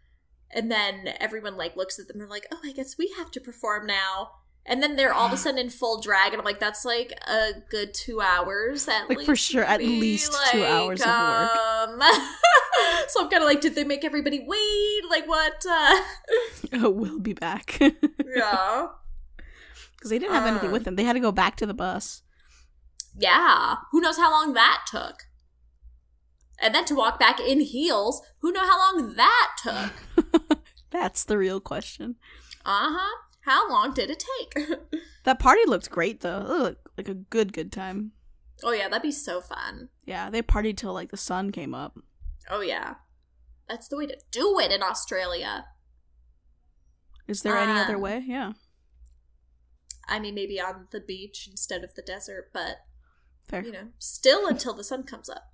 and 0.50 0.70
then 0.70 1.08
everyone 1.20 1.56
like 1.56 1.76
looks 1.76 1.98
at 1.98 2.06
them 2.08 2.16
and 2.16 2.22
they're 2.22 2.28
like, 2.28 2.46
Oh, 2.52 2.58
I 2.64 2.72
guess 2.72 2.96
we 2.98 3.12
have 3.16 3.30
to 3.32 3.40
perform 3.40 3.86
now. 3.86 4.30
And 4.66 4.82
then 4.82 4.96
they're 4.96 5.14
all 5.14 5.28
of 5.28 5.32
a 5.32 5.36
sudden 5.38 5.58
in 5.58 5.70
full 5.70 6.02
drag, 6.02 6.32
and 6.32 6.40
I'm 6.40 6.44
like, 6.44 6.60
that's 6.60 6.84
like 6.84 7.12
a 7.26 7.52
good 7.70 7.94
two 7.94 8.20
hours 8.20 8.86
at 8.86 9.08
Like, 9.08 9.18
least. 9.18 9.26
for 9.26 9.36
sure, 9.36 9.64
at 9.64 9.80
maybe, 9.80 9.98
least 9.98 10.36
two 10.52 10.62
hours 10.62 11.00
of 11.00 11.06
work. 11.06 11.56
um, 11.56 12.02
so 13.08 13.22
I'm 13.24 13.30
kind 13.30 13.42
of 13.42 13.48
like, 13.48 13.62
did 13.62 13.74
they 13.74 13.84
make 13.84 14.04
everybody 14.04 14.44
wait? 14.46 15.00
Like 15.08 15.26
what? 15.26 15.64
Uh, 15.66 16.00
Oh, 16.74 16.90
we'll 16.90 17.18
be 17.18 17.32
back. 17.32 17.78
yeah. 18.36 18.88
Because 19.98 20.10
they 20.10 20.18
didn't 20.18 20.34
have 20.34 20.46
anything 20.46 20.68
Um. 20.68 20.72
with 20.72 20.84
them. 20.84 20.96
They 20.96 21.04
had 21.04 21.14
to 21.14 21.20
go 21.20 21.32
back 21.32 21.56
to 21.56 21.66
the 21.66 21.74
bus. 21.74 22.22
Yeah. 23.16 23.76
Who 23.90 24.00
knows 24.00 24.16
how 24.16 24.30
long 24.30 24.52
that 24.54 24.84
took? 24.90 25.24
And 26.60 26.74
then 26.74 26.84
to 26.86 26.94
walk 26.94 27.18
back 27.20 27.40
in 27.40 27.60
heels, 27.60 28.22
who 28.40 28.52
know 28.52 28.64
how 28.66 28.78
long 28.78 29.14
that 29.14 29.56
took? 29.62 30.58
That's 30.90 31.24
the 31.24 31.36
real 31.38 31.60
question. 31.60 32.16
Uh 32.64 32.88
huh. 32.96 33.16
How 33.42 33.68
long 33.70 33.92
did 33.94 34.10
it 34.10 34.24
take? 34.54 34.68
That 35.24 35.38
party 35.40 35.60
looked 35.66 35.90
great 35.90 36.20
though. 36.20 36.40
It 36.40 36.48
looked 36.48 36.88
like 36.96 37.08
a 37.08 37.14
good, 37.14 37.52
good 37.52 37.70
time. 37.70 38.12
oh 38.64 38.72
yeah, 38.72 38.88
that'd 38.88 39.02
be 39.02 39.12
so 39.12 39.42
fun. 39.42 39.90
Yeah, 40.06 40.30
they 40.30 40.40
partied 40.40 40.78
till 40.78 40.94
like 40.94 41.10
the 41.10 41.18
sun 41.18 41.52
came 41.52 41.74
up. 41.74 41.98
Oh 42.48 42.60
yeah. 42.62 42.94
That's 43.68 43.88
the 43.88 43.98
way 43.98 44.06
to 44.06 44.16
do 44.30 44.58
it 44.58 44.72
in 44.72 44.82
Australia. 44.82 45.66
Is 47.26 47.42
there 47.42 47.58
any 47.58 47.78
other 47.78 47.96
Um, 47.96 48.00
way? 48.00 48.24
Yeah, 48.26 48.52
I 50.08 50.18
mean, 50.18 50.34
maybe 50.34 50.60
on 50.60 50.88
the 50.90 51.00
beach 51.00 51.46
instead 51.50 51.84
of 51.84 51.94
the 51.94 52.02
desert, 52.02 52.50
but 52.52 52.78
fair. 53.46 53.62
you 53.62 53.72
know, 53.72 53.88
still 53.98 54.46
until 54.46 54.74
the 54.74 54.84
sun 54.84 55.02
comes 55.02 55.28
up. 55.28 55.52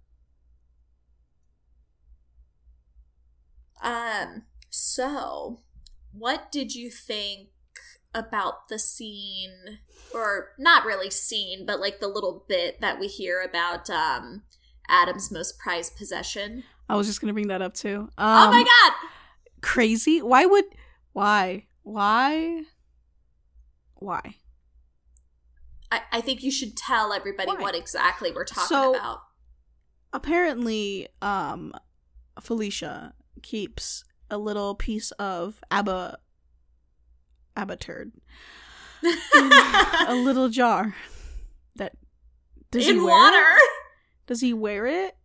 Um, 3.82 4.44
so 4.70 5.61
what 6.12 6.50
did 6.50 6.74
you 6.74 6.90
think 6.90 7.48
about 8.14 8.68
the 8.68 8.78
scene 8.78 9.80
or 10.14 10.52
not 10.59 10.84
really 10.84 11.11
scene, 11.11 11.66
but 11.66 11.80
like 11.80 12.00
the 12.00 12.09
little 12.09 12.44
bit 12.48 12.80
that 12.80 13.00
we 13.00 13.09
hear 13.09 13.42
about 13.42 13.90
um 13.90 14.42
Adam's 14.88 15.30
most 15.30 15.59
prized 15.59 15.96
possession? 15.96 16.64
I 16.88 16.96
was 16.96 17.07
just 17.07 17.20
gonna 17.20 17.32
bring 17.32 17.48
that 17.48 17.62
up 17.62 17.74
too. 17.74 18.09
Um, 18.16 18.48
oh 18.48 18.50
my 18.50 18.62
god. 18.62 18.92
Crazy. 19.61 20.22
Why 20.22 20.46
would? 20.46 20.64
Why? 21.12 21.66
Why? 21.82 22.62
Why? 23.94 24.36
I, 25.95 26.18
I 26.18 26.20
think 26.20 26.42
you 26.42 26.51
should 26.51 26.76
tell 26.76 27.12
everybody 27.12 27.51
what 27.53 27.74
exactly 27.74 28.30
we're 28.32 28.45
talking 28.45 28.68
So- 28.68 28.95
about. 28.95 29.20
Apparently, 30.12 31.09
um, 31.22 31.72
Felicia 32.40 33.14
keeps 33.42 34.05
a 34.30 34.38
little 34.38 34.74
piece 34.76 35.11
of 35.12 35.61
Abba, 35.72 36.18
Abba 37.57 37.76
turd 37.76 38.12
in 39.03 39.12
a 40.09 40.14
little 40.14 40.49
jar. 40.49 40.95
That 41.76 41.95
does 42.70 42.84
he 42.84 42.90
in 42.92 42.99
wear 43.03 43.07
water. 43.09 43.57
It? 43.57 43.70
Does 44.26 44.40
he 44.40 44.53
wear 44.53 44.86
it? 44.86 45.16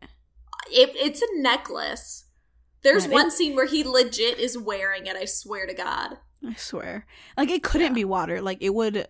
It, 0.72 0.89
it's 0.95 1.22
a 1.22 1.28
necklace. 1.41 2.26
There's 2.82 3.05
Yeah, 3.05 3.11
one 3.13 3.28
it- 3.28 3.34
scene 3.34 3.55
where 3.55 3.67
he 3.67 3.84
legit 3.84 4.39
is 4.39 4.57
wearing 4.57 5.05
it. 5.05 5.15
I 5.15 5.26
swear 5.26 5.67
to 5.67 5.74
God. 5.74 6.17
I 6.45 6.55
swear, 6.55 7.05
like 7.38 7.49
it 7.49 7.61
couldn't 7.63 7.88
Yeah. 7.89 7.93
be 7.93 8.05
water. 8.05 8.41
Like 8.41 8.57
it 8.61 8.74
would, 8.74 9.07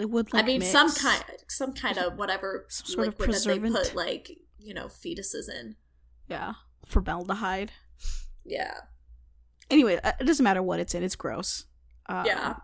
it 0.00 0.10
would. 0.10 0.32
Like, 0.32 0.44
I 0.44 0.46
mean, 0.46 0.60
some 0.62 0.92
kind, 0.92 1.22
some 1.48 1.72
kind 1.72 1.98
of 1.98 2.16
whatever 2.16 2.66
Some 2.68 2.86
sort 2.86 3.08
of 3.08 3.18
liquid 3.20 3.36
that 3.36 3.44
they 3.46 3.58
put 3.70 3.94
like 3.94 4.30
you 4.58 4.74
know 4.74 4.86
fetuses 4.86 5.48
in. 5.48 5.76
Yeah, 6.28 6.54
formaldehyde. 6.86 7.72
Yeah, 8.44 8.74
Anyway, 9.70 9.98
uh, 10.02 10.12
it 10.18 10.24
doesn't 10.24 10.42
matter 10.42 10.62
what 10.62 10.80
it's 10.80 10.94
in. 10.94 11.02
It's 11.02 11.14
gross. 11.16 11.64
Um, 12.08 12.26
yeah. 12.26 12.54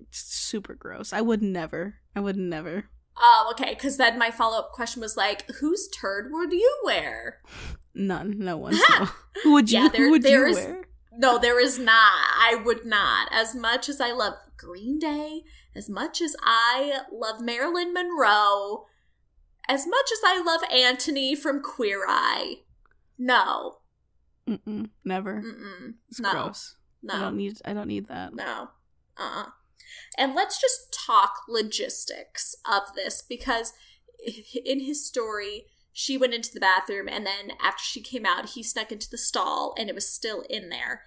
it's 0.00 0.18
super 0.18 0.74
gross. 0.74 1.12
I 1.12 1.20
would 1.20 1.42
never. 1.42 1.96
I 2.16 2.20
would 2.20 2.36
never. 2.36 2.86
Oh, 3.16 3.52
okay. 3.52 3.74
Because 3.74 3.96
then 3.98 4.18
my 4.18 4.30
follow 4.32 4.58
up 4.58 4.72
question 4.72 5.00
was 5.00 5.16
like, 5.16 5.48
whose 5.60 5.88
turd 5.88 6.28
would 6.32 6.52
you 6.52 6.80
wear? 6.84 7.40
None. 7.94 8.38
No 8.38 8.56
one. 8.66 8.74
no. 8.90 9.08
Who 9.44 9.52
would 9.52 9.70
you? 9.70 9.82
Yeah, 9.82 9.88
there- 9.88 10.00
who 10.06 10.10
would 10.10 10.24
you 10.24 10.44
is- 10.46 10.56
wear? 10.56 10.84
No, 11.16 11.38
there 11.38 11.60
is 11.60 11.78
not. 11.78 11.94
I 12.40 12.60
would 12.64 12.84
not. 12.84 13.28
As 13.30 13.54
much 13.54 13.88
as 13.88 14.00
I 14.00 14.10
love 14.10 14.34
Green 14.56 14.98
Day, 14.98 15.42
as 15.74 15.88
much 15.88 16.20
as 16.20 16.36
I 16.44 17.00
love 17.12 17.40
Marilyn 17.40 17.92
Monroe, 17.92 18.86
as 19.68 19.86
much 19.86 20.10
as 20.12 20.20
I 20.24 20.42
love 20.42 20.62
Anthony 20.70 21.34
from 21.34 21.62
Queer 21.62 22.04
Eye, 22.06 22.56
no, 23.18 23.78
Mm-mm, 24.48 24.90
never. 25.04 25.40
Mm-mm. 25.40 25.94
It's 26.08 26.20
no, 26.20 26.30
gross. 26.30 26.76
I 27.08 27.20
don't 27.20 27.36
need. 27.36 27.60
I 27.64 27.72
don't 27.72 27.88
need 27.88 28.08
that. 28.08 28.34
No. 28.34 28.68
Uh-uh. 29.18 29.46
And 30.18 30.34
let's 30.34 30.60
just 30.60 30.92
talk 31.06 31.42
logistics 31.48 32.54
of 32.70 32.82
this 32.94 33.22
because 33.22 33.72
in 34.64 34.80
his 34.80 35.06
story, 35.06 35.66
she 35.92 36.16
went 36.16 36.34
into 36.34 36.52
the 36.52 36.60
bathroom 36.60 37.08
and 37.08 37.26
then 37.26 37.52
after 37.62 37.82
she 37.82 38.00
came 38.00 38.26
out, 38.26 38.50
he 38.50 38.62
snuck 38.62 38.90
into 38.90 39.08
the 39.10 39.18
stall 39.18 39.74
and 39.78 39.88
it 39.88 39.94
was 39.94 40.08
still 40.08 40.44
in 40.50 40.68
there. 40.68 41.02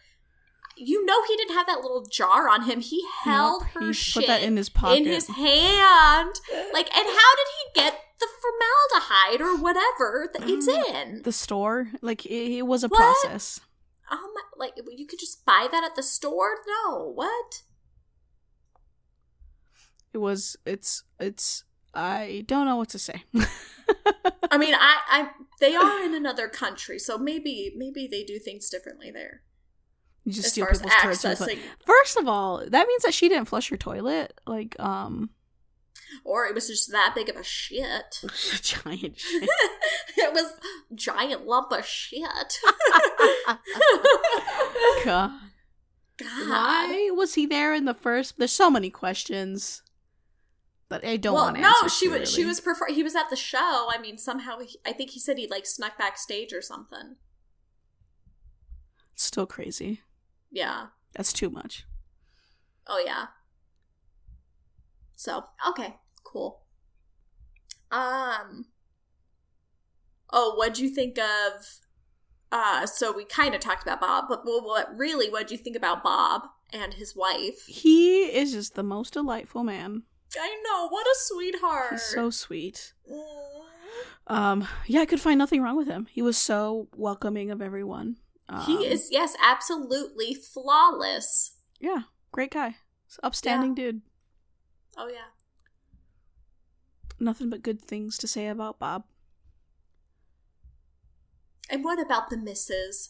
You 0.78 1.06
know 1.06 1.24
he 1.28 1.36
didn't 1.36 1.56
have 1.56 1.66
that 1.68 1.82
little 1.82 2.06
jar 2.06 2.48
on 2.50 2.64
him. 2.64 2.80
He 2.82 3.04
held 3.24 3.64
Nope, 3.64 3.72
her 3.74 3.88
he 3.88 3.94
shit 3.94 4.24
put 4.24 4.28
that 4.28 4.44
in 4.44 4.58
his 4.58 4.70
pocket. 4.70 4.98
in 5.00 5.06
his 5.06 5.28
hand. 5.28 6.40
Like, 6.74 6.96
and 6.96 7.06
how 7.08 7.36
did 7.36 7.48
he 7.58 7.82
get 7.82 8.00
the 8.20 8.28
formaldehyde 8.42 9.42
or 9.42 9.58
whatever 9.62 10.30
that 10.34 10.48
it's 10.50 10.68
Mm. 10.68 10.96
in? 11.16 11.22
the 11.24 11.32
store. 11.32 11.88
Like 12.02 12.26
it, 12.26 12.58
it 12.60 12.62
was 12.68 12.84
a 12.84 12.88
What? 12.88 12.98
process. 13.24 13.60
Oh 14.12 14.32
my! 14.36 14.42
Like 14.66 14.74
you 14.96 15.06
could 15.08 15.20
just 15.20 15.44
buy 15.46 15.68
that 15.72 15.84
at 15.84 15.96
the 15.96 16.04
store? 16.04 16.58
No, 16.68 17.12
what? 17.14 17.64
It 20.14 20.20
was. 20.20 20.56
It's. 20.66 21.04
It's. 21.20 21.64
I 21.94 22.44
don't 22.48 22.66
know 22.66 22.76
what 22.78 22.90
to 22.90 23.00
say. 23.00 23.24
I 24.52 24.58
mean, 24.58 24.76
I, 24.76 24.98
I, 25.10 25.30
they 25.60 25.76
are 25.76 26.04
in 26.04 26.14
another 26.14 26.48
country, 26.48 27.00
so 27.00 27.18
maybe, 27.18 27.74
maybe 27.76 28.08
they 28.10 28.24
do 28.24 28.38
things 28.40 28.70
differently 28.70 29.10
there. 29.12 29.42
You 30.28 30.34
just 30.34 30.48
as 30.48 30.52
steal 30.52 30.66
people's 30.66 30.82
put- 30.82 30.92
accessing, 30.92 31.60
First 31.86 32.18
of 32.18 32.28
all, 32.28 32.58
that 32.68 32.86
means 32.86 33.04
that 33.04 33.14
she 33.14 33.30
didn't 33.30 33.46
flush 33.48 33.70
her 33.70 33.78
toilet. 33.78 34.38
Like, 34.46 34.78
um, 34.78 35.30
or 36.26 36.46
it 36.46 36.54
was 36.54 36.68
just 36.68 36.92
that 36.92 37.14
big 37.16 37.30
of 37.30 37.38
a 37.38 37.44
shit. 37.44 38.22
giant 38.62 39.18
shit. 39.20 39.50
it 40.18 40.34
was 40.34 40.52
giant 40.94 41.48
lump 41.48 41.72
of 41.72 41.86
shit. 41.86 42.22
God. 45.06 45.32
God. 46.18 46.50
Why 46.50 47.10
was 47.14 47.36
he 47.36 47.46
there 47.46 47.74
in 47.74 47.86
the 47.86 47.94
first? 47.94 48.38
There's 48.38 48.52
so 48.52 48.70
many 48.70 48.90
questions 48.90 49.82
that 50.90 51.06
I 51.06 51.16
don't 51.16 51.36
well, 51.36 51.46
want 51.46 51.56
to 51.56 51.62
no, 51.62 51.88
she 51.88 52.10
was. 52.10 52.30
She 52.30 52.44
was. 52.44 52.60
Prefer- 52.60 52.92
he 52.92 53.02
was 53.04 53.16
at 53.16 53.30
the 53.30 53.38
show. 53.38 53.88
I 53.90 53.98
mean, 54.02 54.18
somehow 54.18 54.60
he, 54.60 54.78
I 54.86 54.92
think 54.92 55.12
he 55.12 55.22
said 55.22 55.38
he 55.38 55.48
like 55.48 55.66
snuck 55.66 55.98
backstage 55.98 56.52
or 56.52 56.62
something. 56.62 57.16
still 59.16 59.46
crazy. 59.46 60.02
Yeah. 60.52 60.88
That's 61.14 61.34
too 61.34 61.50
much. 61.50 61.86
Oh 62.88 63.02
yeah. 63.06 63.28
So 65.16 65.46
okay, 65.68 65.96
cool. 66.24 66.62
Um. 67.92 68.66
Oh, 70.32 70.56
what'd 70.56 70.80
you 70.80 70.90
think 70.90 71.18
of? 71.18 71.80
Uh, 72.52 72.86
so 72.86 73.12
we 73.12 73.26
kind 73.26 73.54
of 73.54 73.60
talked 73.60 73.84
about 73.84 74.00
Bob, 74.00 74.26
but 74.30 74.46
well, 74.46 74.64
what 74.64 74.96
really? 74.96 75.30
What'd 75.30 75.52
you 75.52 75.58
think 75.58 75.76
about 75.76 76.04
Bob 76.04 76.44
and 76.72 76.94
his 76.94 77.16
wife? 77.16 77.66
He 77.68 78.24
is 78.26 78.54
just 78.54 78.76
the 78.76 78.84
most 78.84 79.14
delightful 79.14 79.64
man. 79.64 80.04
I 80.40 80.62
know 80.66 80.88
what 80.90 81.08
a 81.08 81.16
sweetheart. 81.18 81.92
He's 81.92 82.04
so 82.04 82.30
sweet. 82.30 82.94
Mm. 83.12 83.58
Um, 84.28 84.68
yeah, 84.86 85.02
I 85.02 85.06
could 85.06 85.22
find 85.22 85.38
nothing 85.38 85.62
wrong 85.62 85.78
with 85.78 85.88
him. 85.88 86.08
He 86.12 86.22
was 86.22 86.38
so 86.38 86.90
welcoming 86.96 87.50
of 87.50 87.62
everyone. 87.62 88.18
Um, 88.50 88.62
he 88.62 88.86
is 88.86 89.10
yes, 89.12 89.36
absolutely 89.42 90.34
flawless. 90.34 91.58
Yeah, 91.80 92.04
great 92.32 92.52
guy. 92.52 92.78
Upstanding 93.24 93.76
dude. 93.76 94.02
Oh 94.98 95.10
yeah. 95.10 95.32
Nothing 97.20 97.50
but 97.50 97.64
good 97.64 97.82
things 97.82 98.18
to 98.20 98.28
say 98.28 98.48
about 98.48 98.80
Bob. 98.80 99.06
And 101.70 101.84
what 101.84 102.00
about 102.00 102.30
the 102.30 102.38
missus? 102.38 103.10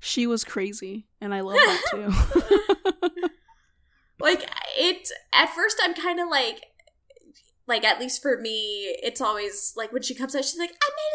She 0.00 0.26
was 0.26 0.44
crazy, 0.44 1.06
and 1.20 1.34
I 1.34 1.40
love 1.40 1.56
that 1.56 1.82
too. 1.90 3.28
like 4.24 4.48
it 4.76 5.08
at 5.32 5.50
first 5.50 5.76
i'm 5.82 5.94
kind 5.94 6.18
of 6.18 6.28
like 6.28 6.66
like 7.66 7.84
at 7.84 8.00
least 8.00 8.22
for 8.22 8.40
me 8.40 8.96
it's 9.02 9.20
always 9.20 9.72
like 9.76 9.92
when 9.92 10.02
she 10.02 10.14
comes 10.14 10.34
out 10.34 10.44
she's 10.44 10.58
like 10.58 10.70
i 10.70 10.90
made 10.90 11.14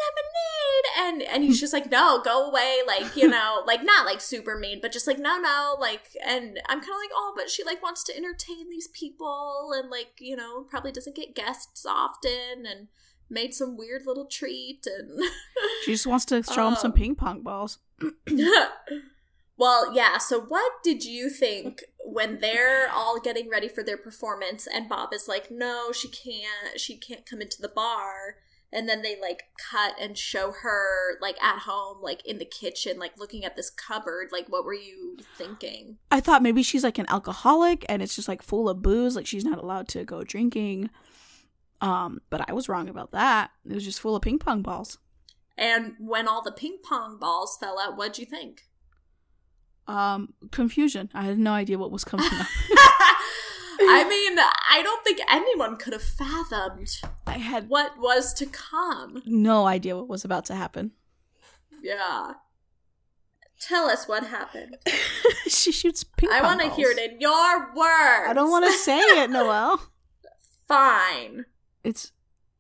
and 1.00 1.22
and 1.22 1.44
he's 1.44 1.60
just 1.60 1.72
like 1.74 1.90
no 1.90 2.22
go 2.24 2.50
away 2.50 2.80
like 2.86 3.16
you 3.16 3.28
know 3.28 3.62
like 3.68 3.84
not 3.84 4.06
like 4.06 4.20
super 4.22 4.58
mean 4.58 4.80
but 4.82 4.92
just 4.92 5.08
like 5.08 5.18
no 5.20 5.40
no 5.40 5.76
like 5.80 6.10
and 6.26 6.60
i'm 6.68 6.80
kind 6.80 6.92
of 6.92 6.98
like 7.02 7.12
oh 7.14 7.34
but 7.36 7.50
she 7.50 7.64
like 7.64 7.82
wants 7.82 8.04
to 8.04 8.16
entertain 8.16 8.70
these 8.70 8.88
people 8.90 9.70
and 9.74 9.90
like 9.90 10.12
you 10.20 10.36
know 10.36 10.64
probably 10.70 10.92
doesn't 10.92 11.16
get 11.16 11.36
guests 11.36 11.86
often 11.86 12.66
and 12.70 12.88
made 13.30 13.54
some 13.54 13.78
weird 13.78 14.02
little 14.06 14.26
treat 14.26 14.86
and 14.88 15.22
She 15.86 15.94
just 15.94 16.08
wants 16.08 16.26
to 16.26 16.42
show 16.44 16.68
him 16.68 16.76
some 16.76 16.92
Um, 16.92 16.98
ping 16.98 17.16
pong 17.16 17.42
balls. 17.44 17.78
well 19.58 19.94
yeah 19.94 20.18
so 20.18 20.40
what 20.42 20.72
did 20.84 21.04
you 21.04 21.30
think 21.30 21.84
when 22.04 22.40
they're 22.40 22.90
all 22.92 23.20
getting 23.20 23.50
ready 23.50 23.68
for 23.68 23.84
their 23.84 23.98
performance 23.98 24.68
and 24.68 24.90
bob 24.90 25.14
is 25.14 25.28
like 25.28 25.52
no 25.52 25.92
she 25.92 26.08
can't 26.08 26.80
she 26.80 26.98
can't 26.98 27.26
come 27.26 27.42
into 27.42 27.62
the 27.62 27.68
bar 27.70 28.38
and 28.72 28.88
then 28.88 29.02
they 29.02 29.20
like 29.20 29.44
cut 29.72 29.94
and 30.00 30.18
show 30.18 30.52
her 30.62 31.18
like 31.22 31.42
at 31.42 31.60
home 31.60 31.98
like 32.02 32.24
in 32.26 32.38
the 32.38 32.46
kitchen 32.46 33.00
like 33.00 33.18
looking 33.18 33.44
at 33.44 33.56
this 33.56 33.70
cupboard 33.70 34.28
like 34.32 34.46
what 34.48 34.64
were 34.64 34.74
you 34.76 35.18
thinking 35.38 35.98
I 36.12 36.20
thought 36.20 36.44
maybe 36.44 36.62
she's 36.64 36.84
like 36.84 36.98
an 37.00 37.06
alcoholic 37.10 37.86
and 37.90 38.02
it's 38.02 38.16
just 38.16 38.28
like 38.28 38.42
full 38.42 38.70
of 38.70 38.82
booze, 38.82 39.16
like 39.16 39.26
she's 39.28 39.46
not 39.46 39.58
allowed 39.60 39.88
to 39.90 40.04
go 40.06 40.24
drinking. 40.24 40.90
Um, 41.82 42.20
but 42.30 42.48
I 42.50 42.54
was 42.54 42.68
wrong 42.68 42.90
about 42.90 43.12
that. 43.12 43.52
It 43.66 43.74
was 43.74 43.86
just 43.86 44.02
full 44.02 44.16
of 44.16 44.22
ping 44.22 44.38
pong 44.40 44.62
balls. 44.62 44.98
and 45.58 45.94
when 46.00 46.28
all 46.28 46.42
the 46.44 46.52
ping 46.52 46.78
pong 46.84 47.18
balls 47.20 47.58
fell 47.60 47.80
out 47.80 47.98
what'd 47.98 48.18
you 48.20 48.26
think 48.26 48.64
Um, 49.88 50.34
confusion. 50.52 51.10
I 51.14 51.24
had 51.24 51.40
no 51.40 51.54
idea 51.54 51.78
what 51.80 51.92
was 51.92 52.04
coming 52.04 52.28
up. 52.40 52.48
i 53.90 54.04
mean 54.08 54.38
i 54.70 54.82
don't 54.84 55.04
think 55.04 55.20
anyone 55.30 55.76
could 55.78 55.94
have 55.94 56.04
fathomed 56.04 57.00
I 57.28 57.38
had 57.38 57.70
what 57.70 57.98
was 58.00 58.34
to 58.36 58.46
come 58.46 59.22
no 59.26 59.66
idea 59.66 59.96
what 59.96 60.08
was 60.10 60.26
about 60.26 60.46
to 60.46 60.56
happen. 60.56 60.92
yeah 61.82 62.34
tell 63.60 63.90
us 63.90 64.08
what 64.08 64.26
happened 64.28 64.78
she 65.48 65.72
shoots 65.72 66.04
ping 66.04 66.30
I 66.32 66.42
want 66.42 66.62
to 66.62 66.70
hear 66.70 66.90
it 66.92 66.98
in 66.98 67.20
your 67.22 67.74
words. 67.76 68.28
I 68.30 68.34
don't 68.34 68.50
want 68.50 68.66
to 68.66 68.72
say 68.72 68.98
it, 69.00 69.30
Noelle. 69.36 69.82
Fine. 70.68 71.46
It's 71.84 72.12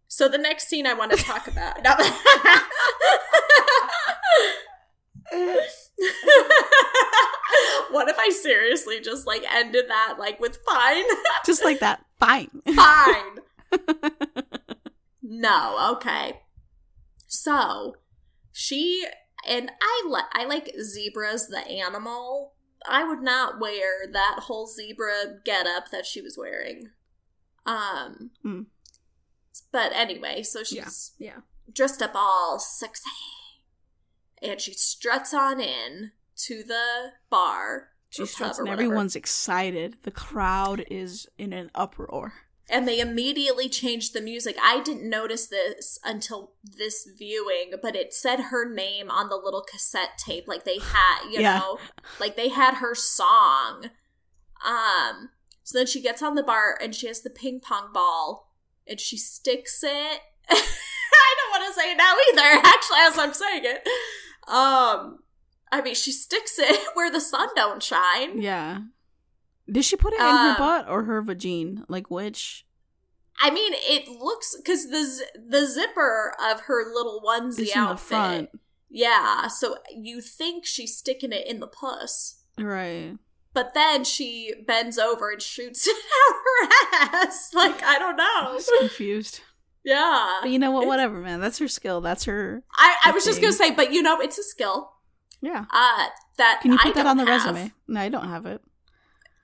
So 0.07 0.27
the 0.27 0.37
next 0.37 0.67
scene 0.67 0.85
I 0.87 0.93
want 0.93 1.11
to 1.11 1.17
talk 1.17 1.47
about. 1.47 1.77
What 7.91 8.07
if 8.07 8.17
I 8.19 8.29
seriously 8.29 8.99
just 9.01 9.25
like 9.25 9.43
ended 9.51 9.85
that 9.89 10.15
like 10.19 10.39
with 10.39 10.59
fine? 10.69 11.03
just 11.45 11.63
like 11.63 11.79
that. 11.79 12.05
Fine. 12.19 12.49
fine. 12.75 13.39
No, 15.31 15.91
okay. 15.93 16.41
So 17.27 17.95
she 18.51 19.05
and 19.47 19.71
I 19.81 20.03
like 20.09 20.25
I 20.33 20.45
like 20.45 20.71
zebras 20.81 21.47
the 21.47 21.59
animal. 21.67 22.53
I 22.87 23.03
would 23.03 23.21
not 23.21 23.59
wear 23.59 24.07
that 24.11 24.39
whole 24.43 24.65
zebra 24.67 25.41
getup 25.45 25.91
that 25.91 26.05
she 26.07 26.19
was 26.21 26.35
wearing. 26.37 26.89
Um 27.65 28.31
Hmm. 28.41 28.61
but 29.71 29.91
anyway, 29.93 30.41
so 30.43 30.63
she's 30.63 31.11
Yeah. 31.19 31.41
dressed 31.71 32.01
up 32.01 32.11
all 32.15 32.57
sexy. 32.59 33.03
And 34.41 34.59
she 34.61 34.73
struts 34.73 35.33
on 35.33 35.59
in 35.59 36.11
to 36.45 36.63
the 36.63 37.11
bar. 37.29 37.89
She 38.09 38.25
struts 38.25 38.57
and 38.57 38.67
whatever. 38.67 38.83
everyone's 38.83 39.15
excited. 39.15 39.97
The 40.03 40.11
crowd 40.11 40.83
is 40.89 41.27
in 41.37 41.53
an 41.53 41.69
uproar. 41.75 42.33
and 42.71 42.87
they 42.87 42.99
immediately 42.99 43.67
changed 43.67 44.13
the 44.13 44.21
music. 44.21 44.55
I 44.61 44.81
didn't 44.81 45.09
notice 45.09 45.47
this 45.47 45.97
until 46.03 46.53
this 46.63 47.07
viewing, 47.17 47.71
but 47.81 47.95
it 47.95 48.13
said 48.13 48.39
her 48.51 48.67
name 48.71 49.09
on 49.09 49.27
the 49.27 49.35
little 49.37 49.61
cassette 49.63 50.17
tape, 50.23 50.47
like 50.47 50.65
they 50.65 50.77
had, 50.79 51.23
you 51.31 51.41
Yeah. 51.41 51.57
know, 51.59 51.79
like 52.19 52.35
they 52.35 52.49
had 52.49 52.75
her 52.75 52.93
song. 52.93 53.89
Um, 54.65 55.29
so 55.63 55.77
then 55.79 55.87
she 55.87 56.01
gets 56.01 56.21
on 56.21 56.35
the 56.35 56.43
bar 56.43 56.77
and 56.81 56.93
she 56.93 57.07
has 57.07 57.21
the 57.21 57.29
ping 57.31 57.59
pong 57.59 57.91
ball 57.93 58.53
and 58.87 58.99
she 58.99 59.17
sticks 59.17 59.83
it. 59.83 60.21
I 60.49 61.35
don't 61.37 61.51
want 61.61 61.73
to 61.73 61.79
say 61.79 61.91
it 61.91 61.97
now 61.97 62.13
either, 62.31 62.61
actually, 62.65 62.97
as 63.01 63.17
I'm 63.17 63.33
saying 63.33 63.63
it. 63.65 63.87
Um, 64.49 65.19
I 65.71 65.81
mean, 65.83 65.95
she 65.95 66.11
sticks 66.11 66.57
it 66.59 66.79
where 66.95 67.11
the 67.11 67.21
sun 67.21 67.49
don't 67.55 67.81
shine. 67.83 68.41
Yeah. 68.41 68.79
Did 69.71 69.85
she 69.85 69.95
put 69.95 70.13
it 70.13 70.19
in 70.19 70.25
Um, 70.25 70.37
her 70.53 70.57
butt 70.57 70.89
or 70.89 71.03
her 71.03 71.21
vagina? 71.21 71.85
Like 71.87 72.09
which 72.09 72.65
I 73.41 73.51
mean, 73.51 73.73
it 73.75 74.07
looks 74.09 74.55
because 74.57 74.89
the 74.89 75.03
z- 75.05 75.23
the 75.47 75.65
zipper 75.67 76.33
of 76.43 76.61
her 76.61 76.91
little 76.93 77.21
onesie 77.25 77.57
the 77.57 77.73
outfit. 77.75 78.07
front? 78.07 78.49
Yeah, 78.89 79.47
so 79.47 79.77
you 79.95 80.19
think 80.21 80.65
she's 80.65 80.97
sticking 80.97 81.31
it 81.31 81.45
in 81.45 81.59
the 81.59 81.67
puss, 81.67 82.41
Right. 82.57 83.15
but 83.53 83.75
then 83.75 84.03
she 84.03 84.55
bends 84.65 84.97
over 84.97 85.29
and 85.29 85.39
shoots 85.41 85.85
it 85.87 85.95
out 85.95 86.35
her 87.11 87.19
ass. 87.27 87.53
Like 87.53 87.83
I 87.83 87.99
don't 87.99 88.19
I 88.19 88.43
know. 88.45 88.53
was 88.55 88.69
confused. 88.79 89.41
Yeah, 89.83 90.39
But 90.41 90.51
you 90.51 90.59
know 90.59 90.71
what? 90.71 90.87
Whatever, 90.87 91.19
man. 91.19 91.39
That's 91.39 91.57
her 91.59 91.67
skill. 91.67 92.01
That's 92.01 92.25
her. 92.25 92.63
I, 92.77 92.95
I 93.05 93.11
was 93.11 93.23
just 93.25 93.39
gonna 93.41 93.53
say, 93.53 93.71
but 93.71 93.93
you 93.93 94.01
know, 94.03 94.19
it's 94.19 94.37
a 94.37 94.43
skill. 94.43 94.91
Yeah. 95.41 95.65
Uh, 95.71 96.07
that 96.37 96.59
Can 96.61 96.73
you 96.73 96.77
I 96.79 96.83
put 96.83 96.95
that 96.95 97.05
on 97.05 97.15
the 97.17 97.25
have. 97.25 97.45
resume? 97.55 97.71
No, 97.87 98.01
I 98.01 98.09
don't 98.09 98.27
have 98.27 98.45
it. 98.45 98.61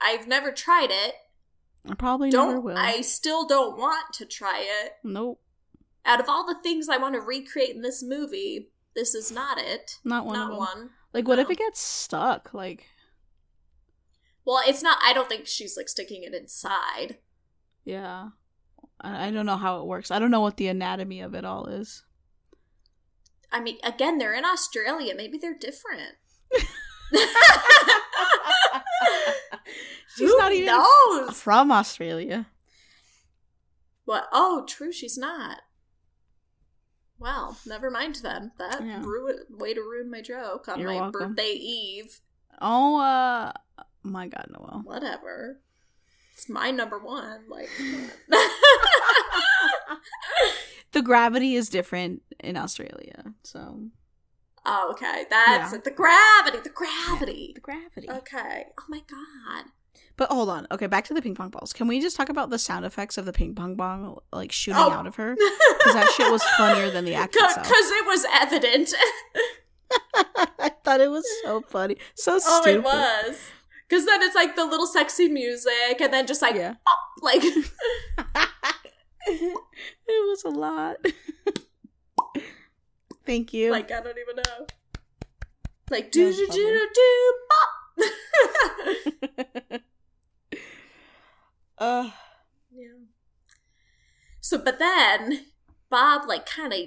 I've 0.01 0.27
never 0.27 0.51
tried 0.51 0.89
it. 0.91 1.15
I 1.89 1.93
probably 1.93 2.29
Don't 2.31 2.63
will. 2.63 2.77
I 2.77 3.01
still 3.01 3.47
don't 3.47 3.77
want 3.77 4.13
to 4.15 4.25
try 4.25 4.59
it. 4.83 4.93
Nope. 5.03 5.39
Out 6.05 6.19
of 6.19 6.27
all 6.27 6.45
the 6.45 6.59
things 6.61 6.89
I 6.89 6.97
want 6.97 7.15
to 7.15 7.21
recreate 7.21 7.75
in 7.75 7.81
this 7.81 8.03
movie, 8.03 8.69
this 8.95 9.15
is 9.15 9.31
not 9.31 9.57
it. 9.59 9.99
Not 10.03 10.25
one 10.25 10.33
not 10.35 10.43
of 10.45 10.49
them. 10.49 10.57
one. 10.57 10.89
Like, 11.13 11.27
what 11.27 11.39
if 11.39 11.49
it 11.49 11.57
gets 11.59 11.79
stuck? 11.79 12.53
Like, 12.53 12.85
Well, 14.45 14.61
it's 14.67 14.83
not. 14.83 14.97
I 15.03 15.13
don't 15.13 15.29
think 15.29 15.47
she's 15.47 15.77
like 15.77 15.87
sticking 15.89 16.23
it 16.23 16.33
inside. 16.33 17.17
yeah. 17.85 18.29
I, 19.01 19.29
don't 19.31 19.45
know 19.45 19.57
how 19.57 19.81
it 19.81 19.85
works. 19.87 20.09
I 20.11 20.19
don't 20.19 20.31
know 20.31 20.41
what 20.41 20.57
the 20.57 20.67
anatomy 20.67 21.21
of 21.21 21.35
it 21.35 21.45
all 21.45 21.65
is. 21.67 22.03
I 23.51 23.59
mean, 23.59 23.77
again, 23.83 24.17
they're 24.17 24.33
in 24.33 24.45
Australia. 24.45 25.13
Maybe 25.15 25.37
they're 25.37 25.57
different. 25.57 26.13
She's 30.15 30.29
Who 30.31 30.37
not 30.37 30.53
even 30.53 30.67
knows. 30.67 31.39
from 31.41 31.71
Australia. 31.71 32.47
What? 34.05 34.27
Oh, 34.31 34.65
true. 34.67 34.91
She's 34.91 35.17
not. 35.17 35.61
Well, 37.19 37.57
never 37.65 37.89
mind 37.89 38.15
then. 38.23 38.51
That 38.57 38.81
Yeah. 38.83 39.01
ruin, 39.03 39.39
way 39.49 39.73
to 39.73 39.81
ruin 39.81 40.09
my 40.11 40.21
joke 40.21 40.67
on 40.67 40.79
You're 40.79 40.89
my 40.89 41.01
welcome. 41.01 41.29
birthday 41.35 41.51
eve. 41.53 42.21
Oh, 42.61 42.99
uh, 42.99 43.51
my 44.03 44.27
God, 44.27 44.47
Noel. 44.49 44.81
Whatever. 44.83 45.61
It's 46.35 46.49
my 46.49 46.69
number 46.69 46.99
one. 46.99 47.45
Like, 47.49 47.69
The 50.91 51.01
gravity 51.01 51.55
is 51.55 51.67
different 51.69 52.21
in 52.39 52.55
Australia, 52.55 53.33
so 53.43 53.81
oh, 54.65 54.89
okay. 54.91 55.25
That's 55.29 55.71
Yeah. 55.73 55.77
it. 55.79 55.83
The 55.83 55.91
gravity. 55.91 56.59
The 56.63 56.69
gravity. 56.69 57.51
the 57.53 57.59
gravity. 57.61 58.09
Okay. 58.09 58.65
Oh 58.79 58.83
my 58.87 59.01
god. 59.09 59.65
But 60.17 60.31
hold 60.31 60.47
on. 60.49 60.67
Okay, 60.71 60.87
back 60.87 61.03
to 61.05 61.13
the 61.13 61.21
ping 61.21 61.35
pong 61.35 61.49
balls. 61.49 61.73
Can 61.73 61.87
we 61.89 61.99
just 61.99 62.15
talk 62.15 62.29
about 62.29 62.49
the 62.49 62.57
sound 62.57 62.85
effects 62.85 63.17
of 63.17 63.25
the 63.25 63.33
ping 63.33 63.53
pong 63.55 63.75
ball 63.75 64.23
like 64.31 64.53
shooting 64.53 64.79
Oh. 64.81 64.89
out 64.91 65.05
of 65.05 65.15
her? 65.17 65.35
Because 65.35 65.93
that 65.95 66.09
shit 66.15 66.31
was 66.31 66.41
funnier 66.57 66.89
than 66.89 67.03
the 67.03 67.13
act 67.21 67.33
Because 67.33 67.57
it 67.91 68.05
was 68.05 68.25
evident. 68.33 68.93
I 70.59 70.71
thought 70.85 71.01
it 71.01 71.11
was 71.11 71.25
so 71.43 71.59
funny, 71.61 71.97
so 72.15 72.39
stupid. 72.39 72.69
oh, 72.69 72.69
it 72.69 72.83
was. 72.83 73.39
Because 73.87 74.05
then 74.05 74.21
it's 74.23 74.35
like 74.35 74.55
the 74.55 74.65
little 74.65 74.87
sexy 74.87 75.27
music, 75.27 75.99
and 76.01 76.11
then 76.13 76.25
just 76.27 76.41
like, 76.41 76.55
Yeah. 76.55 76.75
pop, 76.85 76.99
like, 77.21 77.43
it 79.27 79.57
was 80.07 80.43
a 80.43 80.49
lot. 80.49 80.97
Thank 83.25 83.53
you. 83.53 83.71
like 83.71 83.91
I 83.91 84.01
don't 84.01 84.17
even 84.17 84.35
know. 84.35 84.67
Like 85.89 86.11
do 86.11 86.31
do 86.33 86.47
do 86.47 86.87
do 86.93 87.33
pop. 87.49 87.69
uh, 91.79 92.09
yeah. 92.71 92.87
So, 94.41 94.57
but 94.59 94.77
then 94.79 95.45
Bob 95.89 96.27
like 96.27 96.45
kind 96.45 96.71
of 96.73 96.79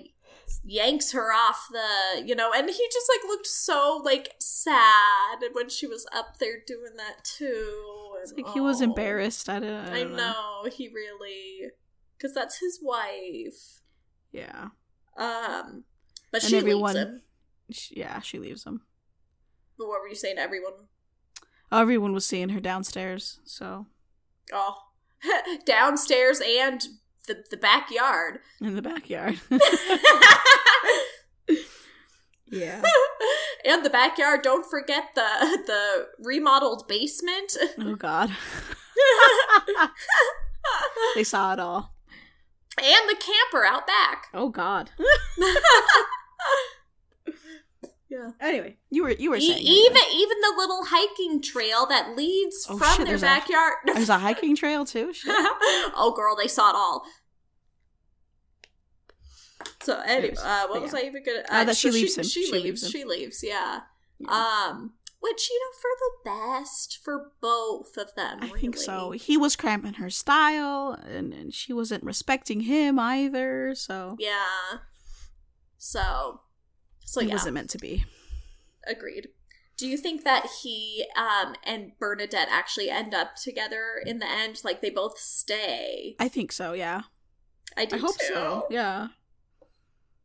yanks 0.65 1.13
her 1.13 1.33
off 1.33 1.69
the, 1.71 2.27
you 2.27 2.35
know, 2.35 2.53
and 2.55 2.69
he 2.69 2.89
just 2.93 3.11
like 3.15 3.29
looked 3.29 3.47
so 3.47 4.01
like 4.05 4.35
sad 4.39 5.39
when 5.53 5.69
she 5.69 5.87
was 5.87 6.07
up 6.13 6.39
there 6.39 6.59
doing 6.67 6.97
that 6.97 7.25
too. 7.25 8.17
it's 8.23 8.33
and, 8.33 8.45
like 8.45 8.55
he 8.55 8.61
was 8.61 8.81
oh. 8.81 8.85
embarrassed. 8.85 9.49
I 9.49 9.61
don't. 9.61 9.71
I, 9.71 10.01
I 10.01 10.03
don't 10.05 10.17
know 10.17 10.65
he 10.73 10.89
really, 10.89 11.71
because 12.17 12.35
that's 12.35 12.61
his 12.61 12.79
wife. 12.83 13.81
Yeah. 14.33 14.69
Um, 15.17 15.85
but 16.31 16.43
And 16.43 16.51
she 16.51 16.57
everyone- 16.57 16.95
leaves 16.95 17.07
him. 17.07 17.23
Yeah, 17.91 18.21
she 18.21 18.39
leaves 18.39 18.65
him. 18.65 18.81
But 19.77 19.89
what 19.89 20.01
were 20.01 20.09
you 20.09 20.15
saying? 20.15 20.39
Everyone 20.39 20.73
Everyone 21.71 22.13
was 22.13 22.25
seeing 22.25 22.49
her 22.51 22.61
downstairs, 22.61 23.41
so 23.45 23.87
Oh, 24.53 24.77
downstairs 25.67 26.41
and 26.41 26.83
the 27.29 27.45
the 27.51 27.57
backyard. 27.57 28.41
in 28.61 28.75
the 28.75 28.83
backyard. 28.83 29.39
Yeah. 32.51 32.83
and 33.65 33.85
the 33.85 33.91
backyard. 33.91 34.43
Don't 34.43 34.69
forget 34.69 35.11
the 35.15 35.59
the 35.67 36.07
remodeled 36.19 36.89
basement. 36.89 37.57
Oh 37.79 37.95
God. 37.95 38.31
they 41.15 41.25
saw 41.25 41.53
it 41.53 41.61
all. 41.61 41.95
and 42.79 43.09
the 43.09 43.17
camper 43.17 43.65
out 43.65 43.87
back. 43.87 44.29
Oh 44.35 44.49
God. 44.49 44.91
Yeah. 48.11 48.31
Anyway, 48.41 48.77
you 48.91 49.03
were 49.03 49.11
you 49.11 49.31
were 49.31 49.37
E- 49.37 49.41
saying 49.47 49.59
even 49.63 49.97
anyway. 49.97 50.17
even 50.17 50.37
the 50.41 50.55
little 50.57 50.85
hiking 50.87 51.43
trail 51.43 51.87
that 51.87 52.17
leads 52.17 52.67
Oh, 52.69 52.79
from 52.79 52.89
shit, 52.89 52.97
their 52.99 53.07
there's 53.07 53.23
a- 53.23 53.27
backyard. 53.27 53.75
there's 53.87 54.09
a 54.09 54.19
hiking 54.19 54.57
trail 54.57 54.85
too. 54.85 55.13
Oh, 56.01 56.13
girl, 56.17 56.37
they 56.37 56.49
saw 56.49 56.71
it 56.71 56.77
all. 56.77 57.05
So 59.83 60.01
anyway, 60.05 60.35
uh, 60.43 60.67
what 60.69 60.75
but 60.75 60.83
was. 60.83 60.95
I 60.95 61.01
even 61.01 61.23
gonna? 61.25 61.43
Uh, 61.49 61.65
that 61.65 61.77
she 61.77 61.89
so 61.91 61.95
leaves 61.95 62.17
him. 62.17 62.25
She, 62.25 62.47
She 62.47 62.53
leaves. 62.53 62.65
leaves 62.65 62.83
him. 62.85 62.91
She 62.91 63.05
leaves. 63.05 63.43
Yeah. 63.45 63.81
Yeah. 64.19 64.31
Um, 64.31 64.93
which 65.21 65.49
you 65.51 65.59
know, 65.59 65.73
for 65.81 65.91
the 65.99 66.31
best 66.61 66.99
for 67.03 67.33
both 67.41 67.97
of 67.97 68.15
them. 68.15 68.39
I 68.41 68.47
really. 68.47 68.61
think 68.61 68.77
so. 68.77 69.11
He 69.13 69.37
was 69.37 69.57
cramping 69.57 69.95
her 69.95 70.11
style, 70.11 70.93
and, 71.09 71.33
and 71.35 71.53
she 71.53 71.73
wasn't 71.73 72.05
respecting 72.05 72.61
him 72.61 72.99
either. 72.99 73.75
So 73.75 74.17
Yeah. 74.19 74.79
So. 75.77 76.41
So 77.09 77.21
he 77.23 77.29
yeah, 77.29 77.35
wasn't 77.35 77.55
meant 77.55 77.71
to 77.71 77.79
be. 77.79 78.05
agreed. 78.87 79.29
Do 79.79 79.87
you 79.87 79.97
think 79.97 80.25
that 80.25 80.47
he 80.63 81.07
um 81.17 81.55
and 81.65 81.93
Bernadette 81.99 82.49
actually 82.51 82.91
end 82.91 83.15
up 83.15 83.37
together 83.37 84.03
in 84.05 84.19
the 84.19 84.29
end? 84.29 84.61
Like 84.65 84.83
they 84.83 84.91
both 84.91 85.19
stay? 85.19 86.17
I 86.19 86.29
think 86.29 86.53
so. 86.53 86.73
Yeah. 86.75 87.03
I 87.77 87.85
do 87.87 87.97
I 87.97 87.99
hope 88.01 88.19
too. 88.19 88.27
so. 88.35 88.67
Yeah. 88.71 89.09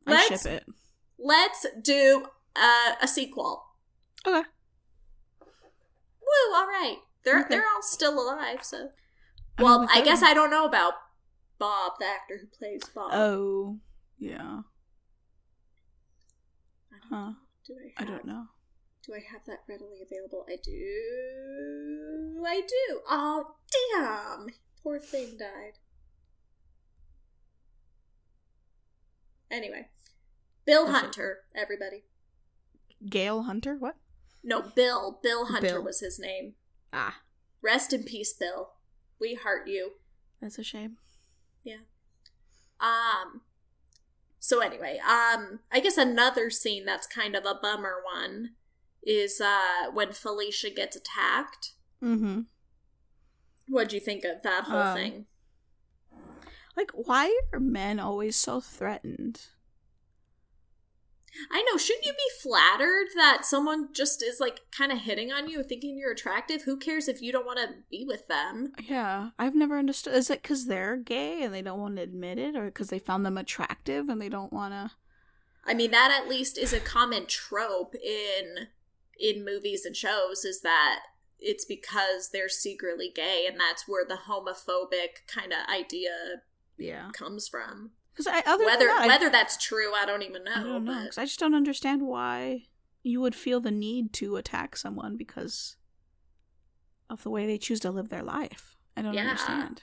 I 0.07 0.11
Let's- 0.11 0.27
ship 0.43 0.51
it. 0.51 0.65
Let's 1.17 1.65
do 1.81 2.25
uh, 2.55 2.93
a 3.01 3.07
sequel. 3.07 3.63
Okay. 4.27 4.43
Woo! 6.21 6.55
All 6.55 6.67
right, 6.67 6.97
they're 7.23 7.39
Okay. 7.41 7.49
they're 7.49 7.65
all 7.73 7.81
still 7.81 8.19
alive. 8.19 8.63
So, 8.63 8.89
well, 9.59 9.81
we 9.81 9.87
I 9.93 10.01
guess 10.03 10.21
I 10.21 10.33
don't 10.33 10.49
know 10.49 10.65
about 10.65 10.93
Bob, 11.59 11.93
the 11.99 12.05
actor 12.05 12.39
who 12.41 12.47
plays 12.47 12.81
Bob. 12.93 13.11
Oh. 13.13 13.77
Yeah. 14.19 14.61
Huh. 17.13 17.33
do 17.67 17.75
I? 17.75 18.01
I 18.01 18.05
don't 18.05 18.25
know. 18.25 18.45
Do 19.05 19.13
I 19.13 19.19
have 19.31 19.41
that 19.45 19.59
readily 19.69 19.99
available? 20.01 20.45
I 20.49 20.55
do. 20.63 22.43
I 22.43 22.61
do. 22.61 23.01
Oh, 23.07 23.55
damn! 23.93 24.47
Poor 24.81 24.97
thing 24.99 25.37
died. 25.37 25.73
Anyway, 29.51 29.87
Bill 30.65 30.85
That's 30.85 30.97
it. 30.97 31.01
Hunter. 31.01 31.37
Everybody. 31.55 32.03
Gail 33.07 33.43
Hunter. 33.43 33.75
What? 33.77 33.95
No, 34.43 34.61
Bill. 34.61 35.19
Bill 35.21 35.45
Hunter 35.45 35.67
Bill. 35.75 35.83
was 35.83 35.99
his 35.99 36.19
name. 36.19 36.53
Ah, 36.91 37.19
Rest 37.61 37.93
in 37.93 38.03
peace, 38.03 38.33
Bill. 38.33 38.71
We 39.19 39.35
heart 39.35 39.67
you. 39.67 39.91
that's 40.41 40.57
a 40.57 40.63
shame. 40.63 40.97
Yeah. 41.63 41.77
Um 42.81 43.41
so 44.45 44.59
anyway, 44.59 44.99
um 44.99 45.59
I 45.71 45.79
guess 45.79 45.97
another 45.97 46.49
scene 46.49 46.83
that's 46.85 47.07
kind 47.07 47.33
of 47.35 47.45
a 47.45 47.55
bummer 47.55 47.95
one 48.13 48.51
is 49.01 49.39
uh 49.39 49.89
when 49.93 50.11
Felicia 50.11 50.69
gets 50.69 50.97
attacked. 50.97 51.71
Mm-hmm. 52.03 52.41
What'd 53.69 53.93
you 53.93 54.01
think 54.01 54.25
of 54.25 54.43
that 54.43 54.65
whole 54.65 54.77
Um, 54.79 54.95
thing? 54.95 55.25
Like, 56.75 56.91
why 56.93 57.33
are 57.53 57.59
men 57.59 57.99
always 57.99 58.35
so 58.35 58.59
threatened? 58.59 59.41
I 61.51 61.63
know, 61.63 61.77
shouldn't 61.77 62.05
you 62.05 62.13
be 62.13 62.41
flattered 62.41 63.07
that 63.15 63.45
someone 63.45 63.89
just 63.93 64.21
is 64.21 64.39
like 64.39 64.61
kind 64.71 64.91
of 64.91 64.99
hitting 64.99 65.31
on 65.31 65.49
you, 65.49 65.63
thinking 65.63 65.97
you're 65.97 66.11
attractive? 66.11 66.63
Who 66.63 66.77
cares 66.77 67.07
if 67.07 67.21
you 67.21 67.31
don't 67.31 67.45
want 67.45 67.59
to 67.59 67.75
be 67.89 68.05
with 68.05 68.27
them? 68.27 68.73
Yeah, 68.83 69.29
I've 69.39 69.55
never 69.55 69.77
understood. 69.79 70.13
Is 70.13 70.29
it 70.29 70.41
because 70.43 70.67
they're 70.67 70.95
gay 70.97 71.41
and 71.43 71.53
they 71.53 71.61
don't 71.61 71.79
want 71.79 71.95
to 71.95 72.03
admit 72.03 72.37
it, 72.37 72.55
or 72.55 72.65
because 72.65 72.89
they 72.89 72.99
found 72.99 73.25
them 73.25 73.37
attractive 73.37 74.09
and 74.09 74.21
they 74.21 74.29
don't 74.29 74.53
want 74.53 74.73
to? 74.73 74.91
I 75.65 75.73
mean, 75.73 75.91
that 75.91 76.11
at 76.21 76.29
least 76.29 76.57
is 76.57 76.73
a 76.73 76.79
common 76.79 77.25
trope 77.25 77.95
in 77.95 78.67
in 79.19 79.45
movies 79.45 79.85
and 79.85 79.95
shows 79.95 80.43
is 80.43 80.61
that 80.61 80.99
it's 81.39 81.65
because 81.65 82.29
they're 82.29 82.49
secretly 82.49 83.11
gay 83.13 83.45
and 83.47 83.59
that's 83.59 83.87
where 83.87 84.05
the 84.05 84.17
homophobic 84.27 85.25
kind 85.27 85.53
of 85.53 85.59
idea 85.69 86.41
Yeah, 86.77 87.09
comes 87.13 87.47
from. 87.47 87.91
Because 88.13 88.27
I 88.27 88.41
other 88.45 88.65
whether 88.65 88.85
that, 88.87 89.01
I- 89.03 89.07
whether 89.07 89.29
that's 89.29 89.57
true, 89.57 89.93
I 89.93 90.05
don't 90.05 90.21
even 90.23 90.43
know. 90.43 90.51
I 90.55 90.63
don't 90.63 90.85
know. 90.85 91.01
because 91.01 91.17
I 91.17 91.25
just 91.25 91.39
don't 91.39 91.55
understand 91.55 92.01
why 92.03 92.65
you 93.03 93.19
would 93.21 93.35
feel 93.35 93.59
the 93.59 93.71
need 93.71 94.13
to 94.13 94.35
attack 94.37 94.77
someone 94.77 95.17
because 95.17 95.75
of 97.09 97.23
the 97.23 97.29
way 97.29 97.45
they 97.45 97.57
choose 97.57 97.79
to 97.81 97.91
live 97.91 98.09
their 98.09 98.23
life. 98.23 98.75
I 98.95 99.01
don't 99.01 99.13
Yeah. 99.13 99.21
understand. 99.23 99.81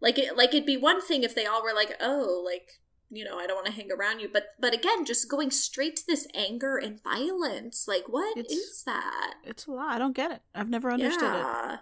like 0.00 0.18
it 0.18 0.36
like 0.36 0.50
it'd 0.50 0.66
be 0.66 0.76
one 0.76 1.00
thing 1.00 1.22
if 1.22 1.34
they 1.34 1.46
all 1.46 1.62
were 1.62 1.72
like, 1.72 1.96
"Oh, 2.00 2.42
like, 2.44 2.80
you 3.08 3.24
know, 3.24 3.38
I 3.38 3.46
don't 3.46 3.56
want 3.56 3.66
to 3.66 3.72
hang 3.72 3.90
around 3.90 4.20
you." 4.20 4.28
But 4.30 4.48
but 4.58 4.74
again, 4.74 5.04
just 5.06 5.30
going 5.30 5.50
straight 5.50 5.96
to 5.96 6.06
this 6.06 6.26
anger 6.34 6.76
and 6.76 7.02
violence. 7.02 7.86
Like 7.88 8.04
what 8.08 8.36
is 8.36 8.44
It's- 8.44 8.82
that? 8.82 9.34
It's 9.44 9.66
a 9.66 9.70
lot. 9.72 9.94
I 9.94 9.98
don't 9.98 10.12
get 10.14 10.32
it. 10.32 10.42
I've 10.54 10.68
never 10.68 10.90
understood 10.90 11.32
it. 11.34 11.80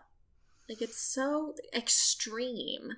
Like 0.69 0.81
it's 0.81 0.97
so 1.01 1.55
extreme. 1.75 2.97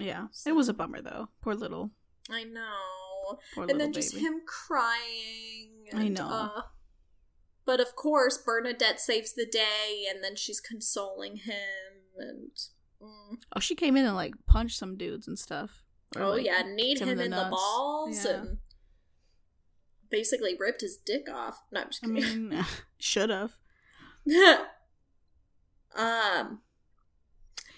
Yeah, 0.00 0.26
So- 0.32 0.50
it 0.50 0.54
was 0.54 0.68
a 0.68 0.74
bummer 0.74 1.00
though. 1.02 1.28
Poor 1.40 1.54
little, 1.54 1.90
I 2.30 2.44
know. 2.44 3.38
poor 3.54 3.66
and 3.68 3.80
then 3.80 3.92
just 3.92 4.12
baby. 4.14 4.24
him 4.24 4.40
crying. 4.46 5.86
I 5.92 6.08
know. 6.08 6.26
uh, 6.28 6.62
but 7.64 7.80
of 7.80 7.94
course, 7.96 8.38
Bernadette 8.38 9.00
saves 9.00 9.32
the 9.34 9.46
day, 9.46 10.06
and 10.10 10.22
then 10.24 10.34
she's 10.36 10.60
consoling 10.60 11.36
him, 11.36 12.02
and 12.18 12.50
mm. 13.02 13.38
Oh, 13.54 13.60
she 13.60 13.74
came 13.74 13.96
in 13.96 14.04
and 14.06 14.16
like 14.16 14.34
punched 14.46 14.78
some 14.78 14.96
dudes 14.96 15.28
and 15.28 15.38
stuff. 15.38 15.82
Or, 16.16 16.22
oh 16.22 16.30
like, 16.32 16.44
yeah, 16.46 16.62
kicked 16.62 17.00
him 17.00 17.18
the 17.18 17.24
in 17.24 17.30
the 17.30 17.48
balls, 17.50 18.24
Yeah. 18.24 18.32
and 18.32 18.58
basically 20.10 20.56
ripped 20.58 20.80
his 20.80 20.96
dick 20.96 21.28
off. 21.32 21.62
No, 21.70 21.82
I'm 21.82 21.86
just 21.88 22.04
I 22.04 22.08
kidding. 22.08 22.48
mean, 22.48 22.64
should 22.98 23.30
have. 23.30 23.52
um, 25.94 26.60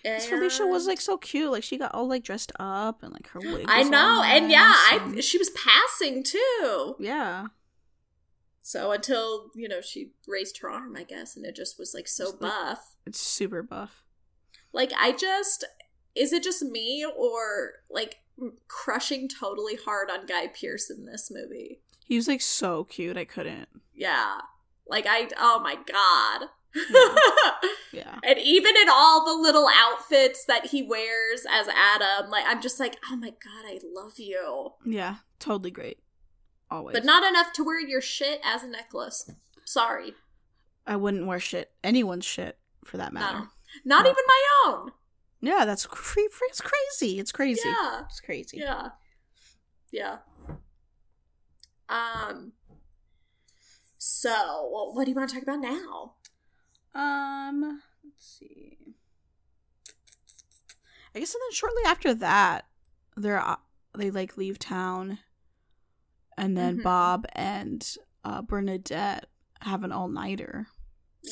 Because 0.03 0.27
Felicia 0.27 0.67
was 0.67 0.87
like 0.87 1.01
so 1.01 1.17
cute. 1.17 1.51
Like 1.53 1.63
she 1.63 1.79
got 1.79 1.95
all 1.95 2.09
like 2.09 2.25
dressed 2.25 2.51
up 2.59 3.03
and 3.03 3.13
like 3.13 3.29
her 3.29 3.41
wig. 3.43 3.67
I 3.69 3.83
know, 3.85 4.23
and 4.25 4.51
yeah, 4.51 4.73
I 4.75 5.21
she 5.21 5.39
was 5.39 5.51
passing 5.51 6.23
too. 6.25 6.97
yeah. 6.99 7.47
So 8.65 8.93
until 8.93 9.51
you 9.55 9.69
know 9.69 9.81
she 9.81 10.11
raised 10.27 10.59
her 10.59 10.71
arm, 10.71 10.97
I 10.97 11.03
guess, 11.05 11.37
and 11.37 11.45
it 11.45 11.57
just 11.57 11.79
was 11.79 11.95
like 11.95 12.09
so 12.09 12.31
like- 12.31 12.41
buff. 12.41 12.95
It's 13.07 13.21
super 13.21 13.63
buff. 13.63 14.03
Like 14.73 14.93
I 14.99 15.13
just 15.13 15.65
is 16.15 16.33
it 16.33 16.43
just 16.43 16.63
me 16.63 17.05
or 17.05 17.73
like 17.91 18.19
crushing 18.69 19.29
totally 19.29 19.77
hard 19.85 20.11
on 20.11 20.27
Guy 20.27 20.47
Pearce 20.49 20.91
in 20.91 21.07
this 21.07 21.31
movie? 21.31 21.81
He 22.05 22.17
was 22.17 22.29
like 22.29 22.41
so 22.41 22.85
cute. 22.85 23.17
I 23.17 23.25
couldn't. 23.25 23.69
Yeah. 23.95 24.39
Like 24.89 25.07
I 25.09 25.29
oh 25.39 25.61
my 25.61 25.75
god. 25.75 26.49
Yeah. 27.93 28.19
and 28.25 28.39
even 28.39 28.75
in 28.77 28.89
all 28.89 29.25
the 29.27 29.43
little 29.43 29.69
outfits 29.75 30.45
that 30.47 30.67
he 30.67 30.83
wears 30.83 31.45
as 31.51 31.69
Adam, 31.69 32.31
like 32.31 32.45
I'm 32.47 32.63
just 32.63 32.81
like, 32.81 32.97
"Oh 33.11 33.17
my 33.17 33.29
god, 33.31 33.67
I 33.67 33.79
love 33.95 34.15
you." 34.19 34.71
Yeah. 34.87 35.17
Totally 35.39 35.71
great. 35.71 35.99
Always. 36.71 36.95
But 36.95 37.05
not 37.05 37.23
enough 37.29 37.53
to 37.55 37.65
wear 37.65 37.79
your 37.81 38.01
shit 38.01 38.41
as 38.45 38.63
a 38.63 38.69
necklace. 38.69 39.31
Sorry. 39.65 40.15
I 40.87 40.97
wouldn't 40.97 41.27
wear 41.27 41.39
shit. 41.39 41.71
Anyone's 41.85 42.25
shit 42.25 42.59
for 42.85 42.97
that 42.97 43.13
matter. 43.13 43.39
No. 43.41 43.47
Not 43.85 44.05
No. 44.05 44.11
even 44.11 44.25
my 44.27 44.43
own. 44.67 44.93
Yeah, 45.43 45.65
that's 45.67 45.85
it's 45.85 46.61
crazy. 46.61 47.19
It's 47.19 47.33
crazy. 47.33 47.61
Yeah. 47.69 48.03
It's 48.07 48.21
crazy. 48.21 48.59
Yeah. 48.59 48.89
Yeah. 49.91 50.19
Um 51.89 52.53
so, 53.99 54.91
what 54.95 55.05
do 55.05 55.11
you 55.13 55.15
want 55.17 55.29
to 55.29 55.35
talk 55.37 55.45
about 55.45 55.61
now? 55.61 56.15
Um, 56.95 57.81
let's 58.05 58.39
see. 58.39 58.95
I 61.15 61.19
guess 61.19 61.35
and 61.35 61.41
then 61.43 61.53
shortly 61.53 61.83
after 61.87 62.15
that, 62.15 62.67
they're 63.17 63.41
uh, 63.41 63.57
they 63.97 64.11
like 64.11 64.37
leave 64.37 64.59
town, 64.59 65.19
and 66.39 66.57
then 66.57 66.79
Mhm. 66.79 66.83
Bob 66.83 67.27
and 67.33 67.87
uh, 68.25 68.41
Bernadette 68.43 69.27
have 69.61 69.85
an 69.85 69.93
all 69.93 70.09
nighter. 70.09 70.69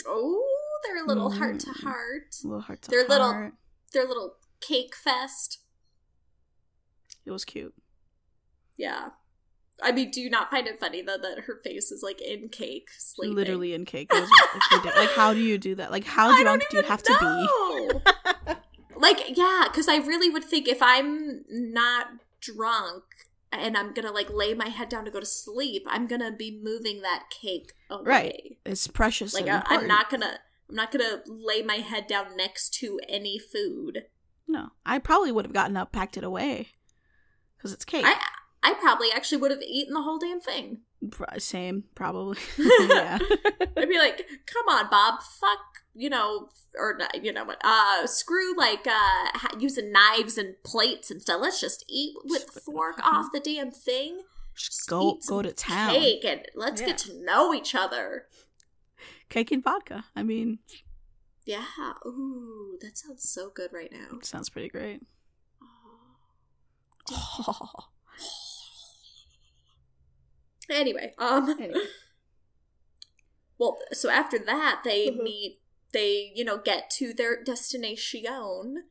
Oh, 0.07 0.47
they're 0.87 1.03
a 1.03 1.07
little 1.07 1.31
heart 1.31 1.61
to 1.61 1.71
Mm. 1.71 1.83
heart. 1.83 2.37
Little 2.45 2.61
heart 2.61 2.83
to 2.83 2.91
Their 2.91 3.07
little-. 3.09 3.53
Their 3.93 4.07
little 4.07 4.37
cake 4.61 4.95
fest. 4.95 5.61
It 7.25 7.31
was 7.33 7.45
cute. 7.45 7.75
Yeah. 8.77 9.11
I 9.83 9.93
mean, 9.93 10.11
do 10.11 10.21
you 10.21 10.31
not 10.31 10.51
find 10.51 10.67
it 10.67 10.81
funny 10.81 11.03
though 11.03 11.19
that 11.19 11.45
her 11.47 11.61
face 11.63 11.91
is 11.91 12.03
like 12.03 12.21
in 12.21 12.49
cake, 12.49 12.89
sleeping? 12.97 13.37
Literally 13.37 13.75
in 13.75 13.85
cake. 13.85 14.13
Was, 14.13 14.29
like, 14.85 15.11
how 15.11 15.33
do 15.33 15.41
you 15.41 15.59
do 15.59 15.75
that? 15.77 15.91
Like, 15.91 16.05
how 16.05 16.29
drunk 16.43 16.65
don't 16.71 16.83
you 16.83 16.89
have 16.89 17.03
to 17.03 17.17
be? 17.21 18.55
like, 18.97 19.37
yeah, 19.37 19.65
because 19.67 19.89
I 19.89 19.97
really 19.97 20.31
would 20.31 20.45
think 20.45 20.69
if 20.69 20.83
I'm 20.83 21.45
not 21.49 22.09
drunk 22.41 23.05
and 23.53 23.77
I'm 23.77 23.93
gonna 23.93 24.13
like 24.13 24.31
lay 24.31 24.55
my 24.55 24.69
head 24.69 24.89
down 24.89 25.05
to 25.05 25.11
go 25.11 25.21
to 25.21 25.27
sleep, 25.27 25.87
I'm 25.89 26.07
gonna 26.07 26.33
be 26.33 26.61
moving 26.63 27.03
that 27.03 27.25
cake 27.31 27.73
away. 27.91 28.03
Right. 28.05 28.59
It's 28.65 28.87
precious. 28.87 29.35
Like 29.35 29.49
I, 29.49 29.63
I'm 29.67 29.87
not 29.87 30.11
gonna 30.11 30.39
I'm 30.69 30.77
not 30.77 30.93
gonna 30.93 31.23
lay 31.27 31.63
my 31.63 31.77
head 31.77 32.07
down 32.07 32.37
next 32.37 32.75
to 32.75 33.01
any 33.09 33.39
food. 33.39 34.05
No, 34.47 34.71
I 34.85 34.99
probably 34.99 35.31
would 35.33 35.45
have 35.45 35.55
gotten 35.55 35.77
up, 35.77 35.93
packed 35.93 36.17
it 36.17 36.25
away, 36.25 36.69
because 37.57 37.73
it's 37.73 37.85
cake. 37.85 38.05
I 38.05 38.21
I 38.63 38.75
probably 38.75 39.09
actually 39.15 39.39
would 39.39 39.51
have 39.51 39.63
eaten 39.63 39.95
the 39.95 40.03
whole 40.03 40.19
damn 40.19 40.41
thing. 40.41 40.81
Same, 41.39 41.85
probably. 41.95 42.37
yeah. 42.59 43.19
I'd 43.77 43.89
be 43.89 43.99
like, 43.99 44.27
"Come 44.47 44.69
on, 44.69 44.91
Bob, 44.91 45.23
fuck." 45.23 45.59
You 45.95 46.09
know, 46.11 46.51
or 46.79 46.99
you 47.21 47.33
know 47.33 47.45
what? 47.45 47.59
Uh, 47.65 48.07
screw 48.07 48.55
like 48.57 48.87
uh 48.87 49.29
using 49.59 49.91
knives 49.93 50.37
and 50.39 50.55
plates 50.63 51.11
and 51.11 51.21
stuff. 51.23 51.41
Let's 51.41 51.61
just 51.61 51.85
eat 51.89 52.15
with 52.25 52.45
Just- 52.53 52.65
fork 52.67 53.01
off 53.05 53.33
the 53.33 53.41
damn 53.41 53.71
thing. 53.71 54.21
Just 54.55 54.89
go 54.89 55.13
eat 55.17 55.27
go 55.27 55.41
to 55.43 55.53
town. 55.53 55.95
Cake 55.95 56.25
and 56.25 56.43
let's 56.55 56.81
Yeah. 56.83 56.89
get 56.89 56.99
to 56.99 57.25
know 57.25 57.55
each 57.55 57.75
other. 57.75 58.27
Cake 59.31 59.51
and 59.53 59.65
vodka. 59.65 60.05
I 60.15 60.23
mean, 60.23 60.59
Yeah. 61.47 61.65
Ooh, 62.07 62.77
that 62.83 62.99
sounds 62.99 63.29
so 63.29 63.49
good 63.49 63.73
right 63.73 63.91
now. 63.91 64.19
sounds 64.23 64.51
pretty 64.51 64.69
great. 64.69 65.01
Oh. 67.11 67.71
Anyway, 70.71 71.13
um, 71.19 71.49
Anyway. 71.51 71.75
well, 73.59 73.79
so 73.93 74.09
after 74.09 74.39
that, 74.39 74.83
they 74.85 75.09
Mhm. 75.11 75.23
meet. 75.23 75.61
They, 75.93 76.33
you 76.37 76.45
know, 76.45 76.59
get 76.59 76.89
to 76.99 77.13
their 77.13 77.43
destination 77.43 78.89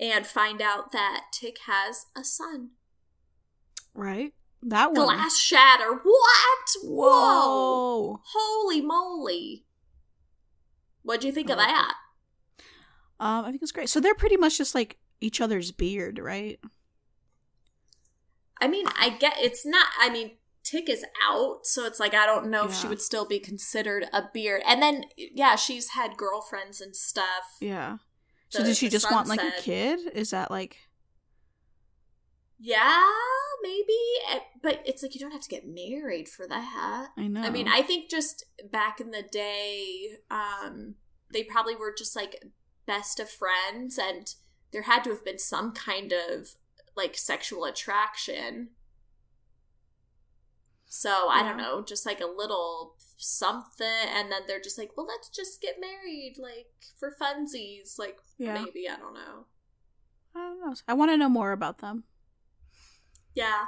and 0.00 0.26
find 0.26 0.62
out 0.62 0.90
that 0.92 1.26
Tick 1.32 1.58
has 1.66 2.06
a 2.16 2.24
son. 2.24 2.70
Right? 3.92 4.32
That 4.62 4.92
one. 4.92 5.04
Glass 5.04 5.38
shatter. 5.38 5.92
What? 5.92 6.68
Whoa! 6.82 7.08
Whoa. 7.10 8.20
Holy 8.24 8.80
moly! 8.80 9.66
What 11.02 11.20
do 11.20 11.26
you 11.26 11.32
think 11.34 11.50
of 11.50 11.58
that? 11.58 11.94
Um, 13.20 13.44
I 13.44 13.50
think 13.50 13.62
it's 13.62 13.72
great. 13.72 13.90
So 13.90 14.00
they're 14.00 14.14
pretty 14.14 14.38
much 14.38 14.56
just 14.56 14.74
like 14.74 14.98
each 15.20 15.40
other's 15.40 15.70
beard, 15.70 16.18
right? 16.18 16.58
I 18.60 18.66
mean, 18.68 18.86
I 18.98 19.10
get 19.10 19.34
it's 19.38 19.66
not. 19.66 19.88
I 20.00 20.08
mean, 20.08 20.38
Tick 20.64 20.88
is 20.88 21.04
out, 21.22 21.60
so 21.66 21.84
it's 21.84 22.00
like 22.00 22.14
I 22.14 22.24
don't 22.26 22.48
know 22.48 22.64
if 22.64 22.74
she 22.74 22.86
would 22.88 23.02
still 23.02 23.26
be 23.26 23.38
considered 23.38 24.06
a 24.12 24.22
beard. 24.32 24.62
And 24.66 24.80
then, 24.80 25.04
yeah, 25.16 25.56
she's 25.56 25.90
had 25.90 26.16
girlfriends 26.16 26.80
and 26.80 26.96
stuff. 26.96 27.56
Yeah. 27.60 27.98
So 28.48 28.58
The- 28.60 28.68
did 28.68 28.76
she 28.76 28.88
just 28.88 29.10
want 29.10 29.28
like 29.28 29.42
a 29.42 29.60
kid? 29.60 30.00
Is 30.14 30.30
that 30.30 30.50
like 30.50 30.78
Yeah, 32.58 33.02
maybe. 33.62 33.92
Eh, 34.30 34.38
But 34.62 34.80
it's 34.86 35.02
like 35.02 35.14
you 35.14 35.20
don't 35.20 35.32
have 35.32 35.42
to 35.42 35.48
get 35.48 35.66
married 35.66 36.28
for 36.28 36.46
that. 36.48 37.08
I 37.16 37.26
know? 37.26 37.42
I 37.42 37.50
mean, 37.50 37.68
I 37.68 37.82
think 37.82 38.08
just 38.10 38.44
back 38.70 39.00
in 39.00 39.10
the 39.10 39.22
day, 39.22 40.16
um, 40.30 40.94
they 41.30 41.42
probably 41.44 41.76
were 41.76 41.92
just 41.96 42.16
like 42.16 42.42
best 42.86 43.20
of 43.20 43.28
friends, 43.28 43.98
and 43.98 44.34
there 44.72 44.82
had 44.82 45.04
to 45.04 45.10
have 45.10 45.24
been 45.24 45.38
some 45.38 45.72
kind 45.72 46.12
of 46.12 46.54
like 46.96 47.16
sexual 47.16 47.64
attraction. 47.64 48.70
So 50.96 51.26
I 51.28 51.42
don't 51.42 51.56
know, 51.56 51.82
just 51.82 52.06
like 52.06 52.20
a 52.20 52.26
little 52.26 52.94
something, 53.16 53.84
and 54.14 54.30
then 54.30 54.42
they're 54.46 54.60
just 54.60 54.78
like, 54.78 54.96
well, 54.96 55.06
let's 55.08 55.28
just 55.28 55.60
get 55.60 55.80
married, 55.80 56.36
like 56.38 56.68
for 57.00 57.12
funsies, 57.20 57.98
like 57.98 58.18
yeah. 58.38 58.54
maybe 58.54 58.88
I 58.88 58.94
don't 58.94 59.12
know. 59.12 59.46
I 60.36 60.38
don't 60.38 60.60
know. 60.60 60.74
I 60.86 60.94
want 60.94 61.10
to 61.10 61.16
know 61.16 61.28
more 61.28 61.50
about 61.50 61.78
them. 61.78 62.04
Yeah. 63.34 63.64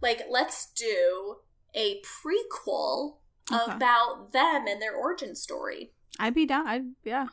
Like, 0.00 0.22
let's 0.30 0.64
do 0.72 1.36
a 1.74 2.00
prequel 2.00 3.18
Okay. 3.52 3.70
about 3.72 4.32
them 4.32 4.66
and 4.66 4.80
their 4.80 4.94
origin 4.96 5.34
story. 5.34 5.92
I'd 6.18 6.34
be 6.34 6.46
down. 6.46 6.66
I'd 6.66 6.84
yeah. 7.04 7.26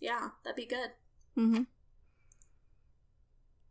Yeah, 0.00 0.30
that'd 0.42 0.56
be 0.56 0.64
good. 0.64 0.92
Mm-hmm. 1.36 1.64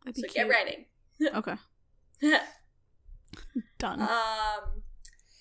That'd 0.04 0.14
be 0.14 0.20
So 0.20 0.26
get 0.28 0.34
cute. 0.34 0.48
writing. 0.50 0.84
Okay. 1.34 1.56
Done. 3.78 4.02
um, 4.02 4.82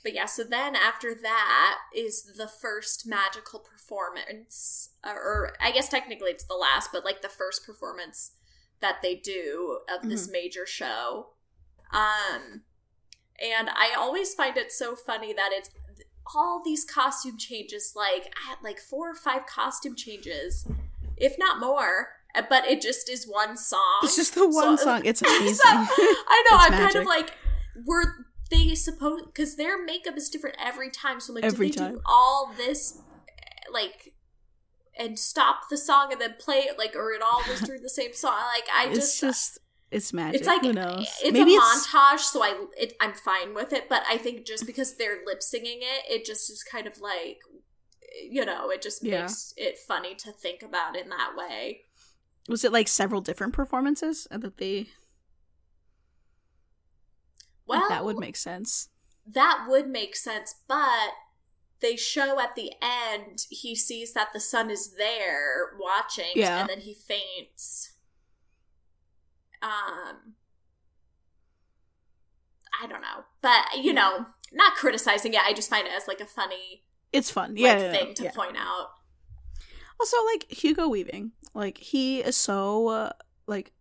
but 0.04 0.14
yeah, 0.14 0.26
so 0.26 0.43
then 0.43 0.76
after 0.76 1.14
that 1.14 1.78
is 1.95 2.24
the 2.38 2.47
first 2.47 3.06
magical 3.08 3.60
performance, 3.60 4.89
or, 5.06 5.14
or 5.14 5.54
I 5.62 5.72
guess 5.72 5.89
technically 5.89 6.32
it's 6.32 6.45
the 6.45 6.54
last, 6.56 6.91
but 6.93 7.04
like 7.06 7.22
the 7.22 7.30
first 7.30 7.66
performance 7.66 8.32
that 8.82 8.97
they 9.02 9.16
do 9.16 9.80
of 9.93 10.08
this 10.10 10.24
Mm-hmm. 10.24 10.32
major 10.34 10.66
show. 10.66 11.28
Um, 11.91 12.62
and 13.41 13.70
I 13.70 13.93
always 13.97 14.34
find 14.34 14.56
it 14.58 14.72
so 14.72 14.95
funny 14.95 15.34
that 15.34 15.50
it's 15.52 15.70
all 16.36 16.62
these 16.64 16.86
costume 16.86 17.38
changes, 17.38 17.93
like 17.95 18.32
I 18.45 18.50
had 18.50 18.58
like 18.64 18.80
four 18.80 19.10
or 19.12 19.16
five 19.16 19.45
costume 19.47 19.95
changes, 19.95 20.68
if 21.18 21.36
not 21.39 21.60
more. 21.60 22.10
uh, 22.36 22.43
But 22.47 22.66
it 22.68 22.82
just 22.82 23.10
is 23.10 23.26
one 23.28 23.58
song. 23.58 24.00
it's 24.04 24.16
just 24.16 24.36
the 24.36 24.47
one 24.47 24.78
So- 24.78 24.84
song. 24.84 25.02
It's 25.06 25.20
So, 25.26 25.28
amazing. 25.28 25.58
I 25.66 26.43
know. 26.52 26.58
It's 26.58 26.66
I'm 26.66 26.72
kind 26.74 26.95
of 26.95 27.06
like, 27.06 27.32
were 27.86 28.04
they 28.50 28.76
supposed? 28.76 29.26
Because 29.28 29.56
their 29.56 29.84
makeup 29.84 30.18
is 30.18 30.30
different 30.30 30.56
every 30.60 30.89
time. 30.89 31.20
So 31.20 31.32
I'm 31.32 31.36
like, 31.36 31.43
Every 31.45 31.70
did 31.70 31.76
they 31.78 31.82
time. 31.82 31.91
do 31.95 32.02
all 32.06 32.54
this, 32.58 33.00
like, 33.72 34.14
and 34.97 35.18
stop 35.18 35.70
the 35.70 35.78
song 35.78 36.12
and 36.12 36.20
then 36.20 36.36
play 36.39 36.60
it, 36.60 36.78
like, 36.78 36.95
or 36.95 37.12
it 37.12 37.22
all 37.22 37.41
was 37.50 37.62
through 37.66 37.80
the 37.80 37.89
same 37.89 38.14
song? 38.14 38.38
Like, 38.54 38.68
I 38.74 38.88
just. 38.93 39.14
it's 39.14 39.20
just, 39.22 39.60
it's 39.91 40.14
magic. 40.14 40.41
it's 40.41 40.47
like 40.47 40.62
Who 40.62 40.74
knows? 40.74 41.08
it's 41.24 41.34
Maybe 41.34 41.56
a 41.56 41.58
it's 41.58 41.88
montage, 41.88 42.20
so 42.20 42.43
I 42.43 42.66
it, 42.78 42.93
I'm 43.02 43.14
fine 43.14 43.54
with 43.56 43.74
it. 43.74 43.89
But 43.89 44.04
I 44.08 44.18
think 44.18 44.45
just 44.45 44.66
because 44.68 44.97
they're 44.97 45.18
lip 45.26 45.41
singing 45.41 45.80
it, 45.82 46.12
it 46.12 46.26
just 46.26 46.50
is 46.52 46.64
kind 46.64 46.86
of 46.86 47.00
like, 47.02 47.39
you 48.30 48.45
know, 48.45 48.70
it 48.70 48.82
just 48.84 49.04
Yeah. 49.04 49.22
makes 49.22 49.54
it 49.58 49.78
funny 49.80 50.14
to 50.16 50.32
think 50.32 50.62
about 50.62 50.95
in 50.95 51.10
that 51.10 51.32
way. 51.36 51.82
was 52.47 52.64
it 52.64 52.72
like 52.72 52.88
several 52.88 53.22
different 53.22 53.54
performances 53.54 54.28
that 54.32 54.58
they 54.58 54.88
Well, 57.70 57.89
that 57.89 58.03
would 58.05 58.17
make 58.17 58.36
sense. 58.36 58.89
that 59.28 59.65
would 59.70 59.88
make 59.88 60.15
sense, 60.15 60.55
but 60.67 61.11
they 61.82 61.95
show 61.95 62.39
at 62.39 62.55
the 62.55 62.74
end 62.82 63.45
he 63.49 63.76
sees 63.76 64.13
that 64.13 64.30
the 64.34 64.39
sun 64.39 64.70
is 64.70 64.95
there 64.97 65.72
watching 65.80 66.32
Yeah. 66.36 66.59
and 66.61 66.70
then 66.70 66.80
he 66.82 66.93
faints. 66.93 67.93
Um 69.61 70.36
I 72.82 72.88
don't 72.88 73.01
know. 73.01 73.26
But 73.41 73.78
you 73.84 73.93
know, 73.93 74.26
not 74.51 74.76
criticizing 74.76 75.34
it, 75.34 75.41
I 75.41 75.53
just 75.53 75.70
find 75.70 75.86
it 75.88 75.93
as 75.93 76.07
like 76.07 76.22
a 76.22 76.26
funny 76.26 76.84
It's 77.11 77.30
fun. 77.30 77.51
like, 77.51 77.59
Yeah. 77.59 77.78
yeah, 77.80 77.91
thing 77.91 78.13
to 78.15 78.24
yeah. 78.26 78.32
point 78.32 78.57
out. 78.57 78.89
Also, 79.99 80.17
like 80.26 80.49
Hugo 80.49 80.88
Weaving, 80.88 81.32
like 81.53 81.78
he 81.78 82.22
is 82.22 82.38
so 82.38 82.88
uh, 82.88 83.11
like 83.47 83.74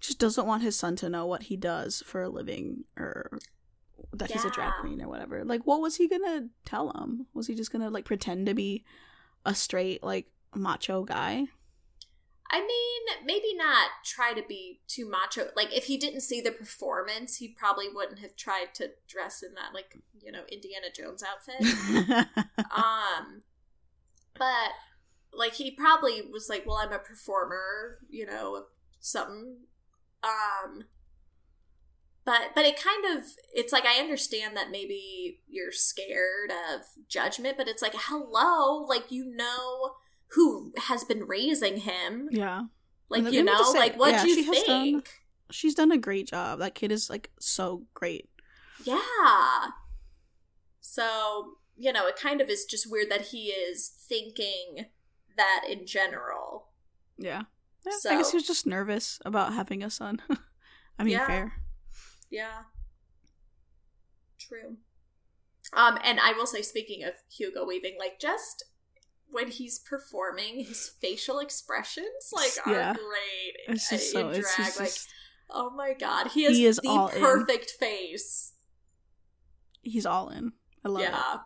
just 0.00 0.18
doesn't 0.18 0.46
want 0.46 0.62
his 0.62 0.78
son 0.78 0.96
to 0.96 1.08
know 1.08 1.26
what 1.26 1.44
he 1.44 1.56
does 1.56 2.02
for 2.06 2.22
a 2.22 2.28
living 2.28 2.84
or 2.96 3.38
that 4.12 4.30
he's 4.30 4.44
a 4.44 4.50
drag 4.50 4.72
queen 4.80 5.00
or 5.02 5.08
whatever. 5.08 5.44
Like, 5.44 5.62
what 5.66 5.80
was 5.80 5.96
he 5.96 6.08
gonna 6.08 6.48
tell 6.64 6.90
him? 6.90 7.26
Was 7.34 7.46
he 7.46 7.54
just 7.54 7.72
gonna 7.72 7.90
like 7.90 8.04
pretend 8.04 8.46
to 8.46 8.54
be 8.54 8.84
a 9.44 9.54
straight 9.54 10.02
like 10.02 10.26
macho 10.54 11.04
guy? 11.04 11.46
I 12.52 12.60
mean, 12.60 13.26
maybe 13.26 13.54
not 13.54 13.90
try 14.04 14.32
to 14.32 14.42
be 14.42 14.80
too 14.88 15.08
macho. 15.08 15.50
Like, 15.54 15.72
if 15.72 15.84
he 15.84 15.96
didn't 15.96 16.22
see 16.22 16.40
the 16.40 16.50
performance, 16.50 17.36
he 17.36 17.46
probably 17.46 17.86
wouldn't 17.88 18.18
have 18.18 18.34
tried 18.34 18.74
to 18.74 18.90
dress 19.06 19.44
in 19.44 19.54
that, 19.54 19.72
like, 19.72 19.96
you 20.20 20.32
know, 20.32 20.42
Indiana 20.50 20.86
Jones 20.92 21.22
outfit. 21.22 22.26
um 22.76 23.42
but 24.40 24.72
like 25.32 25.54
he 25.54 25.70
probably 25.70 26.22
was 26.22 26.48
like 26.48 26.64
well 26.66 26.78
i'm 26.78 26.92
a 26.92 26.98
performer 26.98 27.98
you 28.08 28.26
know 28.26 28.64
something 28.98 29.58
um 30.22 30.84
but 32.24 32.50
but 32.54 32.64
it 32.64 32.80
kind 32.80 33.04
of 33.16 33.24
it's 33.54 33.72
like 33.72 33.84
i 33.86 33.98
understand 34.00 34.56
that 34.56 34.70
maybe 34.70 35.40
you're 35.48 35.72
scared 35.72 36.50
of 36.50 36.82
judgment 37.08 37.56
but 37.56 37.68
it's 37.68 37.82
like 37.82 37.94
hello 37.96 38.84
like 38.86 39.10
you 39.10 39.24
know 39.34 39.94
who 40.32 40.72
has 40.86 41.04
been 41.04 41.24
raising 41.26 41.78
him 41.78 42.28
yeah, 42.30 42.62
like 43.08 43.30
you 43.32 43.42
know 43.42 43.72
say, 43.72 43.78
like 43.78 43.98
what 43.98 44.12
yeah, 44.12 44.22
do 44.22 44.30
you 44.30 44.44
has 44.44 44.62
done- 44.62 44.82
think 44.84 45.20
she's 45.50 45.74
done 45.74 45.92
a 45.92 45.98
great 45.98 46.28
job. 46.28 46.58
That 46.60 46.74
kid 46.74 46.92
is 46.92 47.10
like 47.10 47.30
so 47.38 47.84
great. 47.94 48.28
Yeah. 48.84 49.70
So, 50.80 51.56
you 51.76 51.92
know, 51.92 52.06
it 52.06 52.16
kind 52.16 52.40
of 52.40 52.48
is 52.48 52.64
just 52.64 52.90
weird 52.90 53.10
that 53.10 53.26
he 53.26 53.48
is 53.48 53.88
thinking 53.88 54.86
that 55.36 55.62
in 55.68 55.86
general. 55.86 56.68
Yeah. 57.18 57.42
Yeah, 57.86 58.12
I 58.12 58.16
guess 58.16 58.30
he 58.30 58.36
was 58.36 58.46
just 58.46 58.66
nervous 58.66 59.18
about 59.24 59.54
having 59.54 59.82
a 59.82 59.90
son. 59.90 60.20
I 60.98 61.04
mean, 61.04 61.12
Yeah. 61.14 61.26
fair. 61.26 61.52
Yeah. 62.30 62.62
True. 64.38 64.76
Um, 65.72 65.98
and 66.04 66.18
I 66.20 66.32
will 66.32 66.46
say, 66.46 66.62
speaking 66.62 67.04
of 67.04 67.14
Hugo 67.30 67.64
Weaving, 67.64 67.96
like 67.98 68.18
just 68.20 68.64
when 69.28 69.48
he's 69.48 69.78
performing, 69.78 70.64
his 70.64 70.88
facial 71.00 71.38
expressions 71.38 72.30
like 72.32 72.52
are 72.66 72.72
Yeah. 72.72 72.92
great 72.94 73.56
It's 73.76 73.88
just 73.88 74.14
uh, 74.16 74.20
so. 74.20 74.28
in 74.30 74.34
It's 74.36 74.54
drag. 74.56 74.66
just, 74.66 74.80
like, 74.80 74.88
just- 74.88 75.08
Oh 75.52 75.70
my 75.70 75.94
god, 75.94 76.28
he 76.28 76.44
has 76.44 76.56
He 76.56 76.64
is 76.64 76.76
the 76.82 76.88
all 76.88 77.08
in. 77.08 77.20
perfect 77.20 77.70
face. 77.72 78.52
He's 79.82 80.06
all 80.06 80.28
in. 80.28 80.52
I 80.84 80.88
love 80.88 81.02
it. 81.02 81.40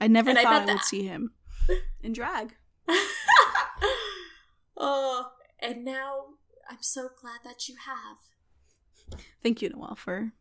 I 0.00 0.06
never 0.08 0.30
And 0.30 0.38
thought 0.38 0.46
I, 0.46 0.58
bet 0.60 0.68
would 0.68 0.78
that- 0.78 0.84
see 0.84 1.04
him 1.06 1.34
in 2.02 2.12
drag. 2.14 2.54
oh, 4.76 5.26
and 5.62 5.84
now 5.84 6.24
I'm 6.68 6.78
so 6.82 7.08
glad 7.20 7.40
that 7.44 7.68
you 7.68 7.76
have. 7.86 9.20
Thank 9.42 9.62
you, 9.62 9.70
Noel, 9.70 9.94
for 9.96 10.32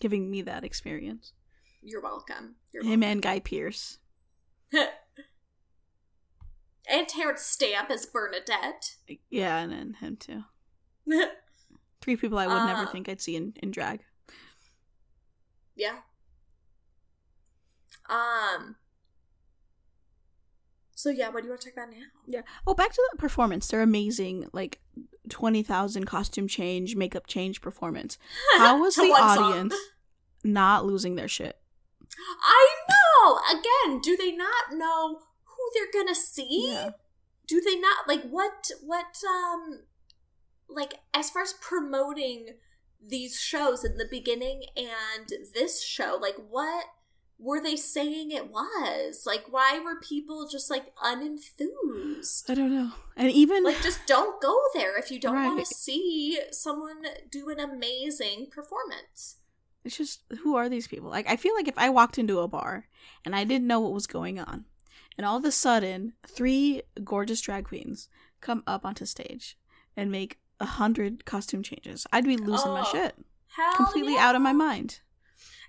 giving 0.00 0.30
me 0.30 0.40
that 0.42 0.64
experience. 0.64 1.32
You're 1.82 2.00
welcome. 2.02 2.54
You're 2.72 2.84
Him 2.84 3.02
and 3.02 3.20
Guy 3.20 3.40
Pearce. 3.40 3.98
and 4.72 4.88
Terence 7.08 7.42
Stamp 7.42 7.90
as 7.90 8.06
Bernadette. 8.06 8.96
Yeah, 9.30 9.58
and 9.58 9.70
then 9.72 9.94
him 10.00 10.16
too. 10.16 10.44
Three 12.00 12.16
people 12.16 12.38
I 12.38 12.46
would 12.46 12.56
Uh, 12.56 12.66
never 12.66 12.86
think 12.86 13.08
I'd 13.08 13.20
see 13.20 13.36
in, 13.36 13.54
in 13.62 13.70
drag. 13.70 14.00
yeah. 15.76 15.98
Um. 18.08 18.76
So 21.04 21.10
yeah, 21.10 21.28
what 21.28 21.42
do 21.42 21.48
you 21.48 21.50
want 21.50 21.60
to 21.60 21.68
talk 21.68 21.74
about 21.76 21.90
now? 21.90 22.06
Yeah. 22.26 22.40
Oh, 22.66 22.72
back 22.72 22.90
to 22.90 23.02
that 23.10 23.18
performance. 23.18 23.68
They're 23.68 23.82
amazing. 23.82 24.48
Like 24.54 24.80
twenty 25.28 25.62
thousand 25.62 26.06
costume 26.06 26.48
change, 26.48 26.96
makeup 26.96 27.26
change 27.26 27.60
performance. 27.60 28.16
How 28.56 28.80
was 28.80 28.94
the 28.94 29.10
one 29.10 29.36
song. 29.36 29.52
audience 29.52 29.74
not 30.44 30.86
losing 30.86 31.16
their 31.16 31.28
shit? 31.28 31.58
I 32.42 32.68
know. 32.88 33.38
Again, 33.50 34.00
do 34.00 34.16
they 34.16 34.32
not 34.32 34.72
know 34.72 35.18
who 35.44 35.70
they're 35.74 35.92
gonna 35.92 36.14
see? 36.14 36.70
Yeah. 36.72 36.92
Do 37.46 37.60
they 37.60 37.78
not 37.78 38.08
like 38.08 38.22
what 38.22 38.70
what 38.82 39.14
um 39.28 39.80
like 40.70 40.94
as 41.12 41.28
far 41.28 41.42
as 41.42 41.52
promoting 41.60 42.54
these 43.06 43.38
shows 43.38 43.84
in 43.84 43.98
the 43.98 44.08
beginning 44.10 44.62
and 44.74 45.28
this 45.52 45.84
show, 45.84 46.18
like 46.18 46.36
what 46.48 46.86
were 47.38 47.60
they 47.60 47.76
saying 47.76 48.30
it 48.30 48.50
was? 48.50 49.24
Like 49.26 49.46
why 49.50 49.80
were 49.84 50.00
people 50.00 50.48
just 50.50 50.70
like 50.70 50.94
unenthused? 50.96 52.48
I 52.48 52.54
don't 52.54 52.74
know. 52.74 52.92
And 53.16 53.30
even 53.30 53.64
Like 53.64 53.82
just 53.82 54.06
don't 54.06 54.40
go 54.40 54.56
there 54.74 54.98
if 54.98 55.10
you 55.10 55.18
don't 55.20 55.34
want 55.44 55.58
to 55.64 55.74
see 55.74 56.38
someone 56.50 57.02
do 57.30 57.48
an 57.50 57.60
amazing 57.60 58.48
performance. 58.50 59.36
it's 59.84 59.96
just 59.96 60.22
who 60.42 60.56
are 60.56 60.68
these 60.68 60.86
people? 60.88 61.10
Like 61.10 61.28
I 61.28 61.36
feel 61.36 61.54
like 61.54 61.68
if 61.68 61.78
I 61.78 61.90
walked 61.90 62.18
into 62.18 62.40
a 62.40 62.48
bar 62.48 62.86
and 63.24 63.34
I 63.34 63.44
didn't 63.44 63.66
know 63.66 63.80
what 63.80 63.92
was 63.92 64.06
going 64.06 64.38
on, 64.38 64.64
and 65.16 65.26
all 65.26 65.36
of 65.36 65.44
a 65.44 65.52
sudden 65.52 66.14
three 66.26 66.82
gorgeous 67.04 67.40
drag 67.40 67.64
queens 67.66 68.08
come 68.40 68.62
up 68.66 68.84
onto 68.84 69.06
stage 69.06 69.56
and 69.96 70.10
make 70.10 70.38
a 70.60 70.66
hundred 70.66 71.24
costume 71.24 71.62
changes, 71.62 72.06
I'd 72.12 72.24
be 72.24 72.36
losing 72.36 72.72
my 72.72 72.84
Oh, 72.86 72.92
shit. 72.92 73.14
Hell 73.48 73.74
Completely 73.76 74.14
yeah. 74.14 74.26
out 74.28 74.34
of 74.34 74.42
my 74.42 74.52
mind. 74.52 75.00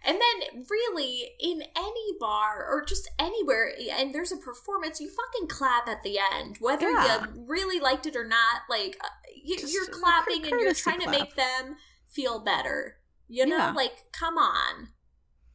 And 0.07 0.19
then, 0.21 0.65
really, 0.69 1.31
in 1.39 1.63
any 1.75 2.11
bar 2.19 2.63
or 2.69 2.85
just 2.85 3.09
anywhere, 3.17 3.73
and 3.97 4.13
there's 4.13 4.31
a 4.31 4.37
performance, 4.37 5.01
you 5.01 5.09
fucking 5.09 5.47
clap 5.47 5.87
at 5.87 6.03
the 6.03 6.19
end, 6.33 6.57
whether 6.59 6.91
Yeah. 6.91 7.21
you 7.33 7.45
really 7.47 7.79
liked 7.79 8.05
it 8.05 8.15
or 8.15 8.27
not. 8.27 8.61
Like 8.69 8.97
uh, 9.03 9.07
you, 9.43 9.57
Just 9.57 9.73
you're 9.73 9.85
a 9.85 9.91
clapping 9.91 10.43
and 10.45 10.61
you're 10.61 10.73
trying 10.75 10.99
to 11.01 11.09
make 11.09 11.35
them 11.35 11.77
feel 12.07 12.39
better. 12.39 12.97
You 13.27 13.47
know, 13.47 13.57
Yeah. 13.57 13.71
like 13.71 14.11
come 14.11 14.37
on. 14.37 14.89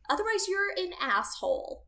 Otherwise, 0.08 0.48
you're 0.48 0.70
an 0.76 0.92
asshole. 1.00 1.86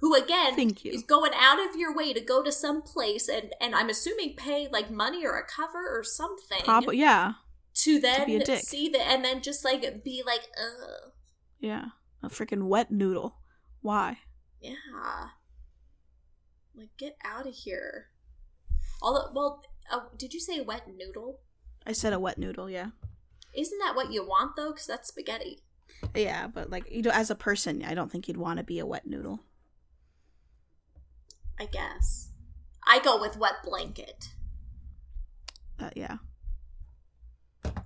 Who 0.00 0.14
again 0.14 0.54
Thank 0.54 0.84
you. 0.84 0.92
is 0.92 1.02
going 1.02 1.32
out 1.34 1.58
of 1.66 1.76
your 1.76 1.94
way 1.96 2.12
to 2.12 2.20
go 2.20 2.42
to 2.42 2.52
some 2.52 2.82
place 2.82 3.26
and 3.26 3.54
and 3.58 3.74
I'm 3.74 3.88
assuming 3.88 4.34
pay 4.36 4.68
like 4.70 4.90
money 4.90 5.24
or 5.24 5.38
a 5.38 5.46
cover 5.46 5.88
or 5.88 6.04
something 6.04 6.60
Probably 6.62 6.98
yeah. 6.98 7.32
to 7.76 7.98
then 8.00 8.26
dick. 8.40 8.58
see 8.64 8.90
the 8.90 9.00
and 9.00 9.24
then 9.24 9.40
just 9.40 9.64
like 9.64 10.04
be 10.04 10.22
like, 10.26 10.42
ugh. 10.60 11.12
Yeah. 11.64 11.86
A 12.22 12.28
freaking 12.28 12.64
wet 12.68 12.90
noodle. 12.90 13.36
Why? 13.80 14.18
Yeah. 14.60 14.74
Like, 16.76 16.90
get 16.98 17.16
out 17.24 17.46
of 17.46 17.54
here. 17.54 18.08
Although, 19.00 19.30
well, 19.34 19.62
uh, 19.90 20.00
did 20.18 20.34
you 20.34 20.40
say 20.40 20.60
wet 20.60 20.82
noodle? 20.94 21.40
I 21.86 21.92
said 21.92 22.12
a 22.12 22.18
wet 22.18 22.36
noodle, 22.36 22.68
yeah. 22.68 22.88
Isn't 23.54 23.78
that 23.78 23.96
what 23.96 24.12
you 24.12 24.22
want 24.22 24.56
though? 24.56 24.72
Because 24.72 24.86
that's 24.86 25.08
spaghetti. 25.08 25.60
Yeah, 26.14 26.48
but 26.48 26.68
like 26.70 26.90
you 26.90 27.00
know, 27.00 27.10
as 27.10 27.30
a 27.30 27.34
person, 27.34 27.82
I 27.82 27.94
don't 27.94 28.12
think 28.12 28.28
you'd 28.28 28.36
want 28.36 28.58
to 28.58 28.64
be 28.64 28.78
a 28.78 28.86
wet 28.86 29.06
noodle. 29.06 29.40
I 31.58 31.64
guess. 31.66 32.30
I 32.86 32.98
go 32.98 33.18
with 33.18 33.38
wet 33.38 33.62
blanket. 33.64 34.30
Uh, 35.80 35.90
yeah. 35.94 36.16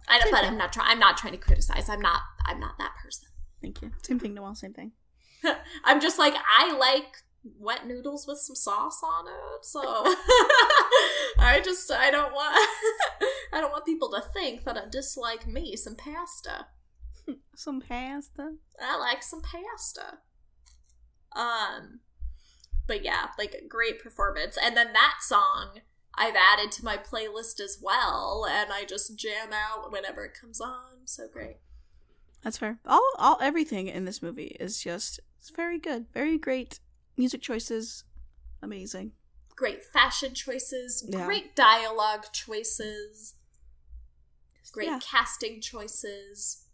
I 0.08 0.18
don't, 0.18 0.32
but. 0.32 0.44
I'm 0.44 0.58
not 0.58 0.72
trying. 0.72 0.90
I'm 0.90 0.98
not 0.98 1.16
trying 1.16 1.34
to 1.34 1.38
criticize. 1.38 1.88
I'm 1.88 2.00
not. 2.00 2.22
I'm 2.44 2.58
not 2.58 2.78
that 2.78 2.92
person. 3.02 3.27
Thank 3.60 3.82
you. 3.82 3.90
Same 4.02 4.18
thing, 4.18 4.34
Noel. 4.34 4.54
Same 4.54 4.72
thing. 4.72 4.92
I'm 5.84 6.00
just 6.00 6.18
like 6.18 6.34
I 6.34 6.76
like 6.76 7.16
wet 7.58 7.86
noodles 7.86 8.26
with 8.26 8.38
some 8.38 8.56
sauce 8.56 9.00
on 9.02 9.26
it. 9.26 9.64
So 9.64 9.80
I 11.38 11.60
just 11.64 11.90
I 11.90 12.10
don't 12.10 12.32
want 12.32 12.54
I 13.52 13.60
don't 13.60 13.72
want 13.72 13.86
people 13.86 14.10
to 14.10 14.20
think 14.20 14.64
that 14.64 14.76
I 14.76 14.82
dislike 14.90 15.46
me 15.46 15.76
some 15.76 15.96
pasta. 15.96 16.66
Some 17.54 17.80
pasta. 17.80 18.54
I 18.80 18.98
like 18.98 19.22
some 19.22 19.42
pasta. 19.42 20.18
Um, 21.36 22.00
but 22.86 23.04
yeah, 23.04 23.28
like 23.38 23.64
great 23.68 24.02
performance, 24.02 24.56
and 24.60 24.76
then 24.76 24.92
that 24.94 25.16
song 25.20 25.80
I've 26.14 26.34
added 26.34 26.72
to 26.72 26.84
my 26.84 26.96
playlist 26.96 27.60
as 27.60 27.78
well, 27.80 28.46
and 28.48 28.72
I 28.72 28.84
just 28.84 29.16
jam 29.16 29.52
out 29.52 29.92
whenever 29.92 30.24
it 30.24 30.36
comes 30.38 30.60
on. 30.60 31.06
So 31.06 31.28
great. 31.30 31.58
That's 32.42 32.58
fair. 32.58 32.78
All, 32.86 33.02
all, 33.18 33.38
everything 33.40 33.88
in 33.88 34.04
this 34.04 34.22
movie 34.22 34.56
is 34.60 34.80
just 34.82 35.20
it's 35.38 35.50
very 35.50 35.78
good, 35.78 36.06
very 36.12 36.38
great 36.38 36.80
music 37.16 37.42
choices, 37.42 38.04
amazing. 38.62 39.12
Great 39.56 39.84
fashion 39.84 40.34
choices, 40.34 41.04
Yeah. 41.08 41.26
great 41.26 41.56
dialogue 41.56 42.26
choices, 42.32 43.34
great 44.72 44.86
Yeah. 44.86 45.00
casting 45.02 45.60
choices. 45.60 46.64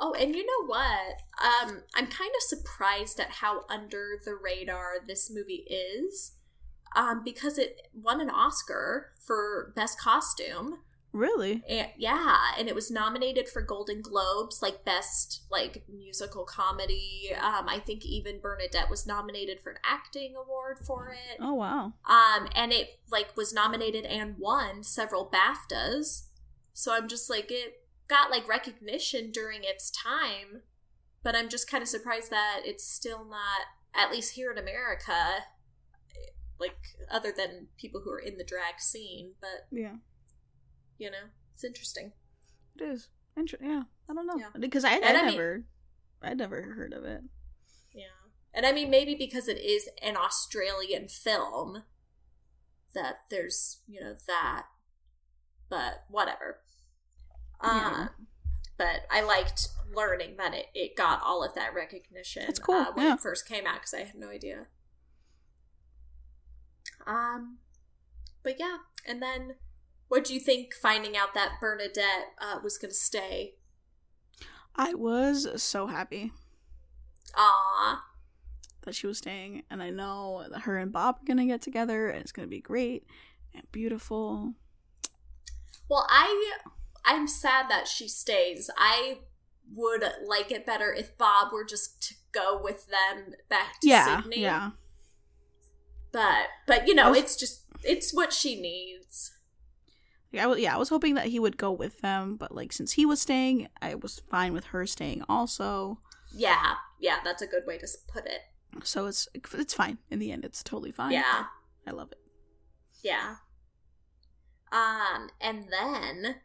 Oh, 0.00 0.14
and 0.14 0.34
you 0.34 0.46
know 0.46 0.66
what? 0.66 1.16
Um, 1.42 1.82
I'm 1.94 2.06
kind 2.06 2.30
of 2.36 2.42
surprised 2.42 3.18
at 3.18 3.30
how 3.30 3.64
under 3.68 4.20
the 4.24 4.34
radar 4.34 4.94
this 5.04 5.28
movie 5.30 5.66
is. 5.68 6.32
Um, 6.96 7.22
because 7.22 7.58
it 7.58 7.88
won 7.92 8.20
an 8.20 8.30
Oscar 8.30 9.12
for 9.20 9.72
best 9.76 10.00
costume. 10.00 10.78
Really? 11.18 11.64
And 11.68 11.88
yeah, 11.96 12.36
and 12.56 12.68
it 12.68 12.76
was 12.76 12.92
nominated 12.92 13.48
for 13.48 13.60
Golden 13.60 14.00
Globes, 14.00 14.62
like 14.62 14.84
best 14.84 15.42
like 15.50 15.82
musical 15.88 16.44
comedy. 16.44 17.32
Um, 17.36 17.68
I 17.68 17.80
think 17.80 18.06
even 18.06 18.40
Bernadette 18.40 18.88
was 18.88 19.04
nominated 19.04 19.58
for 19.60 19.72
an 19.72 19.78
acting 19.84 20.34
award 20.36 20.78
for 20.86 21.08
it. 21.08 21.38
Oh 21.40 21.54
wow. 21.54 21.92
Um, 22.08 22.48
and 22.54 22.72
it 22.72 23.00
like 23.10 23.36
was 23.36 23.52
nominated 23.52 24.04
and 24.04 24.36
won 24.38 24.84
several 24.84 25.28
BAFTAs. 25.28 26.26
So 26.72 26.94
I'm 26.94 27.08
just 27.08 27.28
like 27.28 27.50
it 27.50 27.82
got 28.06 28.30
like 28.30 28.48
recognition 28.48 29.32
during 29.32 29.64
its 29.64 29.90
time, 29.90 30.62
but 31.24 31.34
I'm 31.34 31.48
just 31.48 31.68
kind 31.68 31.82
of 31.82 31.88
surprised 31.88 32.30
that 32.30 32.60
it's 32.64 32.88
still 32.88 33.24
not 33.24 33.66
at 33.92 34.12
least 34.12 34.34
here 34.34 34.52
in 34.52 34.58
America 34.58 35.42
like 36.60 36.76
other 37.10 37.32
than 37.36 37.68
people 37.76 38.00
who 38.04 38.10
are 38.10 38.18
in 38.18 38.36
the 38.36 38.44
drag 38.44 38.78
scene, 38.80 39.32
but 39.40 39.66
Yeah, 39.70 39.96
you 40.98 41.10
know, 41.10 41.28
it's 41.54 41.64
interesting. 41.64 42.12
it 42.76 42.82
is. 42.84 43.08
Inter- 43.36 43.58
yeah, 43.60 43.82
I 44.10 44.14
don't 44.14 44.26
know 44.26 44.36
Yeah. 44.36 44.48
because 44.58 44.84
I, 44.84 44.94
I 44.94 45.00
I 45.02 45.12
mean- 45.26 45.36
never, 45.36 45.64
I 46.22 46.34
never 46.34 46.62
heard 46.62 46.92
of 46.92 47.04
it. 47.04 47.22
Yeah. 47.94 48.04
And 48.52 48.66
I 48.66 48.72
mean, 48.72 48.90
maybe 48.90 49.14
because 49.14 49.46
it 49.48 49.58
is 49.58 49.88
an 50.02 50.16
Australian 50.16 51.08
film, 51.08 51.84
that 52.94 53.16
there's, 53.30 53.82
you 53.86 54.00
know, 54.00 54.14
that. 54.26 54.66
But 55.68 56.04
whatever. 56.08 56.60
Yeah. 57.62 58.08
Um, 58.08 58.26
but 58.78 59.02
I 59.10 59.20
liked 59.22 59.68
learning 59.94 60.36
that 60.38 60.54
it, 60.54 60.66
it 60.74 60.96
got 60.96 61.20
all 61.22 61.44
of 61.44 61.54
that 61.54 61.74
recognition 61.74 62.44
That's 62.46 62.58
cool, 62.58 62.74
uh, 62.76 62.86
when 62.94 63.06
yeah. 63.06 63.14
it 63.14 63.20
first 63.20 63.46
came 63.46 63.66
out 63.66 63.74
because 63.74 63.94
I 63.94 63.98
had 64.04 64.14
no 64.16 64.30
idea. 64.30 64.66
Um, 67.06 67.58
but 68.42 68.58
yeah, 68.58 68.78
and 69.06 69.22
then 69.22 69.56
what 70.08 70.24
do 70.24 70.34
you 70.34 70.40
think 70.40 70.74
finding 70.74 71.16
out 71.16 71.34
that 71.34 71.58
Bernadette 71.60 72.32
uh, 72.40 72.58
was 72.62 72.78
going 72.78 72.90
to 72.90 72.96
stay? 72.96 73.54
I 74.76 74.94
was 74.94 75.60
so 75.62 75.86
happy 75.88 76.32
Aw, 77.36 78.02
that 78.82 78.94
she 78.94 79.06
was 79.06 79.18
staying, 79.18 79.64
and 79.70 79.82
I 79.82 79.90
know 79.90 80.44
that 80.50 80.60
her 80.62 80.78
and 80.78 80.92
Bob 80.92 81.16
are 81.20 81.24
gonna 81.26 81.44
get 81.46 81.60
together, 81.60 82.08
and 82.08 82.20
it's 82.20 82.32
gonna 82.32 82.46
be 82.48 82.60
great 82.60 83.04
and 83.52 83.70
beautiful. 83.72 84.54
Well, 85.90 86.06
I 86.08 86.58
I'm 87.04 87.26
sad 87.26 87.66
that 87.68 87.88
she 87.88 88.08
stays. 88.08 88.70
I 88.78 89.18
would 89.74 90.04
like 90.26 90.50
it 90.52 90.64
better 90.64 90.92
if 90.92 91.18
Bob 91.18 91.52
were 91.52 91.64
just 91.64 92.02
to 92.08 92.14
go 92.32 92.58
with 92.62 92.86
them 92.86 93.34
back 93.48 93.80
to 93.80 93.88
Yeah, 93.88 94.22
Sydney. 94.22 94.42
yeah. 94.42 94.70
But 96.12 96.46
but 96.66 96.86
you 96.88 96.94
know, 96.94 97.10
was- 97.10 97.18
it's 97.18 97.36
just 97.36 97.62
it's 97.82 98.14
what 98.14 98.32
she 98.32 98.60
needs. 98.60 99.32
I 100.36 100.46
was, 100.46 100.58
yeah, 100.60 100.74
I 100.74 100.78
was 100.78 100.88
hoping 100.90 101.14
that 101.14 101.26
he 101.26 101.38
would 101.38 101.56
go 101.56 101.70
with 101.72 102.00
them, 102.00 102.36
but 102.36 102.54
like 102.54 102.72
since 102.72 102.92
he 102.92 103.06
was 103.06 103.20
staying, 103.20 103.68
I 103.80 103.94
was 103.94 104.20
fine 104.30 104.52
with 104.52 104.66
her 104.66 104.86
staying 104.86 105.22
also. 105.28 106.00
Yeah, 106.34 106.74
yeah, 107.00 107.18
that's 107.24 107.40
a 107.42 107.46
good 107.46 107.62
way 107.66 107.78
to 107.78 107.86
put 108.12 108.26
it. 108.26 108.40
So 108.84 109.06
it's 109.06 109.26
it's 109.34 109.72
fine 109.74 109.98
in 110.10 110.18
the 110.18 110.30
end. 110.30 110.44
It's 110.44 110.62
totally 110.62 110.92
fine. 110.92 111.12
Yeah, 111.12 111.44
I 111.86 111.90
love 111.92 112.12
it. 112.12 112.18
yeah. 113.02 113.36
Um, 114.70 115.30
and 115.40 115.64
then 115.70 116.36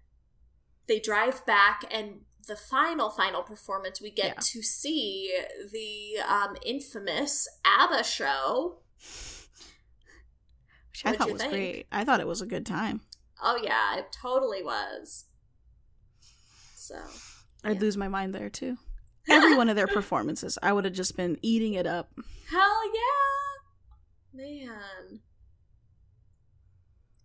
they 0.87 0.99
drive 0.99 1.45
back, 1.45 1.83
and 1.91 2.21
the 2.47 2.55
final, 2.55 3.09
final 3.09 3.41
performance, 3.43 3.99
we 4.01 4.11
get 4.11 4.25
Yeah. 4.35 4.39
to 4.39 4.61
see 4.63 5.37
the 5.71 6.21
um 6.25 6.55
infamous 6.65 7.45
ABBA 7.65 8.03
show. 8.05 8.79
Which 10.91 11.05
I 11.05 11.09
What'd 11.09 11.19
thought 11.19 11.31
was 11.33 11.41
think? 11.41 11.51
great. 11.53 11.87
I 11.91 12.05
thought 12.05 12.19
it 12.21 12.27
was 12.27 12.41
a 12.41 12.45
good 12.45 12.65
time. 12.65 13.01
Oh 13.43 13.59
yeah, 13.61 13.97
it 13.97 14.15
totally 14.21 14.63
was. 14.63 15.25
So 16.75 16.95
I'd 17.63 17.81
lose 17.81 17.97
my 17.97 18.07
mind 18.07 18.33
there 18.33 18.49
too. 18.49 18.77
Every 19.29 19.55
one 19.55 19.69
of 19.69 19.75
their 19.75 19.87
performances, 19.87 20.57
I 20.61 20.73
would 20.73 20.85
have 20.85 20.93
just 20.93 21.15
been 21.15 21.37
eating 21.41 21.73
it 21.73 21.85
up. 21.85 22.11
hell 22.49 22.81
yeah, 22.93 24.33
man. 24.33 25.19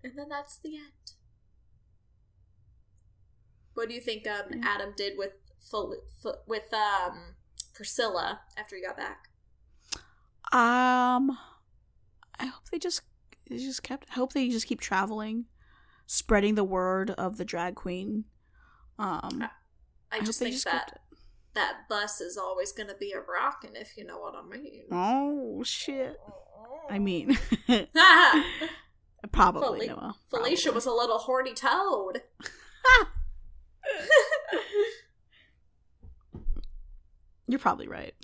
And 0.05 0.13
then 0.17 0.29
that's 0.29 0.59
the 0.59 0.77
end. 0.77 1.13
What 3.75 3.89
do 3.89 3.95
you 3.95 4.01
think 4.01 4.27
um 4.27 4.61
Adam 4.63 4.93
did 4.97 5.15
with 5.17 5.33
with 6.47 6.73
um 6.75 7.37
Priscilla 7.75 8.41
after 8.57 8.75
he 8.77 8.83
got 8.83 8.97
back? 8.97 9.29
Um, 10.51 11.37
I 12.41 12.47
hope 12.47 12.65
they 12.73 12.79
just 12.79 13.03
they 13.49 13.59
just 13.59 13.83
kept. 13.83 14.09
I 14.11 14.15
hope 14.15 14.33
they 14.33 14.49
just 14.49 14.67
keep 14.67 14.81
traveling, 14.81 15.45
spreading 16.11 16.55
the 16.57 16.65
word 16.65 17.11
of 17.13 17.37
the 17.37 17.45
drag 17.45 17.75
queen. 17.77 18.25
Um, 18.99 19.45
I 20.11 20.17
hope 20.17 20.25
just 20.25 20.39
think 20.41 20.55
kept 20.55 20.65
that 20.65 21.01
that 21.55 21.89
bus 21.89 22.21
is 22.21 22.37
always 22.37 22.73
going 22.73 22.89
to 22.89 22.95
be 22.97 23.13
a 23.13 23.21
rockin' 23.21 23.77
if 23.77 23.97
you 23.97 24.05
know 24.05 24.19
what 24.19 24.35
I 24.35 24.43
mean. 24.43 24.85
Oh 24.91 25.63
shit! 25.63 26.17
I 26.91 26.99
mean, 27.09 27.39
probably 29.33 29.87
Fel- 29.87 29.97
Noah. 29.97 30.15
Felicia 30.31 30.63
probably. 30.71 30.75
was 30.77 30.87
a 30.87 30.93
little 30.93 31.19
horny 31.19 31.55
toad. 31.55 32.23
You're 37.47 37.59
probably 37.59 37.89
right, 37.89 38.15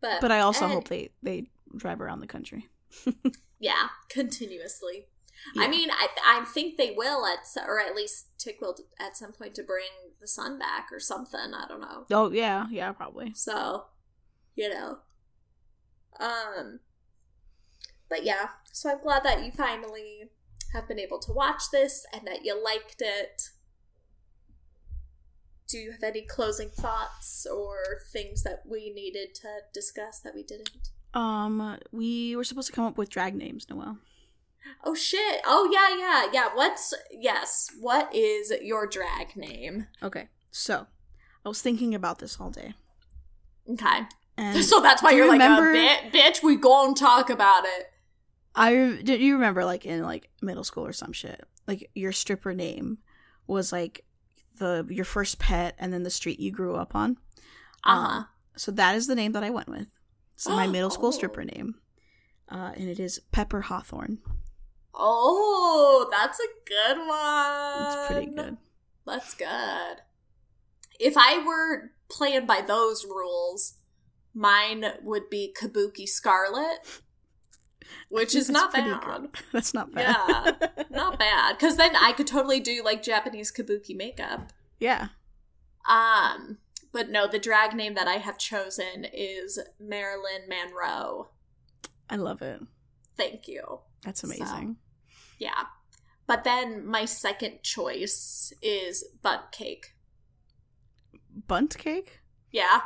But 0.00 0.20
but 0.20 0.32
I 0.32 0.40
also 0.40 0.64
and- 0.64 0.74
hope 0.74 0.88
they 0.88 1.10
they 1.22 1.50
drive 1.76 2.00
around 2.00 2.20
the 2.20 2.26
country. 2.26 2.68
yeah, 3.60 3.88
continuously. 4.08 5.08
Yeah. 5.54 5.62
I 5.62 5.68
mean, 5.68 5.90
I 5.90 6.08
I 6.24 6.44
think 6.44 6.76
they 6.76 6.92
will 6.96 7.26
at 7.26 7.40
or 7.66 7.80
at 7.80 7.94
least 7.94 8.26
Tick 8.38 8.60
will 8.60 8.76
at 9.00 9.16
some 9.16 9.32
point 9.32 9.54
to 9.56 9.62
bring 9.62 9.88
the 10.20 10.28
sun 10.28 10.58
back 10.58 10.88
or 10.92 11.00
something. 11.00 11.52
I 11.54 11.66
don't 11.68 11.80
know. 11.80 12.06
Oh 12.10 12.30
yeah, 12.30 12.66
yeah, 12.70 12.92
probably. 12.92 13.32
So, 13.34 13.86
you 14.54 14.68
know, 14.68 14.98
um, 16.20 16.80
but 18.08 18.24
yeah. 18.24 18.48
So 18.72 18.90
I'm 18.90 19.00
glad 19.00 19.24
that 19.24 19.44
you 19.44 19.52
finally 19.52 20.30
have 20.72 20.88
been 20.88 20.98
able 20.98 21.18
to 21.20 21.32
watch 21.32 21.62
this 21.72 22.04
and 22.12 22.26
that 22.26 22.44
you 22.44 22.62
liked 22.62 23.00
it. 23.00 23.42
Do 25.68 25.78
you 25.78 25.92
have 25.92 26.02
any 26.02 26.22
closing 26.22 26.70
thoughts 26.70 27.46
or 27.46 28.00
things 28.10 28.42
that 28.42 28.62
we 28.66 28.90
needed 28.90 29.34
to 29.36 29.48
discuss 29.74 30.20
that 30.20 30.34
we 30.34 30.42
didn't? 30.42 30.90
Um, 31.14 31.78
we 31.92 32.36
were 32.36 32.44
supposed 32.44 32.68
to 32.68 32.72
come 32.72 32.84
up 32.86 32.96
with 32.96 33.10
drag 33.10 33.34
names, 33.34 33.66
Noel. 33.68 33.98
Oh 34.84 34.94
shit. 34.94 35.40
Oh 35.44 35.68
yeah, 35.72 35.96
yeah, 35.96 36.30
yeah. 36.32 36.48
What's 36.54 36.94
yes, 37.10 37.70
what 37.80 38.14
is 38.14 38.52
your 38.62 38.86
drag 38.86 39.36
name? 39.36 39.86
Okay, 40.02 40.28
so 40.50 40.86
I 41.44 41.48
was 41.48 41.60
thinking 41.62 41.94
about 41.94 42.18
this 42.18 42.38
all 42.40 42.50
day, 42.50 42.74
Okay. 43.70 44.00
and 44.36 44.64
So 44.64 44.80
that's 44.80 45.02
why 45.02 45.10
you 45.10 45.18
you're 45.18 45.28
like 45.28 45.40
remember- 45.40 45.70
a 45.70 45.74
bit 45.74 46.12
bitch, 46.12 46.42
we 46.42 46.56
go 46.56 46.86
and 46.86 46.96
talk 46.96 47.30
about 47.30 47.64
it. 47.64 47.86
I 48.54 48.98
do 49.04 49.16
you 49.16 49.34
remember 49.34 49.64
like 49.64 49.84
in 49.86 50.02
like 50.02 50.30
middle 50.42 50.64
school 50.64 50.86
or 50.86 50.92
some 50.92 51.12
shit, 51.12 51.44
like 51.66 51.90
your 51.94 52.12
stripper 52.12 52.54
name 52.54 52.98
was 53.46 53.72
like 53.72 54.04
the 54.56 54.84
your 54.90 55.04
first 55.04 55.38
pet 55.38 55.74
and 55.78 55.92
then 55.92 56.02
the 56.02 56.10
street 56.10 56.40
you 56.40 56.50
grew 56.50 56.74
up 56.76 56.94
on. 56.94 57.18
Uh-huh. 57.84 58.18
Um, 58.18 58.26
so 58.56 58.72
that 58.72 58.96
is 58.96 59.06
the 59.06 59.14
name 59.14 59.32
that 59.32 59.44
I 59.44 59.50
went 59.50 59.68
with. 59.68 59.86
So 60.36 60.50
my 60.50 60.66
middle 60.76 60.90
school 60.90 61.08
Oh. 61.08 61.12
stripper 61.12 61.44
name, 61.44 61.76
uh, 62.48 62.72
and 62.76 62.88
it 62.88 62.98
is 62.98 63.20
Pepper 63.30 63.60
Hawthorne. 63.62 64.18
Oh, 64.94 66.08
that's 66.10 66.38
a 66.40 66.48
good 66.66 66.98
one. 67.06 67.86
It's 67.86 68.10
pretty 68.10 68.26
good. 68.34 68.56
That's 69.06 69.34
good. 69.34 70.02
If 70.98 71.14
I 71.16 71.44
were 71.44 71.92
playing 72.08 72.46
by 72.46 72.60
those 72.60 73.04
rules, 73.04 73.74
mine 74.34 74.84
would 75.02 75.30
be 75.30 75.54
Kabuki 75.58 76.08
Scarlet, 76.08 77.02
which 78.08 78.34
is 78.34 78.50
not 78.50 78.72
bad. 78.72 79.00
good. 79.02 79.30
That's 79.52 79.72
not 79.72 79.92
bad. 79.92 80.56
Yeah, 80.60 80.84
not 80.90 81.18
bad, 81.18 81.56
because 81.56 81.76
then 81.76 81.94
I 81.96 82.12
could 82.12 82.26
totally 82.26 82.60
do 82.60 82.82
like 82.84 83.02
Japanese 83.02 83.52
Kabuki 83.52 83.96
makeup. 83.96 84.52
yeah. 84.80 85.08
Um, 85.88 86.58
but 86.92 87.08
no, 87.08 87.26
the 87.26 87.38
drag 87.38 87.74
name 87.74 87.94
that 87.94 88.06
I 88.06 88.14
have 88.16 88.36
chosen 88.36 89.06
is 89.10 89.58
Marilyn 89.80 90.42
Monroe. 90.48 91.28
I 92.10 92.16
love 92.16 92.42
it. 92.42 92.60
Thank 93.16 93.48
you. 93.48 93.80
That's 94.04 94.20
So- 94.20 94.26
amazing. 94.28 94.76
Yeah. 95.38 95.64
But 96.26 96.44
then 96.44 96.84
my 96.86 97.04
second 97.06 97.62
choice 97.62 98.52
is 98.60 99.04
Bundt 99.22 99.50
cake. 99.52 99.94
Bundt 101.46 101.78
cake. 101.78 102.20
Yeah. 102.50 102.80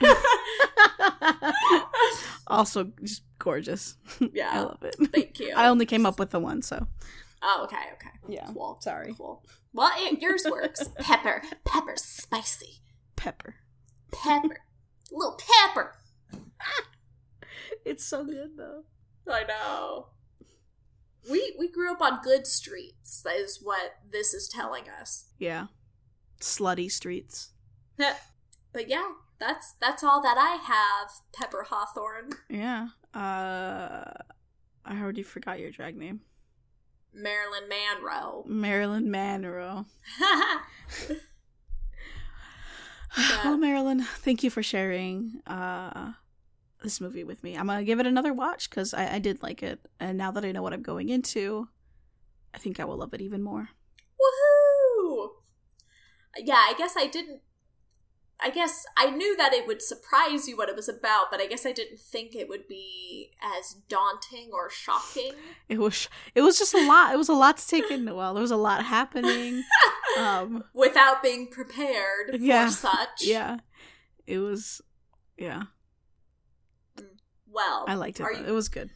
also, 2.46 2.92
just 3.02 3.22
gorgeous. 3.38 3.96
Yeah. 4.32 4.50
I 4.52 4.60
love 4.60 4.82
it. 4.82 4.96
Thank 5.12 5.38
you. 5.40 5.52
I 5.56 5.68
only 5.68 5.86
came 5.86 6.04
up 6.06 6.18
with 6.18 6.30
the 6.30 6.40
one, 6.40 6.62
so 6.62 6.86
Oh, 7.42 7.62
okay, 7.64 7.76
okay. 7.94 8.10
yeah. 8.28 8.46
Cool. 8.52 8.78
Sorry. 8.82 9.14
Cool. 9.16 9.42
Well, 9.72 9.90
it, 9.96 10.20
yours 10.20 10.44
works. 10.50 10.86
Pepper. 10.98 11.42
Pepper 11.64 11.94
spicy. 11.96 12.80
Pepper. 13.16 13.54
Pepper. 14.12 14.58
little 15.10 15.38
pepper. 15.64 15.94
It's 17.86 18.04
so 18.04 18.24
good 18.26 18.58
though. 18.58 18.84
I 19.26 19.44
know. 19.44 20.08
We 21.28 21.54
we 21.58 21.68
grew 21.68 21.90
up 21.92 22.00
on 22.00 22.20
good 22.22 22.46
streets. 22.46 23.20
That 23.22 23.36
is 23.36 23.58
what 23.62 23.96
this 24.10 24.32
is 24.34 24.48
telling 24.48 24.84
us. 24.88 25.26
Yeah. 25.38 25.66
Slutty 26.40 26.90
streets. 26.90 27.50
But 28.72 28.88
yeah, 28.88 29.14
that's 29.40 29.72
that's 29.80 30.04
all 30.04 30.22
that 30.22 30.36
I 30.38 30.54
have. 30.64 31.10
Pepper 31.32 31.64
Hawthorne, 31.68 32.30
Yeah. 32.48 32.88
Uh 33.12 34.12
I 34.84 35.00
already 35.02 35.24
forgot 35.24 35.58
your 35.58 35.72
drag 35.72 35.96
name. 35.96 36.20
Marilyn 37.12 37.64
Monroe. 37.68 38.44
Marilyn 38.46 39.10
Monroe. 39.10 39.86
well, 43.44 43.56
Marilyn, 43.56 44.02
thank 44.02 44.44
you 44.44 44.50
for 44.50 44.62
sharing 44.62 45.40
uh 45.48 46.12
this 46.82 47.00
movie 47.00 47.24
with 47.24 47.42
me. 47.42 47.56
I'm 47.56 47.66
gonna 47.66 47.84
give 47.84 48.00
it 48.00 48.06
another 48.06 48.32
watch 48.32 48.68
because 48.70 48.94
I, 48.94 49.14
I 49.14 49.18
did 49.18 49.42
like 49.42 49.62
it, 49.62 49.80
and 49.98 50.16
now 50.18 50.30
that 50.32 50.44
I 50.44 50.52
know 50.52 50.62
what 50.62 50.72
I'm 50.72 50.82
going 50.82 51.08
into, 51.08 51.68
I 52.54 52.58
think 52.58 52.80
I 52.80 52.84
will 52.84 52.96
love 52.96 53.14
it 53.14 53.20
even 53.20 53.42
more. 53.42 53.68
Woohoo! 54.20 55.28
Yeah, 56.38 56.54
I 56.54 56.74
guess 56.76 56.94
I 56.96 57.06
didn't. 57.06 57.40
I 58.42 58.48
guess 58.48 58.86
I 58.96 59.10
knew 59.10 59.36
that 59.36 59.52
it 59.52 59.66
would 59.66 59.82
surprise 59.82 60.48
you 60.48 60.56
what 60.56 60.70
it 60.70 60.74
was 60.76 60.88
about, 60.88 61.26
but 61.30 61.42
I 61.42 61.46
guess 61.46 61.66
I 61.66 61.72
didn't 61.72 62.00
think 62.00 62.34
it 62.34 62.48
would 62.48 62.66
be 62.66 63.32
as 63.42 63.74
daunting 63.88 64.48
or 64.52 64.70
shocking. 64.70 65.32
It 65.68 65.78
was 65.78 66.08
it 66.34 66.40
was 66.40 66.58
just 66.58 66.72
a 66.72 66.86
lot. 66.86 67.12
It 67.12 67.18
was 67.18 67.28
a 67.28 67.34
lot 67.34 67.58
to 67.58 67.66
take 67.68 67.90
in. 67.90 68.06
Well, 68.14 68.32
there 68.32 68.40
was 68.40 68.50
a 68.50 68.56
lot 68.56 68.84
happening. 68.84 69.62
Um, 70.18 70.64
Without 70.74 71.22
being 71.22 71.46
prepared 71.46 72.30
for 72.36 72.68
such. 72.70 73.22
yeah, 73.22 73.58
it 74.26 74.38
was. 74.38 74.82
Yeah, 75.38 75.62
Well, 77.52 77.84
I 77.88 77.94
liked 77.94 78.20
it. 78.20 78.22
Are 78.24 78.32
you, 78.32 78.44
It 78.44 78.52
was 78.52 78.68
good. 78.68 78.90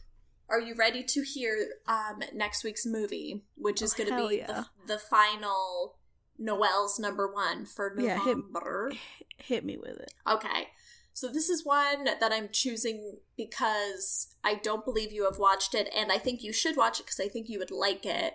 are 0.49 0.59
you 0.61 0.75
ready 0.75 1.03
to 1.03 1.21
hear 1.23 1.67
um, 1.87 2.21
next 2.33 2.63
week's 2.63 2.85
movie, 2.85 3.43
which 3.55 3.81
is 3.81 3.93
Oh, 3.93 3.97
going 4.03 4.09
to 4.21 4.27
be 4.29 4.37
yeah. 4.37 4.47
the, 4.47 4.65
the 4.93 4.99
final 4.99 5.97
Noel's 6.37 6.99
number 6.99 7.31
one 7.31 7.65
for 7.65 7.93
Yeah, 7.99 8.15
hit- 8.23 8.37
November? 8.37 8.91
Hit 9.37 9.65
me 9.65 9.77
with 9.77 9.97
it. 9.99 10.13
Okay. 10.27 10.69
So 11.13 11.29
this 11.29 11.49
is 11.49 11.65
one 11.65 12.03
that 12.05 12.31
I'm 12.33 12.49
choosing 12.51 13.17
because 13.37 14.35
I 14.43 14.55
don't 14.55 14.83
believe 14.83 15.11
you 15.13 15.23
have 15.25 15.37
watched 15.39 15.73
it 15.73 15.89
and 15.95 16.11
I 16.11 16.17
think 16.17 16.43
you 16.43 16.51
should 16.51 16.75
watch 16.75 16.99
it 16.99 17.05
because 17.05 17.19
I 17.21 17.29
think 17.29 17.47
you 17.47 17.57
would 17.59 17.71
like 17.71 18.05
it. 18.05 18.33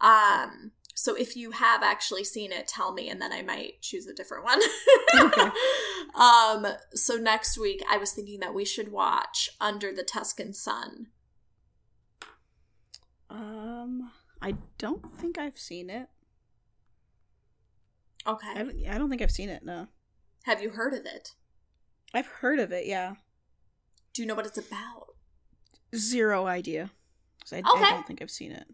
Um 0.00 0.72
so 1.00 1.14
if 1.14 1.36
you 1.36 1.52
have 1.52 1.84
actually 1.84 2.24
seen 2.24 2.50
it, 2.50 2.66
tell 2.66 2.92
me 2.92 3.08
and 3.08 3.22
then 3.22 3.32
I 3.32 3.40
might 3.42 3.80
choose 3.82 4.06
a 4.08 4.12
different 4.14 4.44
one. 4.44 4.60
Okay. 5.16 5.50
Um 6.14 6.66
so 6.94 7.14
next 7.16 7.56
week 7.58 7.82
I 7.88 7.98
was 7.98 8.12
thinking 8.12 8.40
that 8.40 8.54
we 8.54 8.64
should 8.64 8.90
watch 8.90 9.50
Under 9.60 9.92
the 9.92 10.02
Tuscan 10.02 10.52
Sun. 10.52 11.08
Um. 13.30 14.10
I 14.40 14.54
don't 14.78 15.12
think 15.18 15.36
I've 15.38 15.58
seen 15.58 15.90
it. 15.90 16.08
I 18.26 18.30
Okay. 18.32 18.54
don't, 18.54 18.86
I 18.88 18.98
don't 18.98 19.08
think 19.10 19.20
I've 19.22 19.30
seen 19.30 19.48
it. 19.48 19.64
No, 19.64 19.88
Have 20.44 20.62
you 20.62 20.70
heard 20.70 20.94
of 20.94 21.04
it? 21.06 21.34
I've 22.14 22.26
heard 22.26 22.58
of 22.58 22.72
it. 22.72 22.86
Yeah, 22.86 23.14
Do 24.14 24.22
you 24.22 24.28
know 24.28 24.34
what 24.34 24.46
it's 24.46 24.58
about? 24.58 25.06
zero 25.94 26.46
idea. 26.46 26.90
I, 27.52 27.58
I 27.58 27.90
don't 27.90 28.06
think 28.06 28.20
I've 28.22 28.30
seen 28.30 28.52
it. 28.52 28.66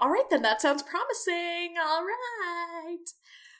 All 0.00 0.08
right, 0.08 0.28
then 0.30 0.40
that 0.42 0.62
sounds 0.62 0.82
promising. 0.82 1.74
All 1.78 2.02
right. 2.04 3.04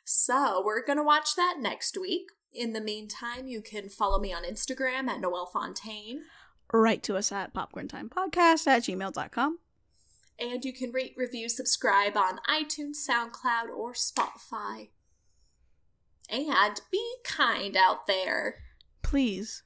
So 0.05 0.63
we're 0.65 0.85
going 0.85 0.97
to 0.97 1.05
watch 1.05 1.37
that 1.37 1.57
next 1.61 1.99
week. 1.99 2.29
In 2.53 2.73
the 2.73 2.81
meantime, 2.81 3.47
you 3.47 3.61
can 3.61 3.91
follow 3.91 4.19
me 4.19 4.33
on 4.33 4.43
Instagram 4.43 5.09
at 5.09 5.21
Noelle 5.21 5.51
Fontaine. 5.53 6.23
Write 6.73 7.03
to 7.05 7.17
us 7.17 7.31
at 7.31 7.53
popcorntimepodcast 7.53 8.67
at 8.67 8.83
gmail.com. 8.83 9.59
And 10.39 10.65
you 10.65 10.73
can 10.73 10.91
rate, 10.91 11.15
review, 11.17 11.51
subscribe 11.51 12.17
on 12.17 12.41
iTunes, 12.49 13.07
SoundCloud, 13.07 13.69
or 13.77 13.93
Spotify. 13.93 14.89
And 16.31 16.81
be 16.91 17.17
kind 17.23 17.77
out 17.77 18.07
there. 18.07 18.57
Please. 19.03 19.63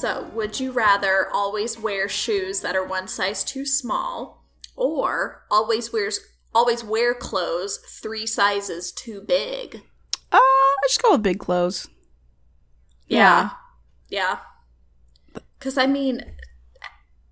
So, 0.00 0.30
would 0.32 0.60
you 0.60 0.70
rather 0.70 1.28
always 1.32 1.76
wear 1.78 2.08
shoes 2.08 2.60
that 2.60 2.76
are 2.76 2.84
one 2.86 3.08
size 3.08 3.42
too 3.42 3.66
small 3.66 4.44
or 4.76 5.44
always 5.50 5.92
wears 5.92 6.20
always 6.54 6.84
wear 6.84 7.14
clothes 7.14 7.78
3 8.00 8.24
sizes 8.24 8.92
too 8.92 9.20
big? 9.20 9.82
Uh, 10.30 10.36
I 10.38 10.76
just 10.86 11.02
go 11.02 11.12
with 11.12 11.22
big 11.24 11.40
clothes. 11.40 11.88
Yeah. 13.08 13.50
Yeah. 14.08 14.38
Cuz 15.58 15.76
I 15.76 15.86
mean 15.88 16.22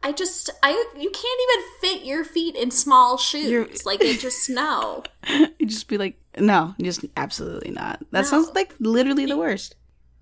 I 0.03 0.11
just 0.11 0.51
I 0.63 0.71
you 0.97 1.11
can't 1.11 1.41
even 1.47 1.65
fit 1.81 2.05
your 2.05 2.25
feet 2.25 2.57
in 2.57 2.73
small 2.73 3.17
shoes. 3.17 3.49
You're- 3.49 3.71
like 3.85 4.01
it 4.03 4.19
just 4.19 4.51
no. 4.63 5.05
you 5.61 5.67
just 5.67 5.87
be 5.87 5.99
like, 5.99 6.19
no, 6.37 6.75
just 6.83 7.05
absolutely 7.17 7.71
not. 7.71 8.01
That 8.11 8.23
No. 8.23 8.29
sounds 8.29 8.51
like 8.57 8.75
literally 8.81 9.27
the 9.27 9.37
worst. 9.37 9.77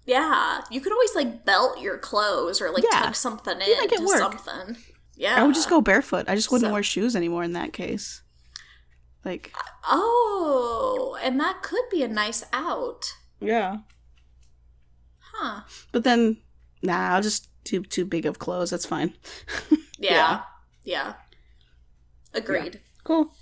Yeah, 0.06 0.60
you 0.70 0.80
could 0.80 0.92
always 0.92 1.14
like 1.14 1.44
belt 1.44 1.80
your 1.80 1.96
clothes 1.98 2.60
or 2.60 2.70
like 2.70 2.84
Yeah. 2.84 3.00
tuck 3.00 3.14
something 3.14 3.56
in 3.56 3.62
it 3.62 3.90
to 3.96 4.04
work. 4.04 4.18
something. 4.18 4.76
Yeah. 5.16 5.36
I 5.40 5.44
would 5.44 5.54
just 5.54 5.70
go 5.70 5.80
barefoot. 5.80 6.28
I 6.28 6.34
just 6.34 6.50
wouldn't 6.52 6.68
So- 6.68 6.72
wear 6.72 6.82
shoes 6.82 7.14
anymore 7.16 7.42
in 7.44 7.52
that 7.54 7.72
case. 7.72 8.22
Like, 9.24 9.54
Oh, 9.88 11.16
and 11.22 11.40
that 11.40 11.62
could 11.62 11.84
be 11.90 12.02
a 12.02 12.08
nice 12.08 12.44
out. 12.52 13.14
yeah. 13.40 13.78
Huh. 15.32 15.62
But 15.92 16.04
then, 16.04 16.36
nah, 16.82 17.14
I'll 17.14 17.22
just 17.22 17.48
too 17.64 17.82
too 17.82 18.04
big 18.04 18.26
of 18.26 18.38
clothes. 18.38 18.70
That's 18.70 18.86
fine. 18.86 19.14
Yeah. 19.98 20.42
Yeah. 20.82 21.14
Agreed. 22.34 22.80
Cool. 23.04 23.34